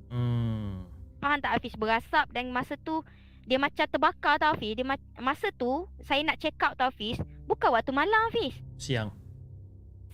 hmm. 0.08 0.88
faham 1.20 1.38
tak 1.38 1.52
Hafiz? 1.54 1.76
Berasap 1.76 2.32
dan 2.32 2.50
masa 2.50 2.80
tu 2.80 3.04
dia 3.44 3.58
macam 3.58 3.84
terbakar 3.84 4.38
tau 4.38 4.54
Hafiz. 4.54 4.74
Dia 4.74 4.88
ma- 4.88 4.96
masa 5.20 5.52
tu 5.52 5.84
saya 6.00 6.24
nak 6.24 6.38
check 6.38 6.56
out 6.58 6.74
tau 6.74 6.88
Hafiz. 6.88 7.20
Bukan 7.44 7.70
waktu 7.70 7.92
malam 7.92 8.16
Hafiz. 8.30 8.56
Siang. 8.78 9.12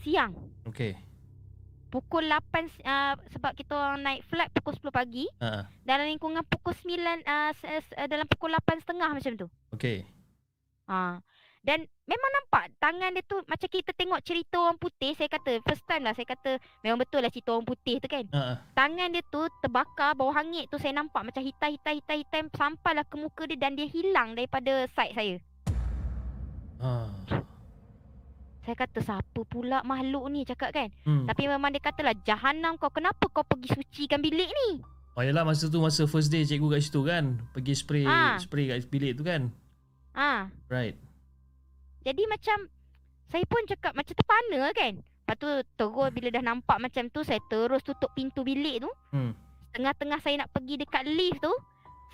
Siang 0.05 0.37
Okey. 0.63 0.93
pukul 1.89 2.29
8 2.29 2.37
uh, 2.83 3.13
sebab 3.31 3.51
kita 3.51 3.73
orang 3.73 4.03
naik 4.03 4.21
flight 4.25 4.53
pukul 4.53 4.77
10 4.77 4.91
pagi 4.91 5.25
Ha. 5.39 5.65
dalam 5.81 6.05
lingkungan 6.05 6.45
pukul 6.45 6.77
9 6.77 6.93
uh, 7.23 7.51
se- 7.55 7.95
uh, 7.95 8.05
dalam 8.05 8.27
pukul 8.27 8.53
8 8.53 8.83
setengah 8.83 9.09
macam 9.09 9.33
tu. 9.35 9.47
Okey. 9.71 10.05
Ha. 10.85 11.17
Dan 11.59 11.81
memang 12.05 12.31
nampak 12.31 12.77
tangan 12.77 13.09
dia 13.09 13.25
tu 13.25 13.41
macam 13.41 13.65
kita 13.65 13.89
tengok 13.89 14.21
cerita 14.21 14.61
orang 14.61 14.77
putih 14.77 15.17
saya 15.17 15.25
kata 15.25 15.57
first 15.65 15.81
time 15.83 16.05
lah 16.05 16.13
saya 16.13 16.27
kata 16.27 16.61
memang 16.79 17.01
betul 17.01 17.25
lah 17.25 17.33
cerita 17.33 17.57
orang 17.57 17.65
putih 17.65 17.97
tu 17.97 18.05
kan. 18.05 18.21
Ha. 18.29 18.61
Tangan 18.71 19.09
dia 19.09 19.25
tu 19.25 19.41
terbakar 19.59 20.13
bawah 20.13 20.35
hangit 20.35 20.69
tu 20.69 20.77
saya 20.77 20.93
nampak 20.93 21.25
macam 21.25 21.41
hitam 21.41 21.69
hitam 21.71 21.93
hitam 21.95 22.17
hitam 22.19 22.43
sampailah 22.51 23.01
ke 23.01 23.15
muka 23.17 23.43
dia 23.45 23.57
dan 23.57 23.73
dia 23.73 23.87
hilang 23.87 24.37
daripada 24.37 24.85
sight 24.91 25.17
saya. 25.17 25.35
Ha. 26.77 26.91
Saya 28.65 28.75
kata 28.75 28.99
siapa 28.99 29.41
pula 29.45 29.85
makhluk 29.85 30.25
ni 30.33 30.41
cakap 30.41 30.73
kan. 30.73 30.89
Hmm. 31.05 31.29
Tapi 31.29 31.45
memang 31.45 31.69
dia 31.69 31.79
katalah 31.79 32.17
jahanam 32.25 32.81
kau 32.81 32.89
kenapa 32.89 33.29
kau 33.29 33.45
pergi 33.45 33.77
sucikan 33.77 34.17
bilik 34.17 34.49
ni? 34.49 34.81
Oh 35.15 35.21
yalah 35.21 35.45
masa 35.45 35.69
tu 35.69 35.77
masa 35.79 36.09
first 36.09 36.33
day 36.33 36.41
cikgu 36.41 36.73
kat 36.73 36.81
situ 36.81 37.05
kan. 37.05 37.37
Pergi 37.53 37.73
spray 37.77 38.03
Ha. 38.03 38.41
spray 38.41 38.73
kat 38.73 38.89
bilik 38.89 39.13
tu 39.15 39.23
kan. 39.23 39.53
Ha. 40.17 40.49
Right. 40.65 40.97
Jadi 42.01 42.25
macam 42.25 42.57
saya 43.29 43.45
pun 43.45 43.61
cakap 43.69 43.93
macam 43.93 44.13
terpana 44.17 44.61
kan. 44.73 44.93
Lepas 44.97 45.35
tu 45.37 45.49
terus 45.77 46.09
bila 46.09 46.27
dah 46.33 46.43
nampak 46.43 46.77
macam 46.81 47.03
tu 47.13 47.21
saya 47.21 47.39
terus 47.45 47.85
tutup 47.85 48.09
pintu 48.17 48.41
bilik 48.41 48.81
tu. 48.81 48.89
Hmm. 49.13 49.37
Tengah-tengah 49.77 50.19
saya 50.25 50.41
nak 50.41 50.49
pergi 50.49 50.81
dekat 50.81 51.05
lift 51.05 51.37
tu 51.39 51.53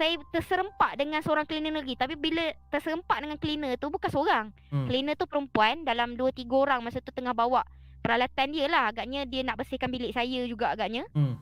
saya 0.01 0.17
terserempak 0.33 0.97
dengan 0.97 1.21
seorang 1.21 1.45
cleaner 1.45 1.77
lagi. 1.77 1.93
Tapi 1.93 2.17
bila 2.17 2.41
terserempak 2.73 3.21
dengan 3.21 3.37
cleaner 3.37 3.77
tu 3.77 3.93
bukan 3.93 4.09
seorang. 4.09 4.45
Hmm. 4.73 4.89
Cleaner 4.89 5.13
tu 5.13 5.29
perempuan 5.29 5.85
dalam 5.85 6.17
2 6.17 6.25
3 6.41 6.49
orang 6.49 6.81
masa 6.81 6.97
tu 7.05 7.13
tengah 7.13 7.37
bawa 7.37 7.61
peralatan 8.01 8.49
dia 8.49 8.65
lah. 8.65 8.89
Agaknya 8.89 9.29
dia 9.29 9.45
nak 9.45 9.61
bersihkan 9.61 9.93
bilik 9.93 10.09
saya 10.09 10.41
juga 10.49 10.73
agaknya. 10.73 11.05
Hmm. 11.13 11.37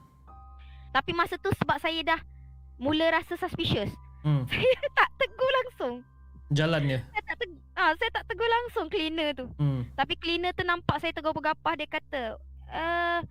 Tapi 0.91 1.15
masa 1.15 1.39
tu 1.39 1.47
sebab 1.55 1.79
saya 1.79 2.03
dah 2.03 2.19
mula 2.75 3.07
rasa 3.15 3.39
suspicious. 3.39 3.87
Hmm. 4.19 4.43
Saya 4.51 4.75
tak 4.91 5.09
tegur 5.15 5.47
langsung. 5.63 6.03
Jalannya. 6.51 6.99
Saya 7.15 7.23
tak 7.23 7.37
tegur, 7.39 7.59
ah, 7.79 7.91
saya 7.95 8.11
tak 8.11 8.23
tegur 8.27 8.49
langsung 8.51 8.85
cleaner 8.91 9.31
tu. 9.31 9.47
Hmm. 9.55 9.87
Tapi 9.95 10.19
cleaner 10.19 10.51
tu 10.51 10.67
nampak 10.67 10.99
saya 10.99 11.15
tegur 11.15 11.31
bergapah 11.31 11.79
dia 11.79 11.87
kata, 11.87 12.35
"Uh, 12.67 13.23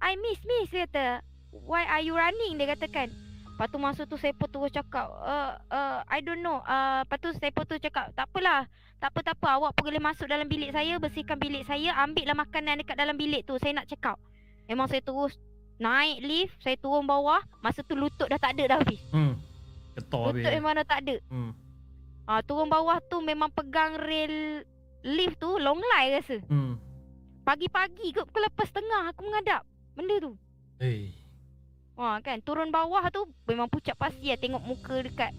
I 0.00 0.16
miss 0.16 0.40
miss 0.48 0.72
dia 0.72 0.88
kata. 0.88 1.20
Why 1.52 1.84
are 1.84 2.00
you 2.00 2.16
running?" 2.16 2.56
dia 2.56 2.72
katakan. 2.72 3.29
Lepas 3.60 3.76
tu 3.76 3.76
masa 3.76 4.02
tu 4.08 4.16
saya 4.16 4.32
pun 4.32 4.48
terus 4.48 4.72
cakap, 4.72 5.04
uh, 5.20 5.52
uh, 5.68 6.00
I 6.08 6.24
don't 6.24 6.40
know. 6.40 6.64
Uh, 6.64 7.04
lepas 7.04 7.20
tu 7.20 7.28
saya 7.36 7.52
pun 7.52 7.68
terus 7.68 7.84
cakap, 7.84 8.08
tak 8.16 8.24
apalah. 8.24 8.64
Tak 8.96 9.12
apa, 9.12 9.20
tak 9.20 9.36
apa. 9.36 9.60
Awak 9.60 9.76
boleh 9.76 10.00
masuk 10.00 10.32
dalam 10.32 10.48
bilik 10.48 10.72
saya, 10.72 10.96
bersihkan 10.96 11.36
bilik 11.36 11.68
saya, 11.68 11.92
ambil 12.00 12.24
lah 12.24 12.40
makanan 12.40 12.80
dekat 12.80 12.96
dalam 12.96 13.20
bilik 13.20 13.44
tu. 13.44 13.60
Saya 13.60 13.76
nak 13.76 13.84
check 13.84 14.00
out. 14.08 14.16
Memang 14.64 14.88
saya 14.88 15.04
terus 15.04 15.36
naik 15.76 16.24
lift, 16.24 16.56
saya 16.64 16.80
turun 16.80 17.04
bawah. 17.04 17.44
Masa 17.60 17.84
tu 17.84 18.00
lutut 18.00 18.32
dah 18.32 18.40
tak 18.40 18.56
ada 18.56 18.64
dah 18.64 18.76
habis. 18.80 19.04
Hmm. 19.12 19.36
Ketor 19.92 20.32
habis. 20.32 20.40
Lutut 20.40 20.52
memang 20.56 20.72
dah 20.80 20.86
tak 20.88 20.98
ada. 21.04 21.16
Hmm. 21.28 21.52
Ah, 22.24 22.40
turun 22.40 22.64
bawah 22.64 22.96
tu 23.12 23.20
memang 23.20 23.52
pegang 23.52 24.00
rail 24.00 24.64
lift 25.04 25.36
tu 25.36 25.60
long 25.60 25.76
lie 25.76 26.16
rasa. 26.16 26.40
Hmm. 26.48 26.80
Pagi-pagi 27.44 28.16
kot 28.16 28.24
pukul 28.24 28.40
lepas 28.40 28.72
setengah 28.72 29.12
aku 29.12 29.20
mengadap 29.20 29.68
benda 29.92 30.16
tu. 30.16 30.32
Hey. 30.80 31.19
Wah 32.00 32.16
kan 32.24 32.40
turun 32.40 32.72
bawah 32.72 33.04
tu 33.12 33.28
memang 33.44 33.68
pucat 33.68 33.92
pasi 33.92 34.32
lah 34.32 34.40
tengok 34.40 34.64
muka 34.64 35.04
dekat 35.04 35.36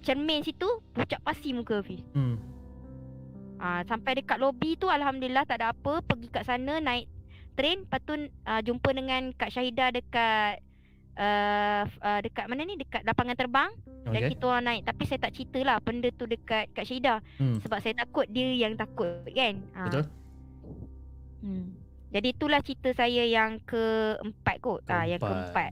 cermin 0.00 0.40
situ 0.40 0.64
pucat 0.96 1.20
pasi 1.20 1.52
muka 1.52 1.84
Hafiz. 1.84 2.00
Hmm. 2.16 2.40
Ah 3.60 3.84
sampai 3.84 4.16
dekat 4.16 4.40
lobi 4.40 4.80
tu 4.80 4.88
alhamdulillah 4.88 5.44
tak 5.44 5.60
ada 5.60 5.76
apa 5.76 6.00
pergi 6.00 6.32
kat 6.32 6.48
sana 6.48 6.80
naik 6.80 7.04
train 7.52 7.84
lepas 7.84 8.00
tu 8.00 8.16
uh, 8.16 8.60
jumpa 8.64 8.96
dengan 8.96 9.28
Kak 9.36 9.52
Syahidah 9.52 9.92
dekat 9.92 10.64
uh, 11.20 11.84
uh, 11.84 12.20
dekat 12.24 12.48
mana 12.48 12.64
ni 12.64 12.80
dekat 12.80 13.04
lapangan 13.04 13.36
terbang 13.36 13.70
dan 14.08 14.20
Okay. 14.24 14.36
kita 14.36 14.44
orang 14.48 14.64
naik 14.64 14.82
tapi 14.84 15.02
saya 15.04 15.20
tak 15.20 15.32
cerita 15.32 15.60
lah 15.60 15.76
benda 15.80 16.08
tu 16.12 16.24
dekat 16.24 16.72
Kak 16.72 16.84
Syahidah 16.84 17.20
Hmm. 17.36 17.60
sebab 17.60 17.78
saya 17.84 17.92
takut 17.92 18.24
dia 18.28 18.56
yang 18.56 18.72
takut 18.72 19.20
kan. 19.28 19.60
Ah. 19.76 19.84
Betul. 19.84 20.04
Hmm. 21.44 21.83
Jadi 22.14 22.30
itulah 22.30 22.62
cerita 22.62 22.94
saya 22.94 23.26
yang 23.26 23.58
keempat 23.60 24.62
kot. 24.62 24.86
Ah 24.86 25.02
yang 25.02 25.18
Keempat. 25.18 25.50
keempat. 25.50 25.70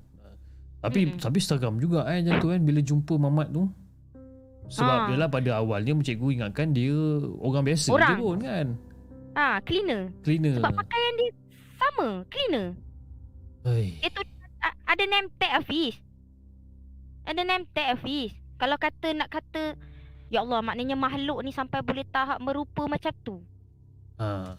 Tapi 0.83 1.01
Mm-mm. 1.07 1.23
tapi 1.23 1.39
seram 1.39 1.79
juga 1.79 2.03
eh 2.11 2.19
macam 2.19 2.43
tu 2.43 2.49
kan 2.51 2.61
bila 2.61 2.83
jumpa 2.83 3.15
Mamat 3.15 3.55
tu. 3.55 3.71
Sebab 4.67 4.97
Ha. 5.07 5.29
pada 5.29 5.51
awalnya 5.55 5.95
cikgu 5.95 6.29
ingatkan 6.35 6.75
dia 6.75 6.91
orang 7.39 7.63
biasa 7.63 7.89
Orang. 7.89 8.11
je 8.11 8.15
pun 8.19 8.39
kan. 8.41 8.67
Ah 9.33 9.63
cleaner. 9.63 10.11
Cleaner. 10.21 10.59
Sebab 10.59 10.73
pakaian 10.75 11.13
dia 11.15 11.31
sama, 11.79 12.09
cleaner. 12.27 12.67
Hai. 13.63 13.95
Dia 14.01 14.11
tu 14.11 14.23
a- 14.59 14.79
ada 14.89 15.05
name 15.05 15.31
tag 15.37 15.53
Hafiz. 15.55 15.95
Ada 17.23 17.41
name 17.41 17.71
tag 17.71 17.95
Hafiz. 17.95 18.35
Kalau 18.59 18.75
kata 18.77 19.15
nak 19.15 19.31
kata 19.31 19.79
Ya 20.27 20.41
Allah 20.41 20.59
maknanya 20.59 20.97
makhluk 20.97 21.45
ni 21.45 21.53
sampai 21.53 21.85
boleh 21.85 22.09
tahap 22.09 22.41
merupa 22.41 22.89
macam 22.89 23.13
tu. 23.23 23.37
Ha. 24.17 24.57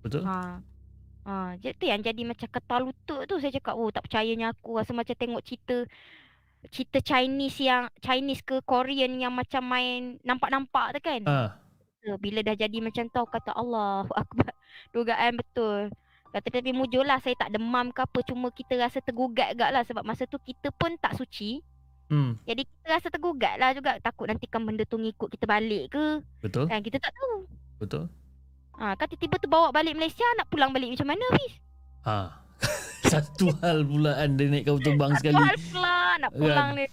Betul? 0.00 0.24
Ha. 0.24 0.58
Ha, 1.22 1.54
tu 1.54 1.86
yang 1.86 2.02
jadi 2.02 2.22
macam 2.26 2.48
ketar 2.50 2.82
lutut 2.82 3.22
tu 3.30 3.38
saya 3.38 3.54
cakap, 3.54 3.78
oh 3.78 3.94
tak 3.94 4.10
percayanya 4.10 4.50
aku 4.50 4.74
rasa 4.74 4.90
macam 4.90 5.14
tengok 5.14 5.42
cerita 5.46 5.86
cerita 6.70 6.98
Chinese 7.02 7.58
yang 7.58 7.90
Chinese 7.98 8.42
ke 8.46 8.62
Korean 8.62 9.18
yang 9.18 9.34
macam 9.34 9.62
main 9.66 10.18
nampak-nampak 10.22 10.98
tu 10.98 11.00
kan. 11.02 11.22
Ha. 11.26 11.38
Uh, 12.02 12.18
bila 12.18 12.42
dah 12.42 12.54
jadi 12.58 12.78
macam 12.82 13.06
tu 13.06 13.18
aku 13.18 13.30
kata 13.38 13.54
Allah 13.54 14.06
akbar. 14.22 14.54
Dugaan 14.94 15.38
betul. 15.38 15.90
Kata 16.32 16.48
tapi 16.48 16.72
mujur 16.72 17.04
lah 17.04 17.20
saya 17.20 17.36
tak 17.36 17.52
demam 17.52 17.92
ke 17.92 18.00
apa 18.02 18.18
cuma 18.24 18.48
kita 18.48 18.78
rasa 18.80 19.04
tergugat 19.04 19.52
agak 19.52 19.70
lah 19.70 19.82
sebab 19.84 20.02
masa 20.02 20.24
tu 20.24 20.40
kita 20.40 20.70
pun 20.74 20.94
tak 20.96 21.18
suci. 21.18 21.60
Hmm. 22.08 22.40
Jadi 22.44 22.64
kita 22.64 22.86
rasa 22.88 23.08
tergugat 23.12 23.56
lah 23.60 23.72
juga 23.76 24.00
takut 24.00 24.28
nanti 24.28 24.48
kan 24.48 24.64
benda 24.64 24.84
tu 24.88 24.96
ngikut 24.96 25.28
kita 25.28 25.44
balik 25.44 25.92
ke. 25.92 26.04
Betul? 26.40 26.66
Kan 26.72 26.80
kita 26.80 26.98
tak 26.98 27.12
tahu. 27.12 27.46
Betul? 27.78 28.04
Ha, 28.74 28.94
kan 28.94 29.06
tiba-tiba 29.06 29.36
tu 29.36 29.46
bawa 29.46 29.68
balik 29.70 29.92
Malaysia 29.92 30.24
nak 30.34 30.48
pulang 30.48 30.70
balik 30.70 30.90
macam 30.90 31.06
mana 31.06 31.24
Hafiz? 31.30 31.52
Ha. 32.02 32.18
Satu 33.12 33.52
hal 33.58 33.82
pula 33.82 34.16
anda 34.16 34.44
naik 34.44 34.64
kapal 34.64 34.80
terbang 34.80 35.12
Tak 35.12 35.18
sekali. 35.20 35.34
tahu 35.34 35.44
hal 35.44 35.58
pula 35.66 35.94
nak 36.18 36.30
pulang 36.32 36.68
Kan? 36.68 36.78
ni. 36.78 36.86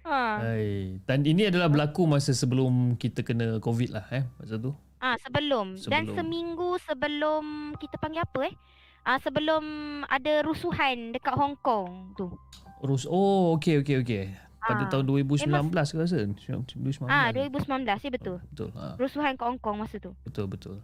Ha. 0.00 0.18
Hai. 0.38 0.66
Dan 1.04 1.18
ini 1.22 1.42
adalah 1.44 1.68
berlaku 1.68 2.02
masa 2.04 2.32
sebelum 2.32 2.72
kita 2.96 3.20
kena 3.20 3.58
COVID 3.58 3.90
lah 3.90 4.06
eh 4.10 4.24
masa 4.36 4.56
tu. 4.56 4.72
Ah 4.96 5.16
sebelum. 5.18 5.76
Dan 5.78 6.08
Sebelum. 6.08 6.14
seminggu 6.14 6.70
sebelum 6.80 7.44
kita 7.76 7.96
panggil 7.96 8.20
apa 8.20 8.40
eh? 8.46 8.54
Ah 9.02 9.16
sebelum 9.16 9.62
ada 10.06 10.40
rusuhan 10.40 11.10
dekat 11.10 11.32
Hong 11.32 11.56
Kong 11.58 12.12
tu. 12.14 12.32
Urus 12.80 13.04
oh 13.04 13.54
okey 13.54 13.80
okey 13.80 14.00
okey. 14.00 14.24
Pada 14.58 14.84
Ah. 14.84 14.88
tahun 14.90 15.04
2019 15.06 15.46
Memang- 15.46 15.68
ke 15.68 15.96
rasa? 15.96 16.16
2019. 16.20 17.08
Ah 17.08 17.28
2019 17.30 17.64
ya 17.98 18.10
betul. 18.10 18.36
Betul. 18.46 18.68
Ha. 18.74 18.96
Rusuhan 18.96 19.32
kat 19.34 19.44
Hong 19.46 19.58
Kong 19.58 19.76
masa 19.78 19.96
tu. 19.96 20.12
Betul 20.22 20.48
betul. 20.48 20.76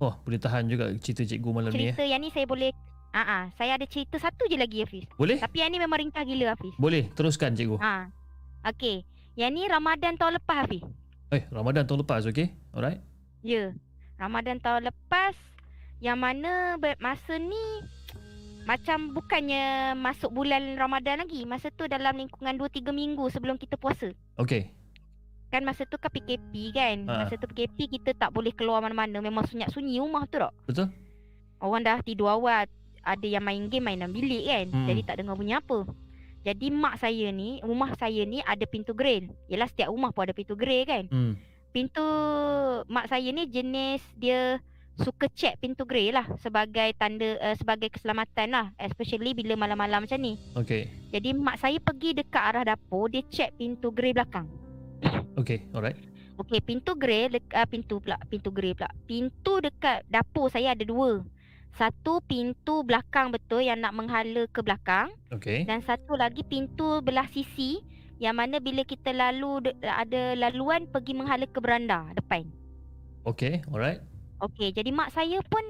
Oh, 0.00 0.16
boleh 0.24 0.40
tahan 0.40 0.66
juga 0.70 0.92
cerita 0.98 1.26
cikgu 1.26 1.50
malam 1.52 1.70
ni 1.74 1.90
eh. 1.90 1.94
Cerita 1.94 2.04
yang 2.06 2.20
ni 2.22 2.30
saya 2.32 2.46
boleh 2.48 2.70
Ah 3.12 3.28
ah, 3.28 3.44
saya 3.60 3.76
ada 3.76 3.84
cerita 3.84 4.16
satu 4.16 4.48
je 4.48 4.56
lagi 4.56 4.80
Hafiz. 4.80 5.04
Boleh? 5.20 5.36
Tapi 5.36 5.60
yang 5.60 5.68
ni 5.68 5.76
memang 5.76 6.00
ringkas 6.00 6.24
gila 6.24 6.56
Hafiz. 6.56 6.72
Boleh, 6.80 7.12
teruskan 7.12 7.52
cikgu. 7.52 7.76
Ha. 7.76 8.08
Okey. 8.72 9.04
Yang 9.36 9.50
ni 9.52 9.62
Ramadan 9.68 10.16
tahun 10.16 10.40
lepas 10.40 10.64
Hafiz. 10.64 10.80
Eh, 11.28 11.44
Ramadan 11.52 11.84
tahun 11.84 12.08
lepas 12.08 12.24
okey? 12.32 12.48
Alright. 12.72 13.04
Ya. 13.44 13.76
Ramadan 14.16 14.64
tahun 14.64 14.88
lepas 14.88 15.36
yang 16.00 16.16
mana 16.16 16.80
masa 17.04 17.36
ni 17.36 17.84
macam 18.64 19.12
bukannya 19.12 19.92
masuk 19.92 20.32
bulan 20.32 20.80
Ramadan 20.80 21.20
lagi. 21.20 21.44
Masa 21.44 21.68
tu 21.68 21.84
dalam 21.84 22.16
lingkungan 22.16 22.56
2-3 22.56 22.96
minggu 22.96 23.28
sebelum 23.28 23.60
kita 23.60 23.76
puasa. 23.76 24.08
Okey. 24.40 24.72
Kan 25.52 25.68
masa 25.68 25.84
tu 25.84 26.00
kan 26.00 26.08
PKP 26.08 26.72
kan. 26.72 26.96
Ha. 27.04 27.28
Masa 27.28 27.36
tu 27.36 27.44
PKP 27.44 28.00
kita 28.00 28.16
tak 28.16 28.32
boleh 28.32 28.56
keluar 28.56 28.80
mana-mana. 28.80 29.20
Memang 29.20 29.44
sunyi-sunyi 29.44 30.00
rumah 30.00 30.24
tu 30.24 30.40
tak? 30.40 30.52
Betul? 30.64 30.88
Orang 31.60 31.84
dah 31.84 32.00
tidur 32.00 32.32
awal. 32.32 32.64
Ada 33.04 33.26
yang 33.28 33.44
main 33.44 33.68
game 33.68 33.84
main 33.84 34.00
dalam 34.00 34.16
bilik 34.16 34.48
kan. 34.48 34.66
Hmm. 34.72 34.88
Jadi 34.88 35.00
tak 35.04 35.20
dengar 35.20 35.36
bunyi 35.36 35.60
apa. 35.60 35.84
Jadi 36.42 36.74
mak 36.74 36.98
saya 36.98 37.30
ni, 37.30 37.62
rumah 37.62 37.94
saya 37.94 38.24
ni 38.24 38.40
ada 38.42 38.64
pintu 38.64 38.96
grill. 38.96 39.28
Yelah 39.46 39.68
setiap 39.68 39.92
rumah 39.92 40.10
pun 40.10 40.24
ada 40.24 40.34
pintu 40.34 40.56
grill 40.56 40.88
kan. 40.88 41.04
Hmm. 41.12 41.36
Pintu 41.70 42.06
mak 42.88 43.12
saya 43.12 43.28
ni 43.28 43.44
jenis 43.44 44.00
dia 44.16 44.56
suka 44.96 45.24
check 45.32 45.56
pintu 45.56 45.88
grill 45.88 46.12
lah 46.12 46.28
sebagai 46.36 46.92
tanda 47.00 47.40
uh, 47.40 47.56
sebagai 47.56 47.88
keselamatan 47.88 48.52
lah 48.52 48.66
especially 48.76 49.32
bila 49.32 49.56
malam-malam 49.56 50.04
macam 50.04 50.20
ni. 50.20 50.36
Okey. 50.56 50.88
Jadi 51.12 51.32
mak 51.36 51.60
saya 51.60 51.76
pergi 51.80 52.16
dekat 52.16 52.42
arah 52.42 52.64
dapur 52.64 53.08
dia 53.08 53.24
check 53.28 53.52
pintu 53.56 53.92
grill 53.92 54.16
belakang. 54.16 54.48
Okey, 55.40 55.68
alright. 55.72 55.98
Okey, 56.40 56.60
pintu 56.64 56.96
grill 56.96 57.28
dek, 57.32 57.44
uh, 57.52 57.68
pintu 57.68 58.00
pula, 58.00 58.16
pintu 58.26 58.48
grill 58.48 58.74
pula. 58.74 58.90
Pintu 59.04 59.60
dekat 59.60 60.02
dapur 60.08 60.48
saya 60.48 60.72
ada 60.72 60.84
dua. 60.84 61.22
Satu 61.72 62.20
pintu 62.24 62.84
belakang 62.84 63.32
betul 63.32 63.64
yang 63.64 63.80
nak 63.80 63.96
menghala 63.96 64.44
ke 64.52 64.60
belakang 64.60 65.08
Okey. 65.32 65.64
dan 65.64 65.80
satu 65.80 66.20
lagi 66.20 66.44
pintu 66.44 67.00
belah 67.00 67.24
sisi 67.32 67.80
yang 68.20 68.36
mana 68.36 68.60
bila 68.60 68.84
kita 68.84 69.08
lalu 69.08 69.72
de- 69.72 69.76
ada 69.80 70.36
laluan 70.36 70.84
pergi 70.84 71.16
menghala 71.16 71.48
ke 71.48 71.58
beranda 71.64 72.12
depan. 72.12 72.44
Okey, 73.24 73.64
alright. 73.72 74.04
Okey, 74.44 74.76
jadi 74.76 74.92
mak 74.92 75.16
saya 75.16 75.40
pun 75.48 75.64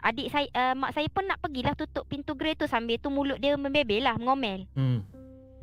adik 0.00 0.32
saya 0.32 0.48
uh, 0.56 0.72
mak 0.72 0.96
saya 0.96 1.12
pun 1.12 1.28
nak 1.28 1.42
pergilah 1.44 1.76
tutup 1.76 2.08
pintu 2.08 2.32
grill 2.32 2.56
tu 2.56 2.64
sambil 2.64 2.96
tu 2.96 3.12
mulut 3.12 3.36
dia 3.36 3.60
membebel 3.60 4.00
lah, 4.00 4.16
mengomel. 4.16 4.64
Hmm. 4.72 5.04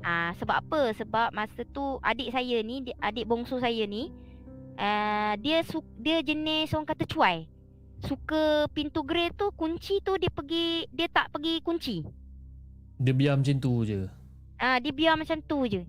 Ah 0.02 0.32
sebab 0.38 0.62
apa? 0.62 0.82
Sebab 0.94 1.34
masa 1.34 1.66
tu 1.68 1.98
adik 2.02 2.30
saya 2.30 2.62
ni, 2.62 2.86
di- 2.86 2.98
adik 3.02 3.26
bongsu 3.26 3.58
saya 3.58 3.84
ni 3.90 4.14
uh, 4.78 5.34
dia 5.42 5.66
su- 5.66 5.96
dia 5.98 6.22
jenis 6.22 6.72
orang 6.74 6.88
kata 6.88 7.04
cuai. 7.10 7.50
Suka 8.06 8.70
pintu 8.72 9.02
grill 9.02 9.34
tu 9.34 9.50
kunci 9.58 9.98
tu 10.06 10.14
dia 10.22 10.30
pergi 10.30 10.86
dia 10.94 11.10
tak 11.10 11.34
pergi 11.34 11.60
kunci. 11.66 12.06
Dia 12.98 13.14
biar 13.14 13.34
macam 13.38 13.58
tu 13.58 13.74
je. 13.84 14.06
Ah 14.58 14.78
dia 14.78 14.94
biar 14.94 15.18
macam 15.18 15.38
tu 15.42 15.66
je. 15.66 15.82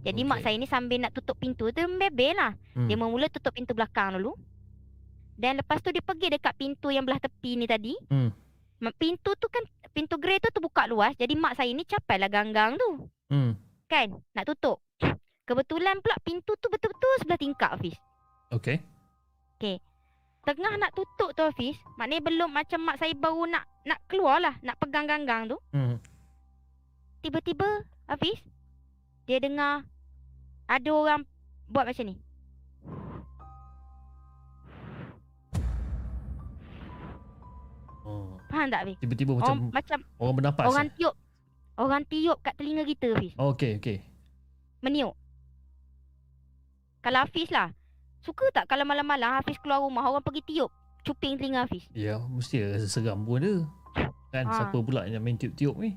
Jadi 0.00 0.24
mak 0.24 0.40
Okey. 0.40 0.44
saya 0.48 0.56
ni 0.56 0.64
sambil 0.64 0.98
nak 1.04 1.12
tutup 1.12 1.36
pintu 1.36 1.68
tu 1.68 1.80
membebel 1.84 2.32
lah. 2.32 2.56
Hmm. 2.72 2.88
Dia 2.88 2.96
mula 2.96 3.28
tutup 3.28 3.52
pintu 3.52 3.76
belakang 3.76 4.16
dulu. 4.16 4.32
Dan 5.36 5.60
lepas 5.60 5.80
tu 5.84 5.92
dia 5.92 6.00
pergi 6.00 6.32
dekat 6.32 6.56
pintu 6.56 6.88
yang 6.88 7.04
belah 7.04 7.20
tepi 7.20 7.60
ni 7.60 7.68
tadi. 7.68 7.92
Hmm. 8.08 8.32
Pintu 8.96 9.36
tu 9.36 9.46
kan 9.52 9.60
pintu 9.92 10.16
grey 10.16 10.40
tu 10.40 10.48
terbuka 10.48 10.88
luas. 10.88 11.12
Jadi 11.20 11.36
mak 11.36 11.60
saya 11.60 11.68
ni 11.72 11.84
capailah 11.84 12.32
ganggang 12.32 12.80
tu. 12.80 13.04
Hmm. 13.30 13.54
Kan? 13.86 14.18
Nak 14.34 14.44
tutup. 14.44 14.82
Kebetulan 15.46 15.98
pula 15.98 16.14
pintu 16.22 16.54
tu 16.58 16.66
betul-betul 16.70 17.12
sebelah 17.18 17.38
tingkap 17.38 17.70
Hafiz. 17.74 17.96
Okey. 18.50 18.78
Tengah 20.40 20.72
nak 20.80 20.96
tutup 20.96 21.30
tu 21.36 21.42
Hafiz. 21.44 21.76
Maknanya 21.94 22.22
belum 22.26 22.50
macam 22.50 22.80
mak 22.82 22.98
saya 22.98 23.14
baru 23.14 23.44
nak 23.46 23.64
nak 23.86 23.98
keluar 24.08 24.40
lah. 24.40 24.54
Nak 24.62 24.76
pegang 24.80 25.06
ganggang 25.06 25.46
tu. 25.46 25.58
Hmm. 25.70 26.00
Tiba-tiba 27.20 27.86
Hafiz. 28.08 28.40
Dia 29.28 29.38
dengar 29.38 29.84
ada 30.66 30.90
orang 30.90 31.22
buat 31.68 31.86
macam 31.86 32.04
ni. 32.08 32.16
Oh. 38.00 38.40
Faham 38.48 38.66
tak 38.72 38.80
Hafiz? 38.82 38.96
Tiba-tiba 38.98 39.32
Macam, 39.36 39.44
macam 39.44 39.54
orang, 39.54 39.74
macam 39.76 39.98
orang 40.18 40.34
bernafas. 40.40 40.66
orang 40.66 40.86
eh? 40.88 40.94
tiup. 40.96 41.14
Orang 41.80 42.04
tiup 42.04 42.44
kat 42.44 42.52
telinga 42.60 42.84
kita 42.84 43.16
Hafiz. 43.16 43.32
Oh, 43.40 43.56
okey, 43.56 43.80
okey. 43.80 44.04
Meniup. 44.84 45.16
Kalau 47.00 47.24
Hafiz 47.24 47.48
lah. 47.48 47.72
Suka 48.20 48.44
tak 48.52 48.68
kalau 48.68 48.84
malam-malam 48.84 49.40
Hafiz 49.40 49.56
keluar 49.56 49.80
rumah 49.80 50.04
orang 50.04 50.20
pergi 50.20 50.44
tiup. 50.44 50.68
Cuping 51.00 51.40
telinga 51.40 51.64
Hafiz. 51.64 51.88
Ya, 51.96 52.20
mesti 52.20 52.60
rasa 52.60 52.84
seram 52.84 53.24
pun 53.24 53.40
ada. 53.40 53.54
Kan 54.30 54.44
Ha. 54.44 54.52
siapa 54.52 54.76
pula 54.76 55.08
yang 55.08 55.24
main 55.24 55.40
tiup-tiup 55.40 55.80
ni? 55.80 55.96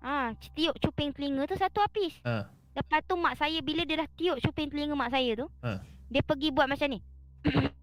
Ha, 0.00 0.30
tiup 0.54 0.78
cuping 0.78 1.10
telinga 1.10 1.44
tu 1.44 1.58
satu 1.58 1.82
Hafiz. 1.82 2.14
Ha. 2.22 2.46
Lepas 2.70 3.02
tu 3.02 3.18
mak 3.18 3.34
saya 3.34 3.58
bila 3.60 3.82
dia 3.82 3.98
dah 3.98 4.08
tiup 4.14 4.38
cuping 4.38 4.70
telinga 4.70 4.94
mak 4.94 5.10
saya 5.10 5.34
tu. 5.34 5.50
Ha. 5.60 5.82
Dia 6.06 6.22
pergi 6.22 6.54
buat 6.54 6.70
macam 6.70 6.86
ni. 6.86 7.02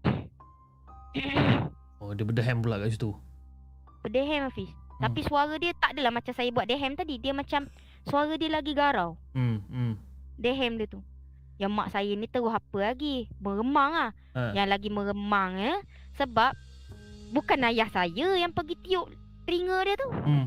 Oh, 1.98 2.14
dia 2.14 2.22
berdehem 2.22 2.62
pula 2.62 2.78
kat 2.78 2.94
situ. 2.94 3.10
Berdehem 4.00 4.46
Hafiz. 4.46 4.70
Hmm. 4.98 5.06
Tapi 5.06 5.20
suara 5.22 5.54
dia 5.62 5.70
tak 5.78 5.94
adalah 5.94 6.10
macam 6.10 6.34
saya 6.34 6.50
buat 6.50 6.66
dehem 6.66 6.98
tadi. 6.98 7.22
Dia 7.22 7.30
macam 7.30 7.70
suara 8.02 8.34
dia 8.34 8.50
lagi 8.50 8.74
garau. 8.74 9.14
Hmm, 9.30 9.62
hmm. 9.70 9.94
Dehem 10.34 10.74
dia 10.74 10.90
tu. 10.90 11.00
Yang 11.58 11.72
mak 11.74 11.88
saya 11.90 12.10
ni 12.14 12.26
terus 12.26 12.50
apa 12.50 12.78
lagi? 12.82 13.30
Meremang 13.38 13.90
lah. 13.94 14.10
Ha. 14.34 14.54
Yang 14.54 14.66
lagi 14.70 14.88
meremang 14.90 15.58
ya. 15.58 15.74
Sebab 16.18 16.54
bukan 17.30 17.58
ayah 17.70 17.90
saya 17.90 18.38
yang 18.38 18.50
pergi 18.50 18.74
tiup 18.82 19.06
telinga 19.46 19.78
dia 19.86 19.94
tu. 19.98 20.10
Hmm. 20.10 20.46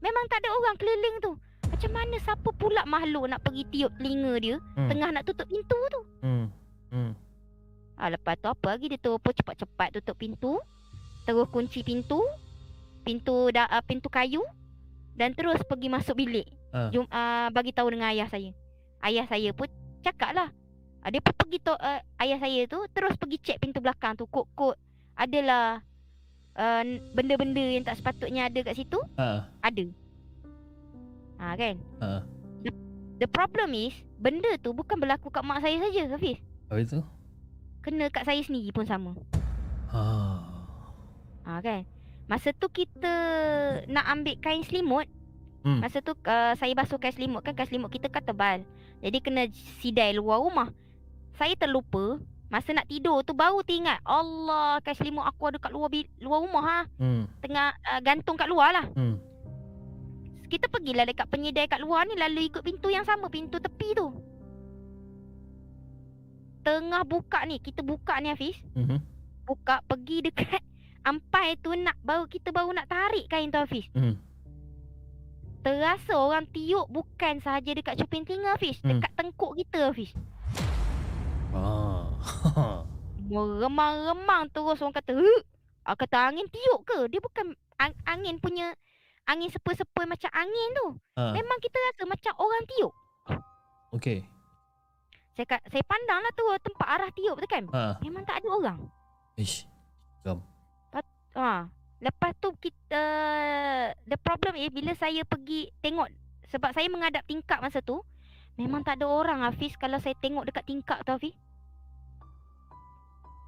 Memang 0.00 0.24
tak 0.28 0.44
ada 0.44 0.48
orang 0.52 0.76
keliling 0.76 1.16
tu. 1.20 1.32
Macam 1.68 1.90
mana 1.92 2.16
siapa 2.20 2.48
pula 2.52 2.84
makhluk 2.84 3.24
nak 3.32 3.40
pergi 3.40 3.64
tiup 3.72 3.92
telinga 3.96 4.32
dia 4.40 4.56
Hmm. 4.76 4.88
tengah 4.88 5.08
nak 5.12 5.24
tutup 5.24 5.48
pintu 5.48 5.78
tu. 5.88 6.00
Hmm. 6.20 6.46
Hmm. 6.92 7.12
Ha, 7.96 8.12
lepas 8.12 8.36
tu 8.36 8.48
apa 8.48 8.66
lagi 8.76 8.92
dia 8.92 9.00
apa 9.00 9.28
cepat-cepat 9.32 9.88
tutup 10.00 10.16
pintu. 10.16 10.60
Terus 11.24 11.48
kunci 11.48 11.80
pintu. 11.80 12.20
Pintu 13.02 13.50
dah 13.50 13.66
uh, 13.66 13.82
pintu 13.82 14.06
kayu 14.06 14.42
dan 15.12 15.34
terus 15.36 15.60
pergi 15.66 15.92
masuk 15.92 16.16
bilik. 16.16 16.46
Ah. 16.72 16.88
Jum 16.88 17.04
uh, 17.06 17.48
bagi 17.52 17.74
tahu 17.74 17.92
dengan 17.92 18.10
ayah 18.14 18.26
saya. 18.30 18.54
Ayah 19.02 19.26
saya 19.28 19.50
pun 19.52 19.68
cakap 20.00 20.32
lah. 20.32 20.48
Uh, 21.02 21.10
dia 21.10 21.20
pun 21.20 21.34
pergi 21.34 21.58
tu 21.60 21.74
uh, 21.74 22.00
ayah 22.22 22.38
saya 22.38 22.60
tu 22.70 22.78
terus 22.94 23.14
pergi 23.18 23.38
cek 23.42 23.58
pintu 23.58 23.82
belakang 23.82 24.14
tu 24.14 24.24
kod-kod 24.30 24.78
adalah 25.18 25.82
uh, 26.56 26.82
benda-benda 27.12 27.60
yang 27.60 27.84
tak 27.84 27.98
sepatutnya 27.98 28.48
ada 28.48 28.60
kat 28.62 28.74
situ 28.78 28.98
Ha. 29.18 29.50
ada. 29.60 29.84
Ha 31.42 31.58
kan? 31.58 31.74
Ha. 31.98 32.22
The, 32.62 32.70
the 33.26 33.28
problem 33.28 33.74
is 33.74 33.98
benda 34.22 34.54
tu 34.62 34.70
bukan 34.70 34.94
berlaku 34.94 35.28
kat 35.28 35.42
mak 35.42 35.58
saya 35.58 35.82
saja 35.82 36.06
Hafiz. 36.14 36.38
Apa 36.70 36.78
itu? 36.78 36.98
Kena 37.82 38.06
kat 38.14 38.22
saya 38.22 38.38
sendiri 38.46 38.70
pun 38.70 38.86
sama. 38.86 39.12
Ha. 39.90 40.02
Ha 41.42 41.58
kan? 41.58 41.82
Masa 42.32 42.56
tu 42.56 42.64
kita 42.72 43.12
nak 43.92 44.08
ambil 44.08 44.40
kain 44.40 44.64
selimut. 44.64 45.04
Hmm. 45.68 45.84
Masa 45.84 46.00
tu 46.00 46.16
uh, 46.16 46.56
saya 46.56 46.72
basuh 46.72 46.96
kain 46.96 47.12
selimut 47.12 47.44
kan 47.44 47.52
kain 47.52 47.68
selimut 47.68 47.92
kita 47.92 48.08
kan 48.08 48.24
tebal. 48.24 48.64
Jadi 49.04 49.20
kena 49.20 49.52
sidai 49.84 50.16
luar 50.16 50.40
rumah. 50.40 50.72
Saya 51.36 51.52
terlupa 51.60 52.16
masa 52.48 52.72
nak 52.72 52.88
tidur 52.88 53.20
tu 53.20 53.36
baru 53.36 53.60
teringat 53.60 54.00
Allah 54.08 54.80
kain 54.80 54.96
selimut 54.96 55.28
aku 55.28 55.52
ada 55.52 55.60
kat 55.60 55.76
luar 55.76 55.92
bil- 55.92 56.08
luar 56.24 56.40
rumah 56.40 56.64
ha. 56.64 56.80
Hmm. 56.96 57.28
Tengah 57.44 57.76
uh, 57.76 58.00
gantung 58.00 58.40
kat 58.40 58.48
luar 58.48 58.80
lah. 58.80 58.88
Hmm. 58.96 59.20
Kita 60.48 60.72
pergilah 60.72 61.04
dekat 61.04 61.28
penyedai 61.28 61.68
kat 61.68 61.84
luar 61.84 62.08
ni 62.08 62.16
lalu 62.16 62.48
ikut 62.48 62.64
pintu 62.64 62.88
yang 62.88 63.04
sama 63.04 63.28
pintu 63.28 63.60
tepi 63.60 63.92
tu. 63.92 64.08
Tengah 66.64 67.04
buka 67.04 67.44
ni 67.44 67.60
kita 67.60 67.84
buka 67.84 68.16
ni 68.24 68.32
Hafiz. 68.32 68.56
Mhm. 68.72 69.04
Buka 69.44 69.84
pergi 69.84 70.32
dekat 70.32 70.71
ampai 71.02 71.58
tu 71.58 71.74
nak 71.74 71.98
baru 72.00 72.24
kita 72.26 72.50
baru 72.50 72.70
nak 72.72 72.86
tarik 72.86 73.26
kain 73.26 73.50
tu 73.50 73.58
Hafiz. 73.58 73.86
Hmm. 73.92 74.18
Terasa 75.62 76.18
orang 76.18 76.46
tiup 76.50 76.90
bukan 76.90 77.38
sahaja 77.38 77.70
dekat 77.70 77.94
cuping 77.94 78.26
telinga 78.26 78.58
Hafiz. 78.58 78.78
Hmm. 78.82 78.98
Dekat 78.98 79.12
tengkuk 79.14 79.52
kita 79.58 79.90
Hafiz. 79.90 80.10
Ah. 81.54 82.18
Meremang-remang 83.30 84.50
terus 84.50 84.82
orang 84.82 84.96
kata, 84.96 85.14
"Huh?" 85.14 85.40
Ah, 85.82 85.98
kata 85.98 86.30
angin 86.30 86.46
tiup 86.46 86.86
ke? 86.86 87.10
Dia 87.10 87.18
bukan 87.18 87.58
ang- 87.74 87.98
angin 88.06 88.38
punya 88.38 88.70
angin 89.26 89.50
sepoi-sepoi 89.50 90.06
macam 90.06 90.30
angin 90.30 90.68
tu. 90.74 90.86
ha. 91.18 91.34
Memang 91.34 91.58
kita 91.58 91.74
rasa 91.90 92.02
macam 92.06 92.32
orang 92.38 92.62
tiup. 92.70 92.92
Okey. 93.92 94.22
Saya 95.34 95.58
saya 95.66 95.84
pandang 95.84 96.20
lah 96.22 96.32
tu 96.34 96.44
tempat 96.62 96.86
arah 96.86 97.10
tiup 97.10 97.36
tu 97.38 97.48
kan. 97.50 97.64
Ha. 97.70 97.98
Memang 97.98 98.22
tak 98.22 98.42
ada 98.42 98.48
orang. 98.50 98.78
Ish. 99.34 99.66
Ha. 101.36 101.68
Lepas 102.02 102.34
tu 102.42 102.50
kita 102.58 103.02
the 104.04 104.18
problem 104.18 104.58
is 104.58 104.74
bila 104.74 104.92
saya 104.98 105.22
pergi 105.22 105.70
tengok 105.78 106.10
sebab 106.50 106.74
saya 106.74 106.90
menghadap 106.90 107.22
tingkap 107.24 107.62
masa 107.62 107.78
tu 107.78 108.02
memang 108.58 108.82
tak 108.82 109.00
ada 109.00 109.06
orang 109.08 109.46
Hafiz 109.46 109.78
kalau 109.78 110.02
saya 110.02 110.18
tengok 110.18 110.44
dekat 110.50 110.66
tingkap 110.66 111.00
tu 111.06 111.14
Hafiz. 111.14 111.34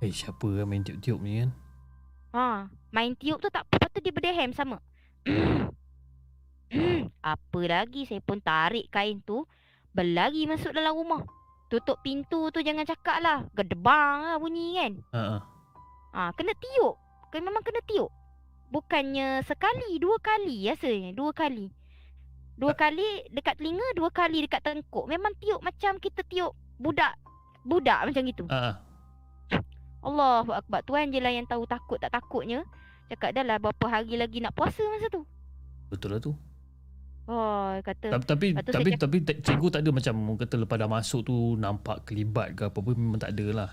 Eh, 0.01 0.13
siapa 0.13 0.47
yang 0.55 0.71
main 0.71 0.85
tiup-tiup 0.87 1.19
ni 1.21 1.43
kan? 1.43 1.51
Ha, 2.35 2.47
main 2.95 3.15
tiup 3.19 3.39
tu 3.43 3.51
tak 3.51 3.67
apa 3.67 3.75
lepas 3.79 3.91
tu 3.95 4.01
dia 4.01 4.13
berdehem 4.15 4.51
sama. 4.55 4.79
apa 7.35 7.61
lagi 7.65 8.03
saya 8.09 8.19
pun 8.19 8.43
tarik 8.43 8.91
kain 8.91 9.23
tu 9.23 9.47
berlari 9.95 10.47
masuk 10.49 10.75
dalam 10.75 10.95
rumah. 10.95 11.23
Tutup 11.71 11.99
pintu 12.07 12.51
tu 12.55 12.63
jangan 12.63 12.87
cakap 12.87 13.19
lah. 13.19 13.47
Gedebang 13.55 14.31
lah 14.31 14.37
bunyi 14.39 14.79
kan. 14.79 14.93
Ha. 15.15 15.23
ha. 15.23 15.39
Ha, 16.15 16.31
kena 16.39 16.55
tiup. 16.55 17.04
Kena 17.35 17.51
memang 17.51 17.67
kena 17.67 17.83
tiup. 17.83 18.15
bukannya 18.71 19.43
sekali, 19.43 19.99
dua 19.99 20.23
kali 20.23 20.71
rasanya, 20.71 21.11
dua 21.19 21.35
kali. 21.35 21.67
Dua 22.55 22.71
kali 22.79 23.27
dekat 23.35 23.59
telinga, 23.59 23.83
dua 23.99 24.07
kali 24.15 24.47
dekat 24.47 24.63
tengkuk. 24.63 25.11
Memang 25.11 25.35
tiup 25.43 25.59
macam 25.59 25.99
kita 25.99 26.23
tiup 26.31 26.55
budak 26.79 27.19
budak 27.67 28.07
macam 28.07 28.23
gitu. 28.23 28.47
Ah, 28.47 28.71
ah. 28.71 28.75
Allahu 30.07 30.55
akbar. 30.55 30.87
Tuan 30.87 31.11
je 31.11 31.19
lah 31.19 31.35
yang 31.35 31.43
tahu 31.51 31.67
takut 31.67 31.99
tak 31.99 32.15
takutnya. 32.15 32.63
Cakap 33.11 33.35
dah 33.35 33.43
lah 33.43 33.59
berapa 33.59 33.87
hari 33.91 34.15
lagi 34.15 34.39
nak 34.39 34.55
puasa 34.55 34.87
masa 34.87 35.11
tu. 35.11 35.27
betul 35.91 36.15
lah 36.15 36.23
tu. 36.23 36.33
Oh, 37.27 37.75
kata 37.83 38.15
Tapi 38.15 38.27
tapi 38.27 38.47
tapi, 38.63 38.91
tapi 38.95 39.17
tak- 39.27 39.43
cikgu 39.43 39.75
tak 39.75 39.81
ada 39.83 39.91
macam 39.91 40.15
kata 40.39 40.55
lepas 40.55 40.77
dah 40.79 40.87
masuk 40.87 41.21
tu 41.27 41.35
nampak 41.59 42.07
kelibat 42.07 42.55
ke 42.55 42.71
apa 42.71 42.79
pun 42.79 42.95
memang 42.95 43.19
tak 43.19 43.35
ada 43.35 43.47
lah. 43.51 43.71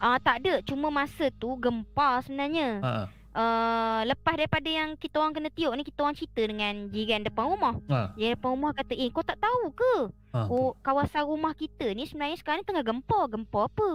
Ah 0.00 0.18
tak 0.18 0.42
ada, 0.42 0.64
cuma 0.64 0.88
masa 0.88 1.28
tu 1.30 1.54
gempa 1.56 2.24
sebenarnya. 2.24 2.68
Ha. 2.80 2.92
Uh, 3.30 4.00
lepas 4.10 4.34
daripada 4.34 4.66
yang 4.66 4.98
kita 4.98 5.22
orang 5.22 5.30
kena 5.30 5.54
tiup 5.54 5.70
ni 5.78 5.86
kita 5.86 6.02
orang 6.02 6.18
cerita 6.18 6.42
dengan 6.42 6.90
jiran 6.90 7.22
depan 7.22 7.46
rumah. 7.46 7.78
Ha. 7.86 8.18
Jiran 8.18 8.34
depan 8.34 8.50
rumah 8.58 8.72
kata, 8.74 8.92
"Eh, 8.98 9.06
kau 9.14 9.22
tak 9.22 9.38
tahu 9.38 9.70
ke? 9.70 9.94
Ha. 10.34 10.50
Oh, 10.50 10.74
kawasan 10.82 11.22
rumah 11.22 11.54
kita 11.54 11.94
ni 11.94 12.10
sebenarnya 12.10 12.42
sekarang 12.42 12.62
ni 12.62 12.66
tengah 12.66 12.82
gempa. 12.82 13.30
Gempa 13.30 13.70
apa? 13.70 13.90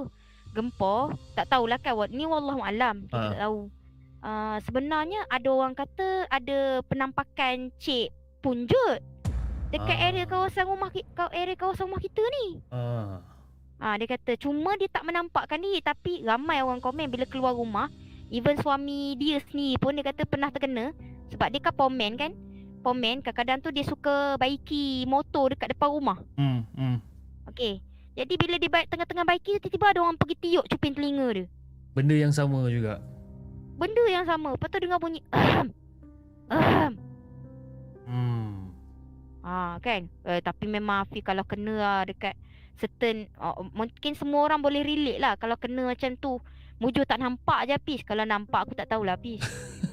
Gempa, 0.55 0.95
tak 1.35 1.51
tahulah 1.51 1.75
kan. 1.83 2.07
Ni 2.07 2.23
wallahu 2.23 2.63
alam. 2.63 3.11
Kita 3.11 3.19
Ha. 3.19 3.27
tak 3.35 3.39
tahu. 3.43 3.59
Uh, 4.25 4.57
sebenarnya 4.63 5.21
ada 5.27 5.49
orang 5.51 5.75
kata 5.75 6.25
ada 6.31 6.81
penampakan 6.87 7.69
cik 7.77 8.09
punjut 8.41 8.97
dekat 9.69 9.97
Ah. 9.99 10.05
area 10.09 10.25
kawasan 10.25 10.65
rumah 10.65 10.89
kau 11.13 11.29
area 11.29 11.53
kawasan 11.53 11.85
rumah 11.85 11.99
kita 11.99 12.23
ni. 12.23 12.63
Ah. 13.79 13.93
Ah 13.93 13.95
dia 13.99 14.07
kata 14.07 14.39
cuma 14.39 14.75
dia 14.79 14.87
tak 14.87 15.03
menampakkan 15.03 15.59
diri 15.59 15.83
tapi 15.83 16.23
ramai 16.23 16.63
orang 16.63 16.79
komen 16.79 17.11
bila 17.11 17.27
keluar 17.27 17.53
rumah 17.53 17.91
even 18.33 18.57
suami 18.57 19.13
dia 19.19 19.37
sendiri 19.43 19.77
pun 19.77 19.93
dia 19.93 20.05
kata 20.05 20.25
pernah 20.25 20.49
terkena 20.49 20.95
sebab 21.33 21.47
dia 21.51 21.61
kan 21.61 21.73
pomen 21.75 22.13
kan. 22.15 22.31
Pomen 22.85 23.25
kadang-kadang 23.25 23.65
tu 23.65 23.69
dia 23.73 23.81
suka 23.81 24.37
baiki 24.37 25.09
motor 25.09 25.57
dekat 25.57 25.73
depan 25.73 25.89
rumah. 25.89 26.17
Hmm, 26.37 26.61
hmm. 26.77 26.97
Okey. 27.49 27.81
Jadi 28.15 28.33
bila 28.37 28.55
dia 28.61 28.69
baik 28.69 28.87
tengah-tengah 28.93 29.25
baiki 29.25 29.57
tiba-tiba 29.57 29.89
ada 29.89 29.99
orang 30.05 30.15
pergi 30.15 30.35
tiup 30.37 30.65
cuping 30.69 30.93
telinga 30.93 31.27
dia. 31.33 31.45
Benda 31.97 32.13
yang 32.13 32.29
sama 32.29 32.69
juga. 32.69 33.01
Benda 33.75 34.03
yang 34.07 34.23
sama. 34.29 34.53
Lepas 34.53 34.69
tu 34.69 34.77
dengar 34.79 35.01
bunyi. 35.01 35.19
Hmm. 38.05 38.69
Ah 39.41 39.81
kan. 39.81 40.05
Eh, 40.29 40.39
tapi 40.45 40.69
memang 40.69 41.09
Afi 41.09 41.25
kalau 41.25 41.41
kena 41.41 41.73
lah 41.73 42.01
dekat 42.05 42.37
certain 42.75 43.27
uh, 43.35 43.55
mungkin 43.69 44.13
semua 44.13 44.43
orang 44.43 44.59
boleh 44.59 44.81
relate 44.81 45.17
lah 45.17 45.33
kalau 45.35 45.55
kena 45.55 45.87
macam 45.87 46.13
tu. 46.15 46.37
Mujur 46.75 47.03
tak 47.03 47.17
nampak 47.17 47.63
je 47.65 47.73
Apis. 47.73 48.03
Kalau 48.03 48.21
nampak 48.21 48.67
aku 48.67 48.73
tak 48.73 48.85
tahulah 48.85 49.15
Apis. 49.15 49.39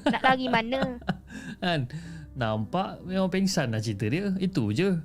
Nak 0.03 0.19
lari 0.21 0.47
mana? 0.47 0.99
Kan? 1.63 1.87
Nampak 2.33 2.99
memang 3.01 3.29
pengsan 3.29 3.71
lah 3.71 3.79
cerita 3.79 4.03
dia. 4.05 4.35
Itu 4.35 4.69
je. 4.69 4.99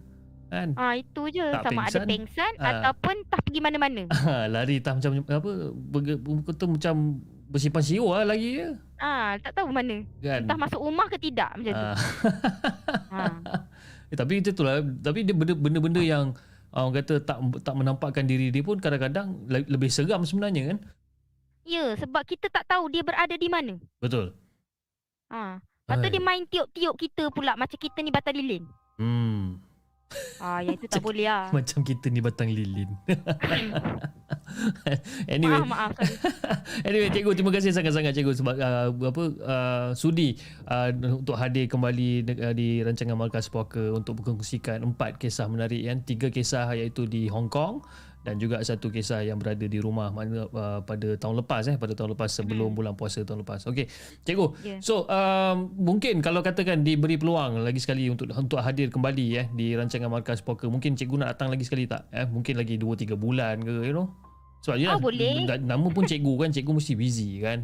Kan? 0.49 0.75
Ah 0.75 0.97
itu 0.97 1.29
je 1.29 1.45
Tak 1.45 1.69
sama 1.69 1.87
ada 1.87 2.03
pengsan. 2.03 2.09
pengsan 2.09 2.53
Ah. 2.57 2.67
ataupun 2.73 3.15
tak 3.29 3.41
pergi 3.41 3.61
mana-mana. 3.61 4.03
lari 4.55 4.81
tak 4.81 4.99
macam 4.99 5.23
apa 5.23 5.51
berge- 5.71 6.19
kata 6.43 6.65
macam 6.67 6.95
bersimpan 7.47 7.81
siur 7.81 8.11
lah 8.13 8.27
lagi 8.27 8.59
dia. 8.59 8.69
Ah 8.99 9.39
tak 9.39 9.55
tahu 9.55 9.71
mana. 9.71 10.03
Kan? 10.19 10.41
Entah 10.43 10.59
masuk 10.59 10.81
rumah 10.81 11.07
ke 11.07 11.17
tidak 11.17 11.55
macam 11.55 11.73
tu. 11.73 11.87
Ah. 11.87 11.97
Ah. 13.13 13.35
Eh, 14.09 14.17
tapi 14.17 14.41
itu 14.41 14.51
tu 14.51 14.65
lah. 14.65 14.81
Tapi 14.81 15.21
dia 15.21 15.37
benda- 15.37 15.53
benda-benda 15.55 16.01
yang 16.01 16.33
orang 16.73 16.93
kata 17.01 17.15
tak 17.25 17.39
tak 17.65 17.75
menampakkan 17.75 18.25
diri 18.29 18.53
dia 18.53 18.61
pun 18.61 18.77
kadang-kadang 18.77 19.49
le- 19.49 19.69
lebih 19.69 19.89
seram 19.89 20.25
sebenarnya 20.25 20.75
kan? 20.75 20.79
Ya 21.69 21.93
sebab 21.97 22.25
kita 22.25 22.49
tak 22.49 22.65
tahu 22.65 22.89
dia 22.89 23.05
berada 23.05 23.37
di 23.37 23.49
mana. 23.49 23.77
Betul. 24.01 24.33
Ha. 25.29 25.61
Lepas 25.61 25.97
tu 26.05 26.09
dia 26.13 26.21
main 26.21 26.45
tiup-tiup 26.45 26.97
kita 27.01 27.33
pula 27.33 27.57
macam 27.57 27.77
kita 27.77 28.05
ni 28.05 28.13
batal 28.13 28.37
lilin. 28.37 28.65
Hmm. 29.01 29.61
Ah 30.41 30.65
yang 30.65 30.81
itu 30.81 30.89
tak 30.89 31.05
boleh 31.05 31.29
lah. 31.29 31.53
Macam 31.53 31.85
kita 31.85 32.09
ni 32.09 32.25
batang 32.25 32.49
lilin. 32.49 32.89
anyway, 35.29 35.61
Maaf 35.61 35.69
maaf 35.69 35.93
anyway 36.89 37.13
cikgu 37.13 37.37
terima 37.37 37.53
kasih 37.53 37.71
sangat-sangat 37.77 38.17
cikgu 38.17 38.33
sebab 38.41 38.55
uh, 38.57 38.89
apa 38.89 39.25
uh, 39.45 39.89
sudi 39.93 40.41
uh, 40.65 40.89
untuk 41.13 41.37
hadir 41.37 41.69
kembali 41.69 42.25
uh, 42.25 42.55
di 42.57 42.81
rancangan 42.81 43.17
Markas 43.17 43.53
Puaka 43.53 43.93
untuk 43.93 44.25
berkongsikan 44.25 44.81
empat 44.81 45.21
kisah 45.21 45.47
menarik 45.53 45.81
yang 45.85 46.01
tiga 46.01 46.33
kisah 46.33 46.73
iaitu 46.73 47.05
di 47.05 47.29
Hong 47.29 47.53
Kong 47.53 47.85
dan 48.27 48.37
juga 48.37 48.59
satu 48.61 48.89
kisah 48.89 49.23
yang 49.23 49.39
berada 49.39 49.63
di 49.63 49.79
rumah 49.79 50.11
mana 50.11 50.45
uh, 50.47 50.81
pada 50.83 51.15
tahun 51.15 51.41
lepas 51.41 51.65
eh 51.65 51.77
pada 51.77 51.95
tahun 51.95 52.13
lepas 52.13 52.29
sebelum 52.29 52.75
bulan 52.75 52.93
puasa 52.93 53.23
tahun 53.23 53.41
lepas. 53.41 53.65
Okey. 53.65 53.87
Cikgu. 54.23 54.47
Ya. 54.63 54.77
So 54.83 55.07
um, 55.07 55.73
mungkin 55.75 56.21
kalau 56.21 56.43
katakan 56.43 56.83
diberi 56.83 57.17
peluang 57.17 57.63
lagi 57.63 57.79
sekali 57.79 58.11
untuk 58.11 58.29
untuk 58.31 58.59
hadir 58.59 58.91
kembali 58.91 59.27
eh 59.35 59.47
di 59.51 59.73
rancangan 59.73 60.11
Markas 60.11 60.43
Poker 60.43 60.69
mungkin 60.69 60.93
cikgu 60.93 61.25
nak 61.25 61.39
datang 61.39 61.49
lagi 61.49 61.65
sekali 61.65 61.87
tak? 61.87 62.11
Eh 62.11 62.27
mungkin 62.27 62.59
lagi 62.59 62.77
2 62.77 62.85
3 62.85 63.15
bulan 63.15 63.59
ke 63.59 63.87
you 63.87 63.95
know. 63.95 64.11
Sebab 64.59 64.77
Ah, 64.85 64.99
boleh. 64.99 65.47
na- 65.47 65.79
nama 65.79 65.87
pun 65.87 66.03
cikgu 66.03 66.33
kan 66.37 66.51
cikgu 66.51 66.73
mesti 66.75 66.93
busy 66.99 67.39
kan. 67.39 67.63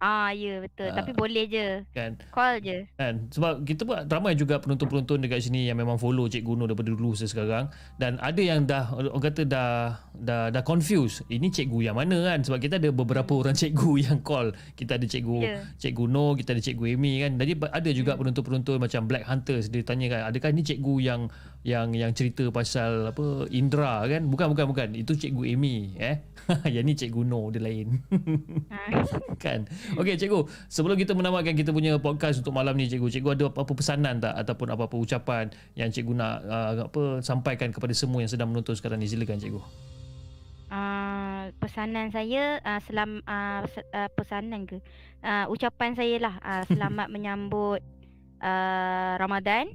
Ah 0.00 0.32
ya 0.32 0.64
betul 0.64 0.88
Ah. 0.88 0.96
tapi 0.96 1.12
boleh 1.12 1.44
je. 1.44 1.84
Kan? 1.92 2.16
Call 2.32 2.64
je. 2.64 2.88
Kan? 2.96 3.28
Sebab 3.28 3.68
kita 3.68 3.84
pun 3.84 4.00
ramai 4.08 4.32
juga 4.32 4.56
penonton-penonton 4.56 5.20
dekat 5.20 5.44
sini 5.44 5.68
yang 5.68 5.76
memang 5.76 6.00
follow 6.00 6.24
Cikgu 6.24 6.56
Nur 6.56 6.72
daripada 6.72 6.88
dulu 6.88 7.12
sampai 7.12 7.28
sekarang 7.28 7.64
dan 8.00 8.16
ada 8.18 8.40
yang 8.40 8.64
dah 8.64 8.96
orang 8.96 9.20
kata 9.20 9.44
dah 9.44 10.00
dah 10.16 10.48
dah 10.48 10.62
confuse. 10.64 11.20
Ini 11.28 11.52
cikgu 11.52 11.92
yang 11.92 12.00
mana 12.00 12.16
kan? 12.26 12.40
Sebab 12.40 12.58
kita 12.58 12.80
ada 12.80 12.88
beberapa 12.88 13.32
orang 13.36 13.52
cikgu 13.52 13.92
yang 14.00 14.18
call. 14.20 14.56
Kita 14.72 14.96
ada 14.96 15.04
cikgu 15.04 15.38
Ya. 15.40 15.60
Cikgu 15.76 16.04
Nur, 16.08 16.32
kita 16.34 16.56
ada 16.56 16.62
Cikgu 16.64 16.96
Amy 16.96 17.20
kan. 17.20 17.36
Jadi 17.36 17.52
ada 17.60 17.90
juga 17.92 18.16
penonton-penonton 18.16 18.80
macam 18.80 19.04
Black 19.04 19.24
Hunters 19.24 19.68
dia 19.68 19.84
tanya 19.84 20.08
kan, 20.08 20.20
adakah 20.28 20.48
ni 20.50 20.64
cikgu 20.64 20.94
yang 20.98 21.20
yang 21.60 21.92
yang 21.92 22.16
cerita 22.16 22.48
pasal 22.48 23.12
apa 23.12 23.44
Indra 23.52 24.04
kan? 24.08 24.24
Bukan 24.28 24.56
bukan 24.56 24.66
bukan. 24.72 24.88
Itu 24.96 25.12
Cikgu 25.12 25.44
Amy 25.56 25.92
eh. 26.00 26.24
yang 26.74 26.88
ni 26.88 26.96
Cikgu 26.96 27.20
Nur 27.22 27.52
dia 27.52 27.60
lain. 27.60 28.00
Kan. 29.44 29.64
Okey 29.96 30.18
cikgu, 30.18 30.44
sebelum 30.66 30.98
kita 30.98 31.14
menamatkan 31.14 31.54
kita 31.54 31.70
punya 31.70 31.96
podcast 31.96 32.42
untuk 32.42 32.52
malam 32.52 32.74
ni 32.74 32.90
cikgu, 32.90 33.08
cikgu 33.08 33.28
ada 33.38 33.44
apa-apa 33.48 33.72
pesanan 33.72 34.18
tak 34.20 34.34
ataupun 34.36 34.68
apa-apa 34.72 34.96
ucapan 34.98 35.48
yang 35.78 35.88
cikgu 35.88 36.12
nak 36.12 36.34
uh, 36.44 36.72
apa 36.90 37.02
sampaikan 37.24 37.70
kepada 37.70 37.94
semua 37.94 38.20
yang 38.20 38.28
sedang 38.28 38.50
menonton 38.50 38.74
sekarang 38.74 39.00
ni 39.00 39.08
silakan 39.08 39.38
cikgu. 39.38 39.62
Ah, 40.70 41.50
pesanan 41.58 42.14
saya 42.14 42.62
uh, 42.62 42.78
selam 42.86 43.26
uh, 43.26 43.66
uh, 43.66 44.10
pesanan 44.14 44.70
ke 44.70 44.78
uh, 45.26 45.50
ucapan 45.50 45.98
saya 45.98 46.16
lah 46.22 46.34
uh, 46.46 46.62
selamat 46.70 47.10
menyambut 47.10 47.82
uh, 48.38 49.18
Ramadan 49.18 49.66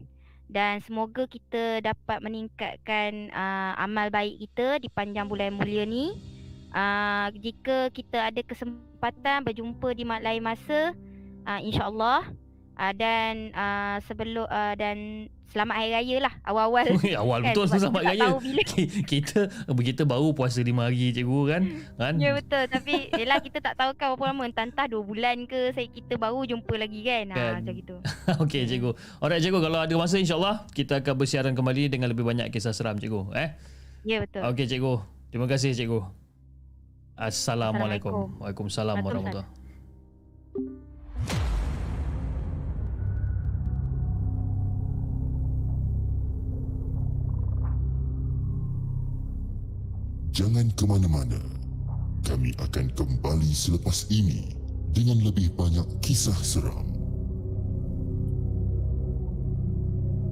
dan 0.46 0.80
semoga 0.86 1.26
kita 1.26 1.82
dapat 1.82 2.22
meningkatkan 2.22 3.34
uh, 3.34 3.74
amal 3.82 4.14
baik 4.14 4.38
kita 4.46 4.78
di 4.78 4.88
panjang 4.88 5.26
bulan 5.26 5.58
mulia 5.58 5.84
ni. 5.84 6.14
Uh, 6.76 7.32
jika 7.40 7.88
kita 7.90 8.30
ada 8.30 8.42
kesempatan 8.44 9.48
berjumpa 9.48 9.96
di 9.96 10.04
lain 10.06 10.44
masa 10.44 10.94
uh, 11.48 11.60
insyaallah. 11.62 12.30
Uh, 12.76 12.92
dan 12.92 13.56
uh, 13.56 14.04
sebelum 14.04 14.52
uh, 14.52 14.76
dan 14.76 15.32
selamat 15.56 15.76
hari 15.80 15.92
raya 15.96 16.18
lah 16.20 16.34
awal-awal 16.44 16.84
Awal 17.24 17.40
kan, 17.40 17.48
betul 17.56 17.66
selamat 17.72 17.80
kita 17.80 17.96
tak 17.96 18.04
raya. 18.12 18.28
kita 19.08 19.40
kita 19.72 20.04
baru 20.04 20.36
puasa 20.36 20.60
5 20.60 20.68
hari 20.76 21.16
cikgu 21.16 21.40
kan. 21.48 21.62
Kan? 21.96 22.14
Ya 22.20 22.36
betul 22.36 22.64
tapi 22.68 23.08
yelah 23.16 23.40
kita 23.40 23.64
tak 23.64 23.80
tahu 23.80 23.96
kan 23.96 24.12
berapa 24.12 24.36
lama 24.36 24.44
entah-entah 24.52 24.92
2 24.92 25.00
bulan 25.00 25.48
ke 25.48 25.72
saya 25.72 25.88
kita 25.88 26.20
baru 26.20 26.44
jumpa 26.44 26.76
lagi 26.76 27.00
kan. 27.08 27.32
Kan. 27.32 27.40
Ha 27.40 27.56
macam 27.64 27.74
gitu. 27.80 27.96
Okey 28.44 28.68
cikgu. 28.68 28.92
Alright 29.24 29.40
cikgu 29.40 29.60
kalau 29.64 29.80
ada 29.80 29.94
masa 29.96 30.20
insyaallah 30.20 30.68
kita 30.76 31.00
akan 31.00 31.14
bersiaran 31.16 31.56
kembali 31.56 31.88
dengan 31.88 32.12
lebih 32.12 32.28
banyak 32.28 32.52
kisah 32.52 32.76
seram 32.76 33.00
cikgu 33.00 33.32
eh. 33.40 33.56
Ya 34.04 34.20
betul. 34.20 34.44
Okey 34.44 34.68
cikgu. 34.68 35.00
Terima 35.32 35.48
kasih 35.48 35.72
cikgu. 35.72 36.04
Assalamualaikum. 37.16 38.12
Assalamualaikum. 38.12 38.44
Waalaikumsalam 38.44 38.96
Waalaikumsalam. 39.00 39.40
warahmatullahi. 39.40 40.84
Jangan 50.36 50.68
ke 50.76 50.84
mana-mana. 50.84 51.40
Kami 52.28 52.52
akan 52.60 52.92
kembali 52.92 53.56
selepas 53.56 54.04
ini 54.12 54.52
dengan 54.92 55.24
lebih 55.24 55.56
banyak 55.56 55.88
kisah 56.04 56.36
seram. 56.44 56.84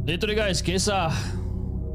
Itu 0.04 0.28
dia 0.28 0.36
guys, 0.36 0.60
kisah 0.60 1.08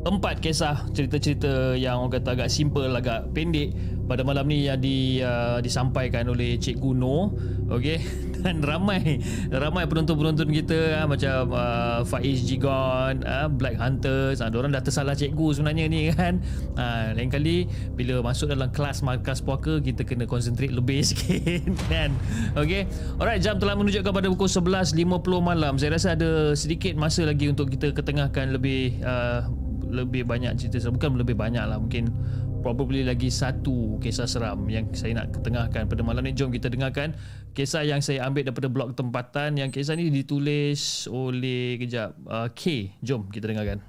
empat 0.08 0.40
kisah 0.40 0.88
cerita-cerita 0.96 1.76
yang 1.76 2.00
orang 2.00 2.16
kata 2.16 2.32
agak 2.32 2.48
simple, 2.48 2.88
agak 2.96 3.28
pendek 3.36 3.76
pada 4.08 4.24
malam 4.24 4.48
ni 4.48 4.64
yang 4.64 4.80
di, 4.80 5.20
uh, 5.20 5.60
disampaikan 5.60 6.32
oleh 6.32 6.56
Cikgu 6.56 6.96
Noh. 6.96 7.36
Okey. 7.68 8.00
Dan 8.44 8.62
ramai 8.62 9.18
ramai 9.50 9.84
penonton-penonton 9.86 10.48
kita 10.52 10.98
ha, 10.98 11.00
macam 11.04 11.52
uh, 11.52 12.00
Faiz 12.06 12.44
Jigon, 12.46 13.22
uh, 13.26 13.48
Black 13.50 13.78
Hunters, 13.78 14.40
uh, 14.40 14.50
orang 14.52 14.74
dah 14.74 14.82
tersalah 14.82 15.14
cikgu 15.18 15.58
sebenarnya 15.58 15.84
ni 15.90 16.10
kan. 16.14 16.40
Uh, 16.78 17.14
lain 17.14 17.30
kali 17.30 17.66
bila 17.94 18.22
masuk 18.22 18.50
dalam 18.50 18.70
kelas 18.70 19.02
markas 19.02 19.42
puaka 19.42 19.82
kita 19.82 20.06
kena 20.06 20.24
concentrate 20.24 20.70
lebih 20.70 21.02
sikit 21.08 21.66
kan. 21.90 22.14
Okey. 22.58 22.86
Alright, 23.18 23.42
jam 23.42 23.58
telah 23.58 23.74
menunjukkan 23.74 24.10
pada 24.10 24.28
pukul 24.30 24.50
11.50 24.50 24.98
malam. 25.42 25.74
Saya 25.76 25.94
rasa 25.94 26.14
ada 26.14 26.54
sedikit 26.54 26.94
masa 26.94 27.26
lagi 27.26 27.50
untuk 27.50 27.70
kita 27.70 27.94
ketengahkan 27.94 28.54
lebih 28.54 28.98
uh, 29.02 29.46
lebih 29.88 30.28
banyak 30.28 30.52
cerita 30.60 30.92
bukan 30.92 31.16
lebih 31.16 31.34
banyak 31.34 31.64
lah 31.64 31.80
mungkin 31.80 32.12
probably 32.60 33.06
lagi 33.06 33.30
satu 33.30 33.96
kisah 34.02 34.28
seram 34.28 34.66
yang 34.68 34.90
saya 34.92 35.16
nak 35.16 35.32
ketengahkan 35.32 35.86
pada 35.88 36.02
malam 36.04 36.26
ni 36.26 36.34
jom 36.34 36.50
kita 36.52 36.68
dengarkan 36.68 37.14
kisah 37.52 37.84
yang 37.84 38.00
saya 38.04 38.24
ambil 38.28 38.46
daripada 38.48 38.68
blog 38.70 38.90
tempatan 38.94 39.58
yang 39.58 39.70
kisah 39.72 39.96
ni 39.98 40.10
ditulis 40.10 41.06
oleh 41.10 41.78
kejap 41.80 42.14
uh, 42.28 42.48
K. 42.52 42.92
Jom 43.02 43.28
kita 43.28 43.50
dengarkan. 43.50 43.80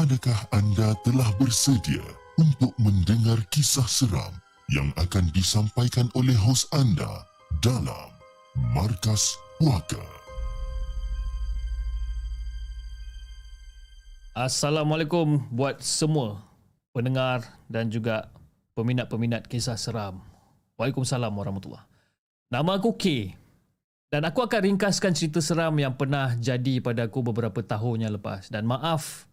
Adakah 0.00 0.48
anda 0.56 0.96
telah 1.04 1.28
bersedia 1.36 2.00
untuk 2.40 2.72
mendengar 2.80 3.36
kisah 3.52 3.84
seram 3.84 4.32
yang 4.70 4.94
akan 4.94 5.26
disampaikan 5.34 6.06
oleh 6.14 6.34
hos 6.38 6.70
anda 6.70 7.26
dalam 7.58 8.14
Markas 8.70 9.34
Puaka? 9.58 9.98
Assalamualaikum 14.30 15.42
buat 15.50 15.82
semua 15.82 16.38
pendengar 16.94 17.42
dan 17.66 17.90
juga 17.90 18.30
peminat-peminat 18.78 19.50
kisah 19.50 19.74
seram. 19.74 20.22
Waalaikumsalam 20.78 21.34
warahmatullahi 21.34 21.84
Nama 22.54 22.70
aku 22.78 22.94
K 22.94 23.34
dan 24.06 24.22
aku 24.22 24.46
akan 24.46 24.70
ringkaskan 24.70 25.18
cerita 25.18 25.42
seram 25.42 25.74
yang 25.82 25.98
pernah 25.98 26.38
jadi 26.38 26.78
pada 26.78 27.10
aku 27.10 27.26
beberapa 27.26 27.58
tahun 27.58 28.06
yang 28.06 28.14
lepas. 28.14 28.46
Dan 28.46 28.70
maaf 28.70 29.26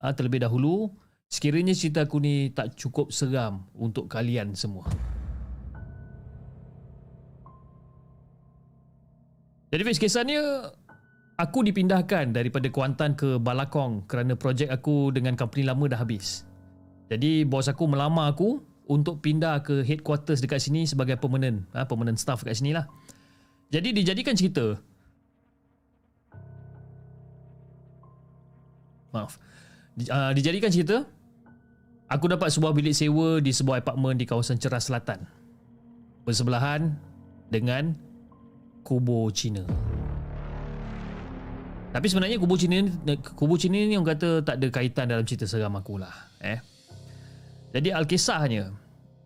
uh, 0.00 0.12
terlebih 0.16 0.48
dahulu 0.48 0.96
sekiranya 1.28 1.76
cerita 1.76 2.08
aku 2.08 2.16
ni 2.18 2.48
tak 2.56 2.72
cukup 2.74 3.12
seram 3.12 3.68
untuk 3.76 4.08
kalian 4.08 4.56
semua. 4.56 4.88
Jadi 9.68 9.82
Fiz, 9.84 10.00
kisahnya 10.00 10.72
aku 11.36 11.60
dipindahkan 11.60 12.32
daripada 12.32 12.72
Kuantan 12.72 13.12
ke 13.12 13.36
Balakong 13.36 14.08
kerana 14.08 14.32
projek 14.32 14.72
aku 14.72 15.12
dengan 15.12 15.36
company 15.36 15.68
lama 15.68 15.84
dah 15.84 16.00
habis. 16.00 16.48
Jadi 17.12 17.44
bos 17.44 17.68
aku 17.68 17.84
melamar 17.84 18.32
aku 18.32 18.64
untuk 18.88 19.20
pindah 19.20 19.60
ke 19.60 19.84
headquarters 19.84 20.40
dekat 20.40 20.64
sini 20.64 20.88
sebagai 20.88 21.20
permanent, 21.20 21.68
ha, 21.76 21.84
permanent 21.84 22.16
staff 22.16 22.40
dekat 22.40 22.64
sini 22.64 22.72
lah. 22.72 22.88
Jadi 23.68 23.92
dijadikan 23.92 24.32
cerita. 24.32 24.80
Maaf 29.12 29.36
uh, 30.06 30.32
dijadikan 30.34 30.70
cerita 30.70 31.02
aku 32.08 32.24
dapat 32.32 32.48
sebuah 32.48 32.72
bilik 32.72 32.96
sewa 32.96 33.38
di 33.38 33.52
sebuah 33.52 33.84
apartmen 33.84 34.16
di 34.16 34.24
kawasan 34.24 34.56
Ceras 34.56 34.88
Selatan. 34.88 35.28
Bersebelahan 36.24 36.96
dengan 37.52 37.96
kubur 38.84 39.28
Cina. 39.32 39.64
Tapi 41.88 42.04
sebenarnya 42.08 42.36
kubur 42.36 42.60
Cina 42.60 42.84
ni 42.84 43.16
kubur 43.16 43.56
Cina 43.56 43.80
ni 43.80 43.96
orang 43.96 44.12
kata 44.12 44.44
tak 44.44 44.60
ada 44.60 44.68
kaitan 44.68 45.08
dalam 45.08 45.24
cerita 45.24 45.48
seram 45.48 45.72
aku 45.72 45.96
lah 45.96 46.12
eh. 46.44 46.60
Jadi 47.72 47.92
alkisahnya 47.92 48.72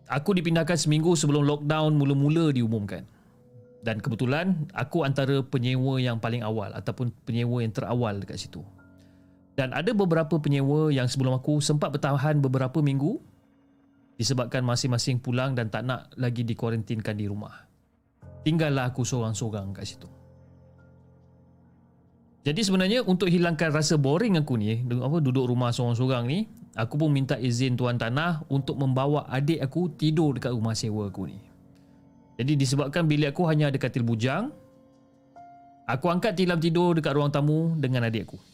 aku 0.07 0.35
dipindahkan 0.35 0.79
seminggu 0.79 1.15
sebelum 1.15 1.43
lockdown 1.43 1.95
mula-mula 1.95 2.51
diumumkan. 2.55 3.03
Dan 3.83 3.99
kebetulan 3.99 4.71
aku 4.71 5.03
antara 5.03 5.43
penyewa 5.43 5.99
yang 5.99 6.15
paling 6.15 6.39
awal 6.39 6.71
ataupun 6.71 7.11
penyewa 7.27 7.59
yang 7.59 7.75
terawal 7.75 8.15
dekat 8.15 8.39
situ 8.39 8.63
dan 9.53 9.69
ada 9.69 9.93
beberapa 9.93 10.41
penyewa 10.41 10.89
yang 10.89 11.05
sebelum 11.05 11.37
aku 11.37 11.61
sempat 11.61 11.93
bertahan 11.93 12.41
beberapa 12.41 12.81
minggu 12.81 13.21
disebabkan 14.17 14.65
masing-masing 14.65 15.21
pulang 15.21 15.53
dan 15.53 15.69
tak 15.69 15.85
nak 15.85 16.09
lagi 16.17 16.41
dikuarantinkan 16.41 17.17
di 17.17 17.25
rumah. 17.29 17.53
Tinggallah 18.43 18.89
aku 18.89 19.05
seorang-seorang 19.05 19.77
kat 19.77 19.85
situ. 19.87 20.09
Jadi 22.43 22.59
sebenarnya 22.59 22.99
untuk 23.07 23.31
hilangkan 23.31 23.71
rasa 23.71 23.95
boring 23.95 24.35
aku 24.35 24.59
ni, 24.59 24.83
apa 24.83 25.17
duduk 25.23 25.47
rumah 25.47 25.71
seorang-seorang 25.71 26.27
ni, 26.27 26.43
aku 26.75 26.99
pun 26.99 27.09
minta 27.13 27.39
izin 27.39 27.79
tuan 27.79 27.95
tanah 27.95 28.43
untuk 28.51 28.75
membawa 28.75 29.23
adik 29.31 29.63
aku 29.63 29.95
tidur 29.95 30.35
dekat 30.35 30.51
rumah 30.51 30.75
sewa 30.75 31.07
aku 31.07 31.31
ni. 31.31 31.39
Jadi 32.35 32.59
disebabkan 32.59 33.07
bilik 33.07 33.31
aku 33.31 33.47
hanya 33.47 33.71
ada 33.71 33.79
katil 33.79 34.03
bujang, 34.03 34.51
aku 35.87 36.11
angkat 36.11 36.35
tilam 36.35 36.59
tidur 36.59 36.99
dekat 36.99 37.15
ruang 37.15 37.31
tamu 37.31 37.79
dengan 37.79 38.11
adik 38.11 38.27
aku. 38.27 38.52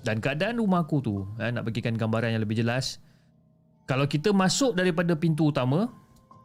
Dan 0.00 0.16
keadaan 0.18 0.56
rumah 0.56 0.84
aku 0.84 1.04
tu 1.04 1.28
eh, 1.36 1.52
Nak 1.52 1.64
bagikan 1.68 1.92
gambaran 1.96 2.32
yang 2.36 2.42
lebih 2.42 2.64
jelas 2.64 2.96
Kalau 3.84 4.08
kita 4.08 4.32
masuk 4.32 4.72
daripada 4.72 5.12
pintu 5.12 5.52
utama 5.52 5.92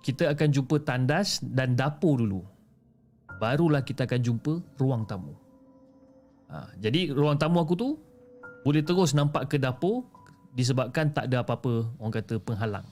Kita 0.03 0.35
akan 0.35 0.47
jumpa 0.51 0.75
tandas 0.83 1.41
dan 1.41 1.73
dapur 1.73 2.19
dulu. 2.19 2.43
Barulah 3.39 3.81
kita 3.83 4.07
akan 4.07 4.19
jumpa 4.21 4.53
ruang 4.79 5.03
tamu. 5.07 5.33
Ha, 6.51 6.77
Jadi 6.79 7.11
ruang 7.15 7.39
tamu 7.39 7.63
aku 7.63 7.73
tu 7.79 7.89
Boleh 8.67 8.83
terus 8.83 9.15
nampak 9.15 9.47
ke 9.47 9.55
dapur 9.55 10.03
Disebabkan 10.55 11.11
tak 11.11 11.31
ada 11.31 11.43
apa-apa 11.43 11.95
Orang 11.99 12.15
kata 12.15 12.39
penghalang. 12.39 12.87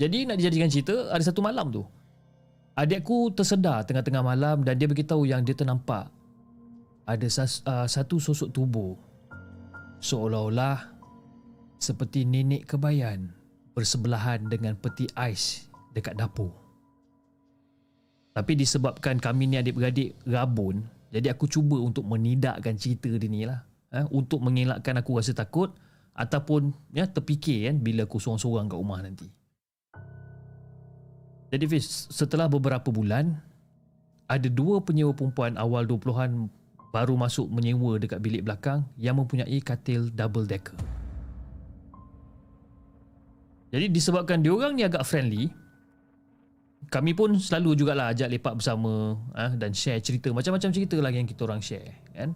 Jadi 0.00 0.28
nak 0.28 0.36
dijadikan 0.40 0.68
cerita 0.68 1.12
Ada 1.12 1.32
satu 1.32 1.40
malam 1.44 1.72
tu 1.72 1.84
Adikku 2.76 3.36
tersedar 3.36 3.84
tengah-tengah 3.84 4.24
malam 4.24 4.64
Dan 4.64 4.80
dia 4.80 4.88
beritahu 4.88 5.28
yang 5.28 5.44
dia 5.44 5.52
ternampak 5.52 6.19
ada 7.04 7.26
sas, 7.28 7.64
uh, 7.64 7.88
satu 7.88 8.20
sosok 8.20 8.50
tubuh 8.52 8.96
seolah-olah 10.00 10.96
seperti 11.80 12.24
nenek 12.28 12.68
kebayan 12.68 13.32
bersebelahan 13.72 14.48
dengan 14.48 14.76
peti 14.76 15.08
ais 15.16 15.68
dekat 15.96 16.16
dapur. 16.16 16.52
Tapi 18.30 18.52
disebabkan 18.54 19.18
kami 19.18 19.50
ni 19.50 19.56
adik-beradik 19.58 20.14
rabun, 20.28 20.86
jadi 21.10 21.34
aku 21.34 21.50
cuba 21.50 21.82
untuk 21.82 22.06
menidakkan 22.06 22.78
cerita 22.78 23.10
dia 23.10 23.26
ni 23.26 23.42
lah. 23.42 23.66
Eh, 23.90 24.06
untuk 24.14 24.38
mengelakkan 24.38 24.94
aku 25.02 25.18
rasa 25.18 25.34
takut 25.34 25.74
ataupun 26.14 26.70
ya, 26.94 27.10
terfikir 27.10 27.66
kan 27.66 27.82
bila 27.82 28.06
aku 28.06 28.22
seorang-seorang 28.22 28.70
kat 28.70 28.78
rumah 28.78 29.00
nanti. 29.02 29.26
Jadi 31.50 31.64
Fiz, 31.66 32.06
setelah 32.14 32.46
beberapa 32.46 32.94
bulan, 32.94 33.34
ada 34.30 34.46
dua 34.46 34.78
penyewa 34.78 35.10
perempuan 35.10 35.58
awal 35.58 35.82
20-an 35.82 36.46
baru 36.90 37.14
masuk 37.14 37.46
menyewa 37.50 37.98
dekat 37.98 38.18
bilik 38.18 38.42
belakang 38.42 38.86
yang 38.98 39.18
mempunyai 39.18 39.58
katil 39.62 40.10
double 40.10 40.46
decker. 40.46 40.74
Jadi 43.70 43.86
disebabkan 43.86 44.42
diorang 44.42 44.74
ni 44.74 44.82
agak 44.82 45.06
friendly, 45.06 45.46
kami 46.90 47.14
pun 47.14 47.38
selalu 47.38 47.78
jugalah 47.78 48.10
ajak 48.10 48.26
lepak 48.26 48.58
bersama 48.58 49.14
eh, 49.38 49.54
dan 49.54 49.70
share 49.70 50.02
cerita 50.02 50.34
macam-macam 50.34 50.70
cerita 50.74 50.98
lah 50.98 51.14
yang 51.14 51.30
kita 51.30 51.46
orang 51.46 51.62
share 51.62 51.94
kan. 52.10 52.34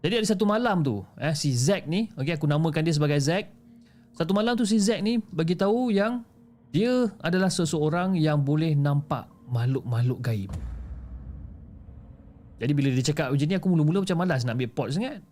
Jadi 0.00 0.14
ada 0.18 0.26
satu 0.26 0.48
malam 0.48 0.82
tu, 0.82 1.06
eh, 1.20 1.36
si 1.38 1.54
Zack 1.54 1.86
ni, 1.86 2.10
okay, 2.18 2.34
aku 2.34 2.50
namakan 2.50 2.82
dia 2.82 2.94
sebagai 2.96 3.20
Zack. 3.22 3.52
Satu 4.18 4.34
malam 4.34 4.58
tu 4.58 4.66
si 4.66 4.80
Zack 4.82 5.04
ni 5.06 5.22
bagi 5.30 5.54
tahu 5.54 5.94
yang 5.94 6.26
dia 6.74 7.06
adalah 7.22 7.52
seseorang 7.52 8.18
yang 8.18 8.42
boleh 8.42 8.74
nampak 8.74 9.30
makhluk-makhluk 9.46 10.18
gaib. 10.18 10.50
Jadi 12.60 12.72
bila 12.76 12.88
dia 12.92 13.04
cakap 13.08 13.32
macam 13.32 13.46
ni 13.48 13.56
aku 13.56 13.68
mula-mula 13.72 13.98
macam 14.04 14.18
malas 14.20 14.44
nak 14.44 14.60
ambil 14.60 14.70
pot 14.70 14.88
sangat. 14.92 15.24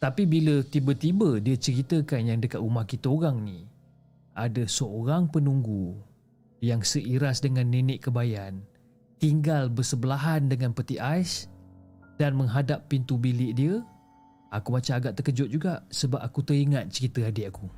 Tapi 0.00 0.24
bila 0.24 0.64
tiba-tiba 0.64 1.36
dia 1.44 1.60
ceritakan 1.60 2.20
yang 2.24 2.38
dekat 2.40 2.56
rumah 2.56 2.88
kita 2.88 3.12
orang 3.12 3.44
ni 3.44 3.68
ada 4.32 4.64
seorang 4.64 5.28
penunggu 5.28 6.00
yang 6.64 6.80
seiras 6.80 7.44
dengan 7.44 7.68
nenek 7.68 8.08
kebayan 8.08 8.64
tinggal 9.20 9.68
bersebelahan 9.68 10.48
dengan 10.48 10.72
peti 10.72 10.96
ais 10.96 11.52
dan 12.16 12.32
menghadap 12.32 12.88
pintu 12.88 13.20
bilik 13.20 13.52
dia 13.52 13.84
aku 14.48 14.72
macam 14.72 14.96
agak 14.96 15.20
terkejut 15.20 15.52
juga 15.52 15.84
sebab 15.92 16.24
aku 16.24 16.40
teringat 16.40 16.88
cerita 16.88 17.28
adik 17.28 17.52
aku. 17.52 17.68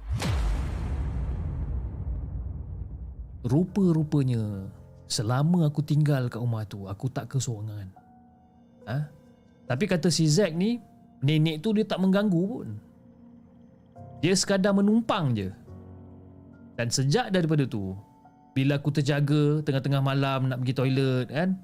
Rupa-rupanya 3.43 4.71
Selama 5.13 5.69
aku 5.69 5.85
tinggal 5.85 6.33
kat 6.33 6.41
rumah 6.41 6.65
tu 6.65 6.89
Aku 6.89 7.13
tak 7.13 7.29
kesorangan. 7.29 7.93
Ha? 8.89 8.99
Tapi 9.69 9.85
kata 9.85 10.09
si 10.09 10.25
Zack 10.25 10.57
ni 10.57 10.81
Nenek 11.23 11.63
tu 11.63 11.71
dia 11.71 11.87
tak 11.87 12.03
mengganggu 12.03 12.43
pun. 12.43 12.69
Dia 14.19 14.35
sekadar 14.35 14.75
menumpang 14.75 15.39
je. 15.39 15.55
Dan 16.75 16.91
sejak 16.91 17.31
daripada 17.31 17.63
tu 17.63 17.95
bila 18.53 18.75
aku 18.75 18.91
terjaga 18.91 19.63
tengah-tengah 19.63 20.03
malam 20.03 20.51
nak 20.51 20.61
pergi 20.61 20.75
toilet 20.75 21.31
kan 21.31 21.55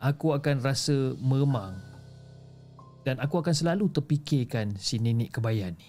aku 0.00 0.32
akan 0.32 0.64
rasa 0.64 1.12
meremang. 1.20 1.76
Dan 3.04 3.20
aku 3.20 3.44
akan 3.44 3.52
selalu 3.52 3.92
terfikirkan 3.92 4.72
si 4.80 4.96
nenek 4.96 5.28
kebayan 5.28 5.76
ni. 5.76 5.88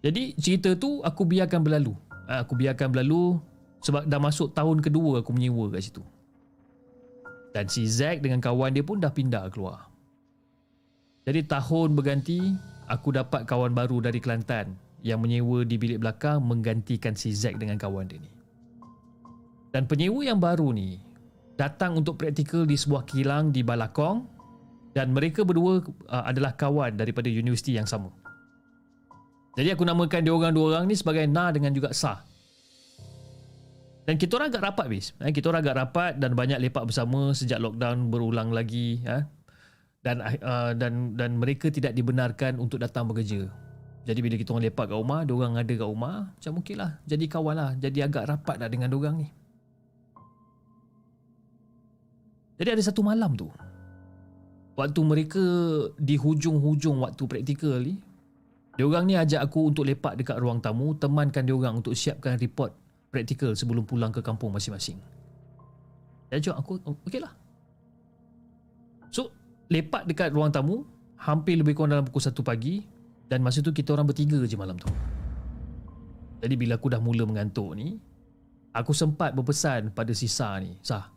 Jadi 0.00 0.32
cerita 0.40 0.72
tu 0.72 1.04
aku 1.04 1.28
biarkan 1.28 1.60
berlalu 1.60 1.92
aku 2.30 2.54
biarkan 2.54 2.94
berlalu 2.94 3.42
sebab 3.82 4.06
dah 4.06 4.20
masuk 4.22 4.54
tahun 4.54 4.78
kedua 4.78 5.26
aku 5.26 5.34
menyewa 5.34 5.66
kat 5.74 5.90
situ 5.90 6.02
dan 7.50 7.66
si 7.66 7.82
Zack 7.90 8.22
dengan 8.22 8.38
kawan 8.38 8.70
dia 8.70 8.86
pun 8.86 9.02
dah 9.02 9.10
pindah 9.10 9.50
keluar 9.50 9.90
jadi 11.26 11.44
tahun 11.44 11.98
berganti 11.98 12.54
aku 12.90 13.14
dapat 13.14 13.46
kawan 13.46 13.70
baru 13.70 14.02
dari 14.02 14.18
Kelantan 14.18 14.74
yang 15.00 15.22
menyewa 15.22 15.64
di 15.64 15.76
bilik 15.78 16.00
belakang 16.00 16.42
menggantikan 16.44 17.16
si 17.16 17.32
Zack 17.32 17.56
dengan 17.56 17.78
kawan 17.80 18.08
dia 18.08 18.20
ni. 18.20 18.32
Dan 19.70 19.86
penyewa 19.86 20.20
yang 20.26 20.42
baru 20.42 20.74
ni 20.74 20.98
datang 21.54 22.00
untuk 22.00 22.18
praktikal 22.18 22.66
di 22.66 22.74
sebuah 22.74 23.06
kilang 23.06 23.54
di 23.54 23.62
Balakong 23.62 24.26
dan 24.90 25.14
mereka 25.14 25.46
berdua 25.46 25.84
uh, 26.10 26.24
adalah 26.26 26.58
kawan 26.58 26.98
daripada 26.98 27.30
universiti 27.30 27.78
yang 27.78 27.86
sama. 27.86 28.10
Jadi 29.58 29.68
aku 29.74 29.82
namakan 29.82 30.20
dia 30.22 30.30
orang 30.30 30.54
dua 30.54 30.66
orang 30.78 30.84
ni 30.86 30.94
sebagai 30.94 31.26
Na 31.26 31.50
dengan 31.50 31.74
juga 31.74 31.90
Sa. 31.90 32.22
Dan 34.06 34.18
kita 34.18 34.38
orang 34.38 34.50
agak 34.50 34.64
rapat 34.74 34.86
bis. 34.90 35.14
Eh, 35.22 35.30
kita 35.30 35.50
orang 35.50 35.62
agak 35.62 35.76
rapat 35.76 36.12
dan 36.18 36.34
banyak 36.34 36.58
lepak 36.58 36.86
bersama 36.86 37.30
sejak 37.30 37.62
lockdown 37.62 38.10
berulang 38.10 38.50
lagi. 38.50 39.02
Eh. 39.06 39.22
Dan 40.00 40.24
uh, 40.24 40.72
dan 40.74 41.14
dan 41.14 41.36
mereka 41.36 41.68
tidak 41.68 41.92
dibenarkan 41.92 42.56
untuk 42.56 42.80
datang 42.80 43.06
bekerja. 43.06 43.46
Jadi 44.08 44.18
bila 44.24 44.34
kita 44.40 44.56
orang 44.56 44.66
lepak 44.66 44.88
kat 44.88 44.96
rumah, 44.96 45.20
dia 45.28 45.34
orang 45.36 45.60
ada 45.60 45.72
kat 45.76 45.86
rumah, 45.86 46.16
macam 46.32 46.52
okey 46.64 46.74
lah. 46.74 46.98
Jadi 47.04 47.24
kawan 47.28 47.54
lah. 47.54 47.70
Jadi 47.76 47.98
agak 48.00 48.24
rapat 48.32 48.56
lah 48.56 48.68
dengan 48.72 48.88
dia 48.88 49.10
ni. 49.12 49.28
Jadi 52.56 52.68
ada 52.76 52.82
satu 52.82 53.04
malam 53.04 53.36
tu. 53.36 53.46
Waktu 54.74 55.00
mereka 55.04 55.44
di 56.00 56.16
hujung-hujung 56.16 57.04
waktu 57.04 57.22
praktikal 57.28 57.76
ni, 57.76 58.00
dia 58.78 58.84
orang 58.86 59.04
ni 59.06 59.14
ajak 59.18 59.42
aku 59.42 59.74
untuk 59.74 59.84
lepak 59.84 60.14
dekat 60.14 60.38
ruang 60.38 60.62
tamu, 60.62 60.94
temankan 60.94 61.42
dia 61.42 61.54
orang 61.56 61.82
untuk 61.82 61.92
siapkan 61.96 62.38
report 62.38 62.72
praktikal 63.10 63.52
sebelum 63.58 63.82
pulang 63.82 64.14
ke 64.14 64.22
kampung 64.22 64.54
masing-masing. 64.54 64.96
Dia 66.30 66.38
ajak 66.38 66.56
aku, 66.62 66.78
okey 67.10 67.18
lah. 67.18 67.34
So, 69.10 69.34
lepak 69.66 70.06
dekat 70.06 70.30
ruang 70.30 70.54
tamu, 70.54 70.86
hampir 71.18 71.58
lebih 71.58 71.74
kurang 71.74 71.98
dalam 71.98 72.06
pukul 72.06 72.22
1 72.22 72.38
pagi, 72.46 72.86
dan 73.26 73.42
masa 73.42 73.58
tu 73.58 73.74
kita 73.74 73.94
orang 73.98 74.06
bertiga 74.06 74.38
je 74.46 74.54
malam 74.54 74.78
tu. 74.78 74.86
Jadi 76.40 76.54
bila 76.54 76.78
aku 76.78 76.88
dah 76.88 77.02
mula 77.02 77.26
mengantuk 77.26 77.74
ni, 77.74 77.98
aku 78.70 78.94
sempat 78.94 79.34
berpesan 79.34 79.90
pada 79.90 80.14
si 80.14 80.30
Sa 80.30 80.56
ni, 80.62 80.78
Sa, 80.80 81.10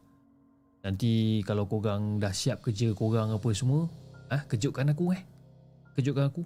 nanti 0.82 1.40
kalau 1.46 1.70
korang 1.70 2.18
dah 2.18 2.34
siap 2.34 2.66
kerja 2.66 2.92
korang 2.98 3.32
apa 3.32 3.50
semua, 3.54 3.88
ah 4.34 4.42
kejutkan 4.50 4.90
aku 4.90 5.14
eh. 5.14 5.22
Kejutkan 5.94 6.34
aku. 6.34 6.42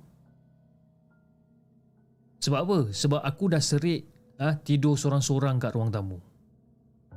Sebab 2.37 2.59
apa? 2.63 2.79
Sebab 2.93 3.21
aku 3.21 3.49
dah 3.49 3.61
serik 3.61 4.05
ah 4.37 4.53
tidur 4.61 4.93
seorang-seorang 4.93 5.57
kat 5.57 5.73
ruang 5.73 5.89
tamu. 5.89 6.21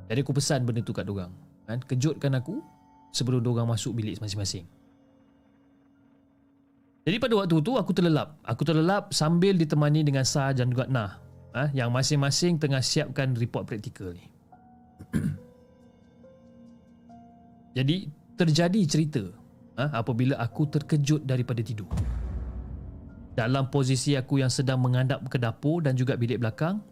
Jadi 0.09 0.19
aku 0.25 0.33
pesan 0.35 0.65
benda 0.67 0.81
tu 0.83 0.91
kat 0.91 1.07
dorang. 1.07 1.31
Kan? 1.69 1.79
Kejutkan 1.85 2.35
aku 2.35 2.59
sebelum 3.15 3.39
dorang 3.39 3.69
masuk 3.69 3.95
bilik 3.95 4.19
masing-masing. 4.19 4.67
Jadi 7.01 7.17
pada 7.17 7.33
waktu 7.33 7.57
tu 7.63 7.73
aku 7.77 7.91
terlelap. 7.95 8.37
Aku 8.45 8.61
terlelap 8.61 9.09
sambil 9.13 9.57
ditemani 9.57 10.05
dengan 10.05 10.25
Sa 10.27 10.53
dan 10.53 10.69
juga 10.69 10.85
Nah. 10.89 11.17
Ha, 11.51 11.67
yang 11.75 11.91
masing-masing 11.91 12.63
tengah 12.63 12.79
siapkan 12.79 13.35
report 13.35 13.67
praktikal 13.67 14.15
ni. 14.15 14.23
Jadi 17.77 18.07
terjadi 18.39 18.81
cerita 18.87 19.23
ha, 19.75 19.99
apabila 19.99 20.39
aku 20.39 20.71
terkejut 20.71 21.27
daripada 21.27 21.59
tidur. 21.59 21.91
Dalam 23.31 23.71
posisi 23.71 24.19
aku 24.19 24.43
yang 24.43 24.51
sedang 24.51 24.83
menghadap 24.83 25.23
ke 25.31 25.39
dapur 25.39 25.79
dan 25.79 25.95
juga 25.95 26.19
bilik 26.19 26.43
belakang, 26.43 26.83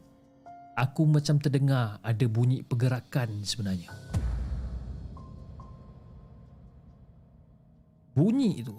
aku 0.80 1.04
macam 1.04 1.36
terdengar 1.38 2.00
ada 2.00 2.26
bunyi 2.32 2.64
pergerakan 2.64 3.44
sebenarnya. 3.44 3.92
Bunyi 8.16 8.60
itu 8.60 8.76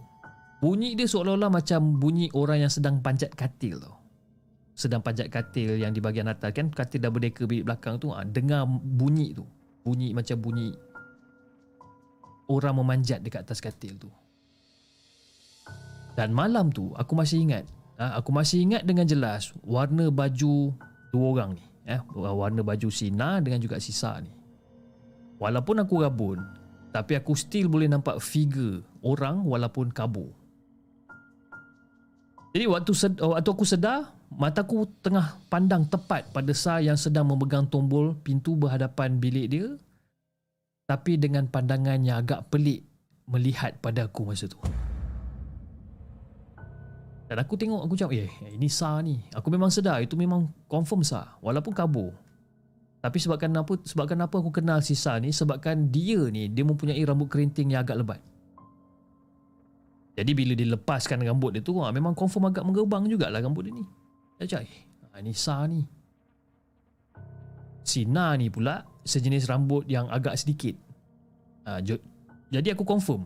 Bunyi 0.60 0.92
dia 0.92 1.08
seolah-olah 1.08 1.48
macam 1.48 1.96
bunyi 1.96 2.28
orang 2.36 2.68
yang 2.68 2.72
sedang 2.72 3.00
panjat 3.00 3.32
katil 3.32 3.80
tau. 3.80 3.96
Sedang 4.76 5.00
panjat 5.00 5.32
katil 5.32 5.80
yang 5.80 5.96
di 5.96 6.04
bahagian 6.04 6.28
atas 6.28 6.52
kan 6.52 6.68
katil 6.68 7.00
dah 7.00 7.08
berdeka 7.08 7.48
bilik 7.48 7.64
belakang 7.64 7.96
tu 7.96 8.12
ha, 8.12 8.20
dengar 8.28 8.68
bunyi 8.68 9.32
tu. 9.32 9.48
Bunyi 9.80 10.12
macam 10.12 10.36
bunyi 10.36 10.76
orang 12.52 12.76
memanjat 12.76 13.24
dekat 13.24 13.48
atas 13.48 13.64
katil 13.64 13.96
tu. 13.96 14.12
Dan 16.18 16.34
malam 16.34 16.74
tu 16.74 16.90
aku 16.98 17.14
masih 17.14 17.42
ingat 17.42 17.64
ha, 18.00 18.18
aku 18.18 18.30
masih 18.34 18.64
ingat 18.64 18.82
dengan 18.84 19.06
jelas 19.06 19.54
warna 19.62 20.08
baju 20.08 20.74
dua 21.14 21.26
orang 21.36 21.50
ni 21.56 21.64
eh 21.88 22.00
warna 22.14 22.60
baju 22.62 22.88
Sina 22.92 23.42
dengan 23.42 23.58
juga 23.58 23.80
Sisa 23.82 24.20
ni. 24.20 24.30
Walaupun 25.40 25.80
aku 25.80 26.04
rabun 26.04 26.38
tapi 26.90 27.14
aku 27.14 27.38
still 27.38 27.70
boleh 27.70 27.86
nampak 27.86 28.18
figure 28.18 28.82
orang 29.06 29.46
walaupun 29.46 29.94
kabur. 29.94 30.30
Jadi 32.50 32.66
waktu 32.66 32.92
sed- 32.98 33.22
waktu 33.22 33.46
aku 33.46 33.62
sedar, 33.62 34.10
mataku 34.34 34.82
tengah 35.06 35.38
pandang 35.46 35.86
tepat 35.86 36.34
pada 36.34 36.50
Sa 36.50 36.82
yang 36.82 36.98
sedang 36.98 37.30
memegang 37.30 37.70
tombol 37.70 38.18
pintu 38.26 38.58
berhadapan 38.58 39.22
bilik 39.22 39.46
dia. 39.46 39.68
Tapi 40.90 41.14
dengan 41.14 41.46
pandangan 41.46 42.02
yang 42.02 42.26
agak 42.26 42.50
pelik 42.50 42.82
melihat 43.30 43.78
pada 43.78 44.10
aku 44.10 44.26
masa 44.26 44.50
tu. 44.50 44.58
Dan 47.30 47.38
aku 47.38 47.54
tengok 47.54 47.86
aku 47.86 47.94
cakap, 47.94 48.26
"Eh, 48.26 48.58
ini 48.58 48.66
Sa 48.66 48.98
ni. 48.98 49.22
Aku 49.30 49.54
memang 49.54 49.70
sedar 49.70 50.02
itu 50.02 50.18
memang 50.18 50.50
confirm 50.66 51.06
Sa 51.06 51.38
walaupun 51.38 51.70
kabur." 51.70 52.10
Tapi 52.98 53.16
sebabkan 53.22 53.54
apa 53.54 53.78
sebabkan 53.86 54.18
apa 54.18 54.34
aku 54.42 54.50
kenal 54.50 54.82
si 54.82 54.98
Sa 54.98 55.14
ni 55.22 55.30
sebabkan 55.30 55.94
dia 55.94 56.26
ni 56.26 56.50
dia 56.50 56.66
mempunyai 56.66 56.98
rambut 57.06 57.30
kerinting 57.30 57.70
yang 57.70 57.86
agak 57.86 58.02
lebat. 58.02 58.20
Jadi 60.18 60.36
bila 60.36 60.52
dia 60.58 60.68
lepaskan 60.68 61.22
rambut 61.22 61.54
dia 61.54 61.62
tu 61.62 61.78
ha, 61.80 61.88
Memang 61.94 62.12
confirm 62.12 62.52
agak 62.52 62.60
menggerbang 62.66 63.08
jugalah 63.08 63.40
rambut 63.40 63.70
dia 63.70 63.72
ni 63.72 63.84
Dia 64.36 64.44
cakap 64.44 64.68
ha, 65.14 65.22
Ini 65.22 65.32
Sa 65.32 65.64
ni 65.64 65.80
Sina 67.80 68.36
ni 68.36 68.52
pula 68.52 68.84
Sejenis 69.00 69.48
rambut 69.48 69.88
yang 69.88 70.12
agak 70.12 70.36
sedikit 70.36 70.76
ha, 71.64 71.80
Jadi 72.50 72.68
aku 72.74 72.84
confirm 72.84 73.24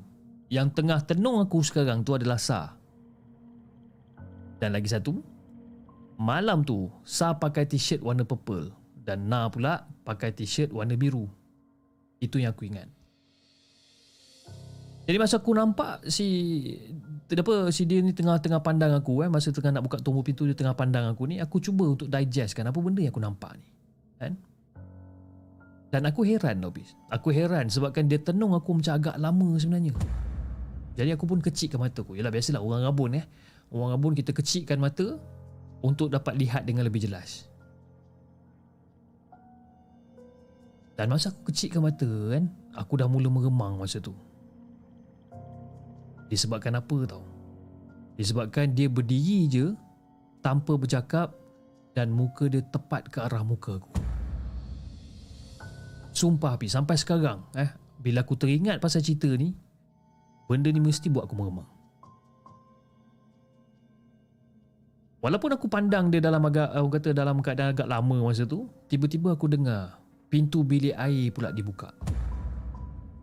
Yang 0.52 0.76
tengah 0.76 1.02
tenung 1.02 1.42
aku 1.42 1.66
sekarang 1.66 2.06
tu 2.06 2.14
adalah 2.14 2.38
Sa 2.38 2.83
Dan 4.62 4.74
lagi 4.74 4.90
satu 4.90 5.18
Malam 6.20 6.62
tu 6.62 6.86
Sa 7.02 7.34
pakai 7.34 7.66
t-shirt 7.66 8.00
warna 8.02 8.22
purple 8.22 8.70
Dan 9.02 9.26
Na 9.26 9.50
pula 9.50 9.84
pakai 10.04 10.36
t-shirt 10.36 10.70
warna 10.70 10.94
biru. 10.94 11.26
Itu 12.20 12.36
yang 12.36 12.52
aku 12.52 12.68
ingat. 12.68 12.88
Jadi 15.04 15.16
masa 15.20 15.36
aku 15.40 15.52
nampak 15.52 16.04
si 16.08 16.28
apa 17.34 17.68
si 17.74 17.84
dia 17.84 18.00
ni 18.00 18.14
tengah-tengah 18.16 18.62
pandang 18.62 18.94
aku 18.94 19.26
eh 19.26 19.28
masa 19.28 19.52
tengah 19.52 19.74
nak 19.74 19.84
buka 19.84 19.98
tombol 20.00 20.22
pintu 20.22 20.46
dia 20.48 20.56
tengah 20.56 20.76
pandang 20.76 21.10
aku 21.10 21.26
ni 21.26 21.42
aku 21.42 21.58
cuba 21.58 21.90
untuk 21.90 22.06
digest 22.06 22.54
kan 22.54 22.68
apa 22.70 22.78
benda 22.78 23.02
yang 23.02 23.12
aku 23.12 23.20
nampak 23.20 23.52
ni 23.58 23.68
kan? 24.16 24.32
Dan 25.92 26.08
aku 26.08 26.24
heran 26.24 26.62
tau 26.62 26.72
bis 26.72 26.96
aku 27.12 27.34
heran 27.34 27.68
sebabkan 27.68 28.08
dia 28.08 28.22
tenung 28.22 28.56
aku 28.56 28.80
macam 28.80 28.96
agak 28.96 29.16
lama 29.20 29.48
sebenarnya. 29.60 29.92
Jadi 30.94 31.10
aku 31.10 31.26
pun 31.26 31.42
kecikkan 31.42 31.82
mata 31.82 32.06
aku. 32.06 32.14
Yalah 32.14 32.30
biasalah 32.30 32.62
orang 32.62 32.86
rabun 32.86 33.18
eh 33.18 33.24
orang 33.74 33.98
rabun 33.98 34.14
kita 34.14 34.30
kecikkan 34.30 34.78
mata 34.78 35.18
untuk 35.82 36.14
dapat 36.14 36.38
lihat 36.38 36.62
dengan 36.62 36.86
lebih 36.86 37.02
jelas 37.02 37.50
dan 40.94 41.10
masa 41.10 41.34
aku 41.34 41.50
kecikkan 41.50 41.82
mata 41.82 42.06
kan 42.06 42.46
aku 42.78 42.94
dah 42.94 43.10
mula 43.10 43.26
meremang 43.26 43.74
masa 43.82 43.98
tu 43.98 44.14
Disebabkan 46.34 46.74
apa 46.74 46.98
tau? 47.06 47.24
Disebabkan 48.18 48.72
dia 48.72 48.90
berdiri 48.90 49.46
je 49.50 49.66
tanpa 50.40 50.74
bercakap 50.78 51.34
dan 51.94 52.10
muka 52.10 52.50
dia 52.50 52.62
tepat 52.74 53.06
ke 53.10 53.22
arah 53.22 53.46
muka 53.46 53.78
aku. 53.78 53.90
Sumpah 56.14 56.54
Hafiz, 56.54 56.74
sampai 56.74 56.94
sekarang 56.94 57.42
eh, 57.58 57.70
bila 57.98 58.22
aku 58.22 58.38
teringat 58.38 58.78
pasal 58.78 59.02
cerita 59.02 59.30
ni, 59.34 59.54
benda 60.46 60.70
ni 60.70 60.78
mesti 60.78 61.10
buat 61.10 61.26
aku 61.26 61.34
meremang. 61.34 61.70
Walaupun 65.24 65.56
aku 65.56 65.72
pandang 65.72 66.12
dia 66.12 66.20
dalam 66.20 66.44
agak 66.44 66.68
aku 66.76 67.00
kata 67.00 67.16
dalam 67.16 67.40
keadaan 67.40 67.72
agak 67.72 67.88
lama 67.88 68.28
masa 68.28 68.44
tu, 68.44 68.68
tiba-tiba 68.92 69.32
aku 69.32 69.48
dengar 69.48 69.96
pintu 70.28 70.60
bilik 70.60 70.92
air 70.92 71.32
pula 71.32 71.48
dibuka. 71.48 71.96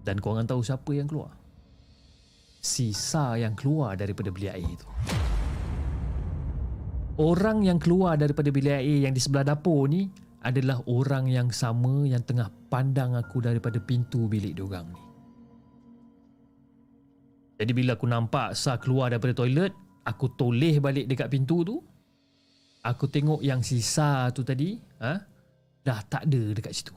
Dan 0.01 0.17
korang 0.17 0.49
tahu 0.49 0.65
siapa 0.65 0.97
yang 0.97 1.05
keluar? 1.05 1.37
sisa 2.61 3.41
yang 3.41 3.57
keluar 3.57 3.97
daripada 3.97 4.29
bilik 4.29 4.53
air 4.53 4.69
itu. 4.69 4.87
orang 7.21 7.61
yang 7.65 7.77
keluar 7.77 8.17
daripada 8.17 8.49
bilik 8.53 8.81
air 8.81 9.05
yang 9.05 9.13
di 9.13 9.21
sebelah 9.21 9.53
dapur 9.53 9.85
ni 9.85 10.09
adalah 10.41 10.81
orang 10.89 11.29
yang 11.29 11.53
sama 11.53 12.05
yang 12.09 12.21
tengah 12.25 12.49
pandang 12.69 13.13
aku 13.13 13.45
daripada 13.45 13.77
pintu 13.77 14.25
bilik 14.25 14.57
diorang 14.57 14.89
ni. 14.89 15.01
Jadi 17.61 17.77
bila 17.77 17.93
aku 17.93 18.09
nampak 18.09 18.57
Sa 18.57 18.81
keluar 18.81 19.13
daripada 19.13 19.37
toilet, 19.37 19.69
aku 20.01 20.33
toleh 20.33 20.81
balik 20.81 21.05
dekat 21.05 21.29
pintu 21.29 21.61
tu. 21.61 21.77
Aku 22.82 23.05
tengok 23.05 23.45
yang 23.45 23.61
sisa 23.61 24.29
tu 24.34 24.41
tadi, 24.41 24.82
ha? 24.97 25.21
dah 25.86 25.99
tak 26.09 26.25
ada 26.25 26.41
dekat 26.57 26.73
situ. 26.73 26.93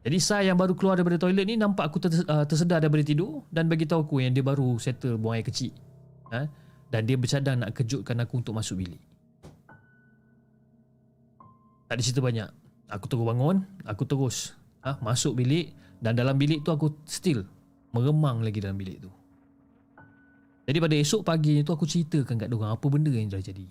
Jadi 0.00 0.16
Sa 0.16 0.40
yang 0.40 0.56
baru 0.56 0.72
keluar 0.72 0.96
daripada 0.96 1.20
toilet 1.20 1.44
ni 1.44 1.60
nampak 1.60 1.92
aku 1.92 2.00
uh, 2.08 2.48
tersedar 2.48 2.80
daripada 2.80 3.04
tidur 3.04 3.44
dan 3.52 3.68
bagi 3.68 3.84
tahu 3.84 4.08
aku 4.08 4.24
yang 4.24 4.32
dia 4.32 4.40
baru 4.40 4.80
settle 4.80 5.20
buang 5.20 5.36
air 5.36 5.44
kecil. 5.44 5.76
Ha? 6.32 6.48
Dan 6.88 7.04
dia 7.04 7.20
bercadang 7.20 7.60
nak 7.60 7.76
kejutkan 7.76 8.16
aku 8.24 8.40
untuk 8.40 8.56
masuk 8.56 8.80
bilik. 8.80 9.02
Tak 11.90 11.94
ada 11.98 12.02
cerita 12.02 12.22
banyak. 12.24 12.48
Aku 12.90 13.06
terus 13.06 13.26
bangun, 13.26 13.56
aku 13.86 14.02
terus 14.08 14.36
ha, 14.82 14.98
masuk 15.04 15.38
bilik 15.38 15.74
dan 16.00 16.16
dalam 16.16 16.34
bilik 16.34 16.64
tu 16.64 16.72
aku 16.72 16.96
still 17.04 17.44
meremang 17.92 18.40
lagi 18.40 18.58
dalam 18.58 18.80
bilik 18.80 19.04
tu. 19.04 19.10
Jadi 20.70 20.78
pada 20.78 20.94
esok 20.94 21.26
pagi 21.26 21.66
tu 21.66 21.74
aku 21.74 21.82
ceritakan 21.82 22.38
kat 22.38 22.46
diorang 22.46 22.78
apa 22.78 22.86
benda 22.86 23.10
yang 23.10 23.26
dah 23.26 23.42
jadi. 23.42 23.66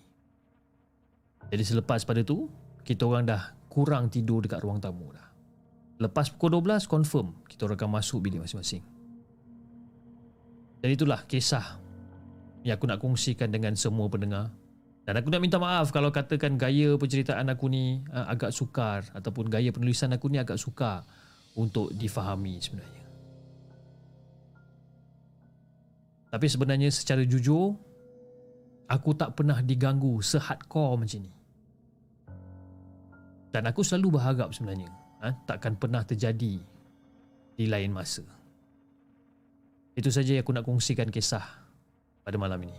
Jadi 1.47 1.63
selepas 1.63 2.03
pada 2.03 2.27
tu, 2.27 2.51
kita 2.83 3.07
orang 3.07 3.23
dah 3.23 3.55
kurang 3.71 4.11
tidur 4.11 4.43
dekat 4.43 4.59
ruang 4.59 4.83
tamu 4.83 5.15
dah. 5.15 5.23
Lepas 6.03 6.27
pukul 6.35 6.59
12 6.59 6.91
confirm 6.91 7.39
kita 7.47 7.71
orang 7.71 7.79
akan 7.79 8.03
masuk 8.03 8.19
bilik 8.19 8.43
masing-masing. 8.43 8.83
Dan 10.83 10.91
itulah 10.91 11.23
kisah 11.23 11.79
yang 12.67 12.75
aku 12.75 12.91
nak 12.91 12.99
kongsikan 12.99 13.47
dengan 13.47 13.79
semua 13.79 14.11
pendengar 14.11 14.51
dan 15.07 15.23
aku 15.23 15.31
nak 15.31 15.39
minta 15.39 15.55
maaf 15.55 15.95
kalau 15.95 16.11
katakan 16.11 16.59
gaya 16.59 16.99
penceritaan 16.99 17.47
aku 17.47 17.71
ni 17.71 18.03
uh, 18.11 18.27
agak 18.27 18.51
sukar 18.51 19.07
ataupun 19.15 19.47
gaya 19.47 19.71
penulisan 19.71 20.11
aku 20.11 20.27
ni 20.27 20.37
agak 20.37 20.59
sukar 20.59 21.07
untuk 21.55 21.95
difahami 21.95 22.59
sebenarnya. 22.59 22.98
Tapi 26.29 26.45
sebenarnya 26.45 26.93
secara 26.93 27.25
jujur 27.25 27.73
aku 28.85 29.09
tak 29.17 29.33
pernah 29.33 29.57
diganggu 29.65 30.21
sehardcore 30.21 31.01
macam 31.01 31.25
ni. 31.25 31.33
Dan 33.49 33.65
aku 33.65 33.81
selalu 33.81 34.21
berharap 34.21 34.53
sebenarnya 34.53 34.93
ha, 35.25 35.33
takkan 35.49 35.73
pernah 35.73 36.05
terjadi 36.05 36.61
di 37.57 37.65
lain 37.65 37.89
masa. 37.89 38.21
Itu 39.97 40.13
saja 40.13 40.37
yang 40.37 40.45
aku 40.45 40.53
nak 40.53 40.69
kongsikan 40.69 41.09
kisah 41.09 41.43
pada 42.21 42.37
malam 42.37 42.61
ini. 42.61 42.77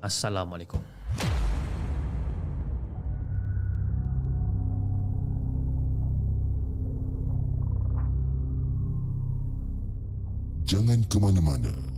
Assalamualaikum. 0.00 0.80
Jangan 10.64 11.02
ke 11.10 11.18
mana-mana. 11.20 11.89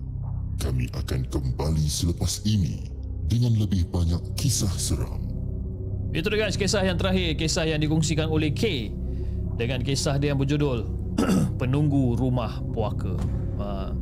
Kami 0.73 0.89
akan 0.89 1.29
kembali 1.29 1.85
selepas 1.85 2.41
ini 2.49 2.89
dengan 3.29 3.53
lebih 3.61 3.93
banyak 3.93 4.25
kisah 4.41 4.73
seram. 4.81 5.21
Itu 6.17 6.33
dia 6.33 6.49
guys 6.49 6.57
kisah 6.57 6.81
yang 6.81 6.97
terakhir 6.97 7.37
Kisah 7.37 7.69
yang 7.69 7.77
dikongsikan 7.77 8.25
oleh 8.33 8.57
K 8.57 8.89
Dengan 9.61 9.85
kisah 9.85 10.17
dia 10.17 10.33
yang 10.33 10.41
berjudul 10.41 10.89
Penunggu 11.61 12.17
Rumah 12.17 12.65
Puaka. 12.73 13.21
Ha, 13.61 13.93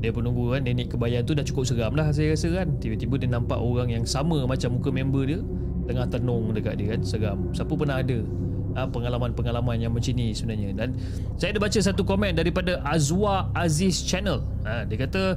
Dia 0.00 0.08
penunggu 0.08 0.56
kan 0.56 0.64
Nenek 0.64 0.96
kebayan 0.96 1.28
tu 1.28 1.36
dah 1.36 1.44
cukup 1.44 1.68
seram 1.68 1.92
lah 1.92 2.08
saya 2.08 2.32
rasa 2.32 2.56
kan. 2.56 2.72
Tiba-tiba 2.80 3.20
dia 3.20 3.28
nampak 3.28 3.60
orang 3.60 3.92
yang 3.92 4.08
sama 4.08 4.48
macam 4.48 4.80
muka 4.80 4.88
member 4.88 5.28
dia 5.28 5.44
Tengah 5.92 6.08
tenung 6.08 6.56
dekat 6.56 6.80
dia 6.80 6.96
kan 6.96 7.04
Seram. 7.04 7.52
Siapa 7.52 7.76
pernah 7.76 8.00
ada 8.00 8.16
ha, 8.80 8.88
Pengalaman-pengalaman 8.88 9.76
yang 9.76 9.92
macam 9.92 10.16
ni 10.16 10.32
sebenarnya. 10.32 10.72
Dan 10.72 10.96
saya 11.36 11.52
ada 11.52 11.60
baca 11.60 11.76
satu 11.76 12.00
komen 12.00 12.32
daripada 12.32 12.80
Azwa 12.80 13.52
Aziz 13.52 14.00
Channel. 14.08 14.40
Ha, 14.64 14.88
Dia 14.88 15.04
kata 15.04 15.36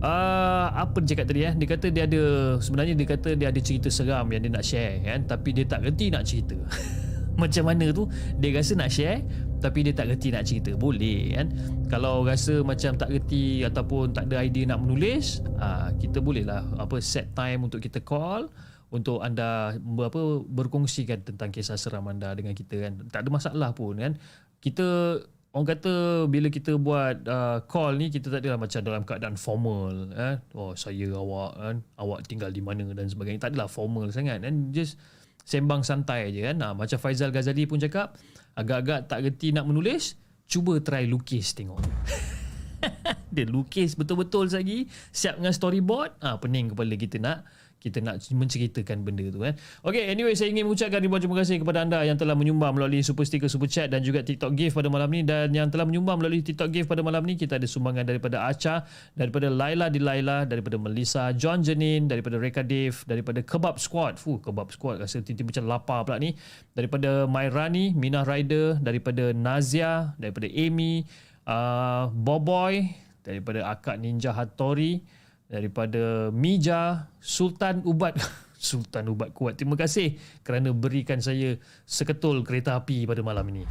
uh, 0.00 0.66
apa 0.74 0.96
dia 1.04 1.14
cakap 1.14 1.26
tadi 1.30 1.40
eh? 1.46 1.54
Dia 1.56 1.66
kata 1.68 1.86
dia 1.92 2.04
ada 2.08 2.22
sebenarnya 2.58 2.94
dia 2.96 3.06
kata 3.06 3.28
dia 3.36 3.46
ada 3.52 3.60
cerita 3.60 3.88
seram 3.92 4.26
yang 4.32 4.42
dia 4.42 4.52
nak 4.52 4.64
share 4.64 5.00
kan? 5.04 5.20
Tapi 5.28 5.48
dia 5.54 5.64
tak 5.68 5.84
reti 5.84 6.08
nak 6.08 6.24
cerita. 6.26 6.56
Macam 7.40 7.64
mana 7.72 7.88
tu? 7.94 8.04
Dia 8.36 8.52
rasa 8.52 8.76
nak 8.76 8.90
share 8.92 9.24
tapi 9.60 9.84
dia 9.84 9.92
tak 9.92 10.08
reti 10.08 10.32
nak 10.32 10.44
cerita. 10.48 10.72
Boleh 10.76 11.36
kan? 11.36 11.46
Kalau 11.92 12.24
rasa 12.24 12.64
macam 12.64 12.96
tak 12.96 13.12
reti 13.12 13.60
ataupun 13.60 14.16
tak 14.16 14.32
ada 14.32 14.40
idea 14.40 14.72
nak 14.72 14.80
menulis 14.80 15.44
uh, 15.60 15.92
kita 16.00 16.24
boleh 16.24 16.48
lah 16.48 16.64
apa 16.80 16.96
set 17.00 17.32
time 17.36 17.68
untuk 17.68 17.84
kita 17.84 18.00
call 18.00 18.48
untuk 18.90 19.22
anda 19.22 19.76
apa 19.76 20.20
berkongsikan 20.48 21.22
tentang 21.22 21.54
kisah 21.54 21.76
seram 21.78 22.08
anda 22.08 22.32
dengan 22.34 22.56
kita 22.56 22.76
kan? 22.88 22.92
Tak 23.12 23.24
ada 23.24 23.28
masalah 23.30 23.70
pun 23.76 24.00
kan? 24.00 24.12
Kita 24.60 25.20
Orang 25.50 25.66
kata 25.66 26.24
bila 26.30 26.46
kita 26.46 26.78
buat 26.78 27.26
uh, 27.26 27.58
call 27.66 27.98
ni 27.98 28.06
kita 28.06 28.30
tak 28.30 28.46
adalah 28.46 28.62
macam 28.62 28.80
dalam 28.86 29.02
keadaan 29.02 29.34
formal 29.34 30.14
eh. 30.14 30.38
Oh 30.54 30.78
saya 30.78 31.10
awak 31.10 31.58
kan. 31.58 31.76
Awak 31.98 32.30
tinggal 32.30 32.54
di 32.54 32.62
mana 32.62 32.86
dan 32.94 33.10
sebagainya. 33.10 33.50
Tak 33.50 33.58
adalah 33.58 33.66
formal 33.66 34.06
sangat 34.14 34.46
dan 34.46 34.70
just 34.70 34.94
sembang 35.42 35.82
santai 35.82 36.30
je 36.30 36.46
kan. 36.46 36.54
Nah, 36.54 36.70
macam 36.70 36.94
Faizal 37.02 37.34
Ghazali 37.34 37.66
pun 37.66 37.82
cakap 37.82 38.14
agak-agak 38.54 39.10
tak 39.10 39.26
reti 39.26 39.50
nak 39.50 39.66
menulis 39.66 40.14
cuba 40.46 40.78
try 40.78 41.10
lukis 41.10 41.50
tengok. 41.58 41.82
Dia 43.34 43.46
lukis 43.50 43.98
betul-betul 43.98 44.54
lagi 44.54 44.86
siap 45.10 45.42
dengan 45.42 45.50
storyboard. 45.50 46.22
Ah 46.22 46.38
pening 46.38 46.70
kepala 46.70 46.94
kita 46.94 47.18
nak 47.18 47.42
kita 47.80 48.04
nak 48.04 48.20
menceritakan 48.28 49.00
benda 49.00 49.24
tu 49.32 49.40
kan. 49.40 49.56
Okay, 49.80 50.12
anyway 50.12 50.36
saya 50.36 50.52
ingin 50.52 50.68
mengucapkan 50.68 51.00
ribuan 51.00 51.18
terima 51.24 51.40
kasih 51.40 51.64
kepada 51.64 51.80
anda 51.80 52.04
yang 52.04 52.20
telah 52.20 52.36
menyumbang 52.36 52.76
melalui 52.76 53.00
super 53.00 53.24
sticker, 53.24 53.48
super 53.48 53.66
chat 53.66 53.88
dan 53.88 54.04
juga 54.04 54.20
TikTok 54.20 54.52
gift 54.52 54.76
pada 54.76 54.92
malam 54.92 55.08
ni 55.08 55.24
dan 55.24 55.48
yang 55.56 55.72
telah 55.72 55.88
menyumbang 55.88 56.20
melalui 56.20 56.44
TikTok 56.44 56.68
gift 56.68 56.86
pada 56.92 57.00
malam 57.00 57.24
ni 57.24 57.40
kita 57.40 57.56
ada 57.56 57.64
sumbangan 57.64 58.04
daripada 58.04 58.44
Acha, 58.44 58.84
daripada 59.16 59.48
Laila 59.48 59.88
di 59.88 59.96
Laila, 59.96 60.44
daripada 60.44 60.76
Melissa, 60.76 61.32
John 61.32 61.64
Janin, 61.64 62.04
daripada 62.04 62.36
Reka 62.36 62.60
Dave, 62.60 63.00
daripada 63.08 63.40
Kebab 63.40 63.80
Squad. 63.80 64.20
Fuh, 64.20 64.36
Kebab 64.44 64.68
Squad 64.68 65.00
rasa 65.00 65.24
tiba-tiba 65.24 65.56
macam 65.56 65.64
lapar 65.64 66.00
pula 66.04 66.16
ni. 66.20 66.36
Daripada 66.76 67.24
Mairani, 67.24 67.96
Mina 67.96 68.22
Rider, 68.28 68.76
daripada 68.76 69.32
Nazia, 69.32 70.12
daripada 70.20 70.46
Amy, 70.52 71.08
uh, 71.48 72.12
Boboy, 72.12 72.92
daripada 73.24 73.64
Akak 73.68 73.96
Ninja 73.96 74.36
Hattori, 74.36 75.00
daripada 75.50 76.30
Mija 76.30 77.10
Sultan 77.18 77.82
Ubat 77.82 78.14
Sultan 78.60 79.08
Ubat 79.08 79.32
kuat. 79.32 79.56
Terima 79.56 79.72
kasih 79.72 80.20
kerana 80.44 80.70
berikan 80.76 81.16
saya 81.16 81.56
seketul 81.88 82.44
kereta 82.44 82.76
api 82.76 83.08
pada 83.08 83.24
malam 83.24 83.48
ini. 83.48 83.64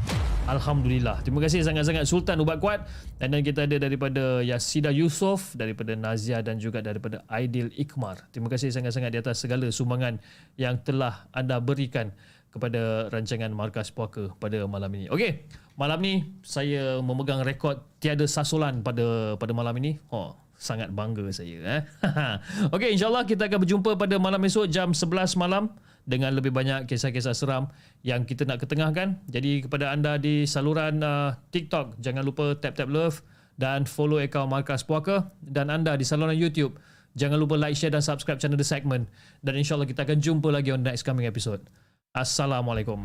Alhamdulillah. 0.49 1.21
Terima 1.21 1.45
kasih 1.45 1.61
sangat-sangat 1.61 2.09
Sultan 2.09 2.41
Ubat 2.41 2.57
kuat. 2.57 2.89
Dan 3.21 3.30
dan 3.38 3.45
kita 3.45 3.69
ada 3.69 3.77
daripada 3.77 4.41
Yasida 4.41 4.89
Yusof, 4.89 5.53
daripada 5.53 5.93
Nazia 5.93 6.41
dan 6.41 6.57
juga 6.57 6.82
daripada 6.82 7.21
Aidil 7.30 7.69
Ikmar. 7.77 8.25
Terima 8.34 8.49
kasih 8.49 8.73
sangat-sangat 8.73 9.13
di 9.13 9.21
atas 9.21 9.38
segala 9.38 9.69
sumbangan 9.69 10.17
yang 10.57 10.82
telah 10.82 11.30
anda 11.38 11.61
berikan 11.61 12.09
kepada 12.49 13.13
rancangan 13.13 13.53
Markas 13.53 13.93
Puaka 13.93 14.34
pada 14.41 14.65
malam 14.65 14.89
ini. 14.97 15.05
Okey, 15.13 15.45
malam 15.77 16.01
ni 16.01 16.25
saya 16.41 16.97
memegang 16.97 17.45
rekod 17.45 17.77
tiada 18.01 18.25
sasolan 18.25 18.82
pada 18.82 19.38
pada 19.38 19.53
malam 19.53 19.77
ini. 19.77 20.01
Oh, 20.09 20.34
sangat 20.60 20.91
bangga 20.91 21.24
saya 21.32 21.57
eh. 21.80 21.82
Okey 22.76 22.93
insyaallah 22.99 23.24
kita 23.24 23.47
akan 23.47 23.64
berjumpa 23.64 23.95
pada 23.95 24.20
malam 24.20 24.43
esok 24.43 24.68
jam 24.68 24.91
11 24.91 25.39
malam 25.39 25.72
dengan 26.03 26.36
lebih 26.36 26.51
banyak 26.51 26.84
kisah-kisah 26.86 27.32
seram 27.32 27.72
yang 28.03 28.28
kita 28.28 28.43
nak 28.43 28.60
ketengahkan. 28.60 29.24
Jadi 29.32 29.64
kepada 29.64 29.95
anda 29.95 30.20
di 30.20 30.43
saluran 30.43 30.99
uh, 30.99 31.39
TikTok 31.55 31.95
jangan 32.03 32.28
lupa 32.28 32.60
tap 32.60 32.76
tap 32.76 32.91
love 32.91 33.24
dan 33.55 33.88
follow 33.88 34.20
akaun 34.20 34.51
Markas 34.51 34.84
Puaka 34.84 35.32
dan 35.39 35.72
anda 35.72 35.95
di 35.95 36.03
saluran 36.03 36.36
YouTube 36.36 36.76
jangan 37.16 37.39
lupa 37.39 37.55
like 37.55 37.80
share 37.80 37.95
dan 37.95 38.03
subscribe 38.03 38.38
channel 38.38 38.60
The 38.60 38.68
Segment 38.68 39.07
dan 39.39 39.55
insyaallah 39.55 39.88
kita 39.88 40.03
akan 40.03 40.20
jumpa 40.20 40.51
lagi 40.51 40.76
on 40.76 40.84
next 40.84 41.07
coming 41.07 41.24
episode. 41.24 41.64
Assalamualaikum. 42.12 42.99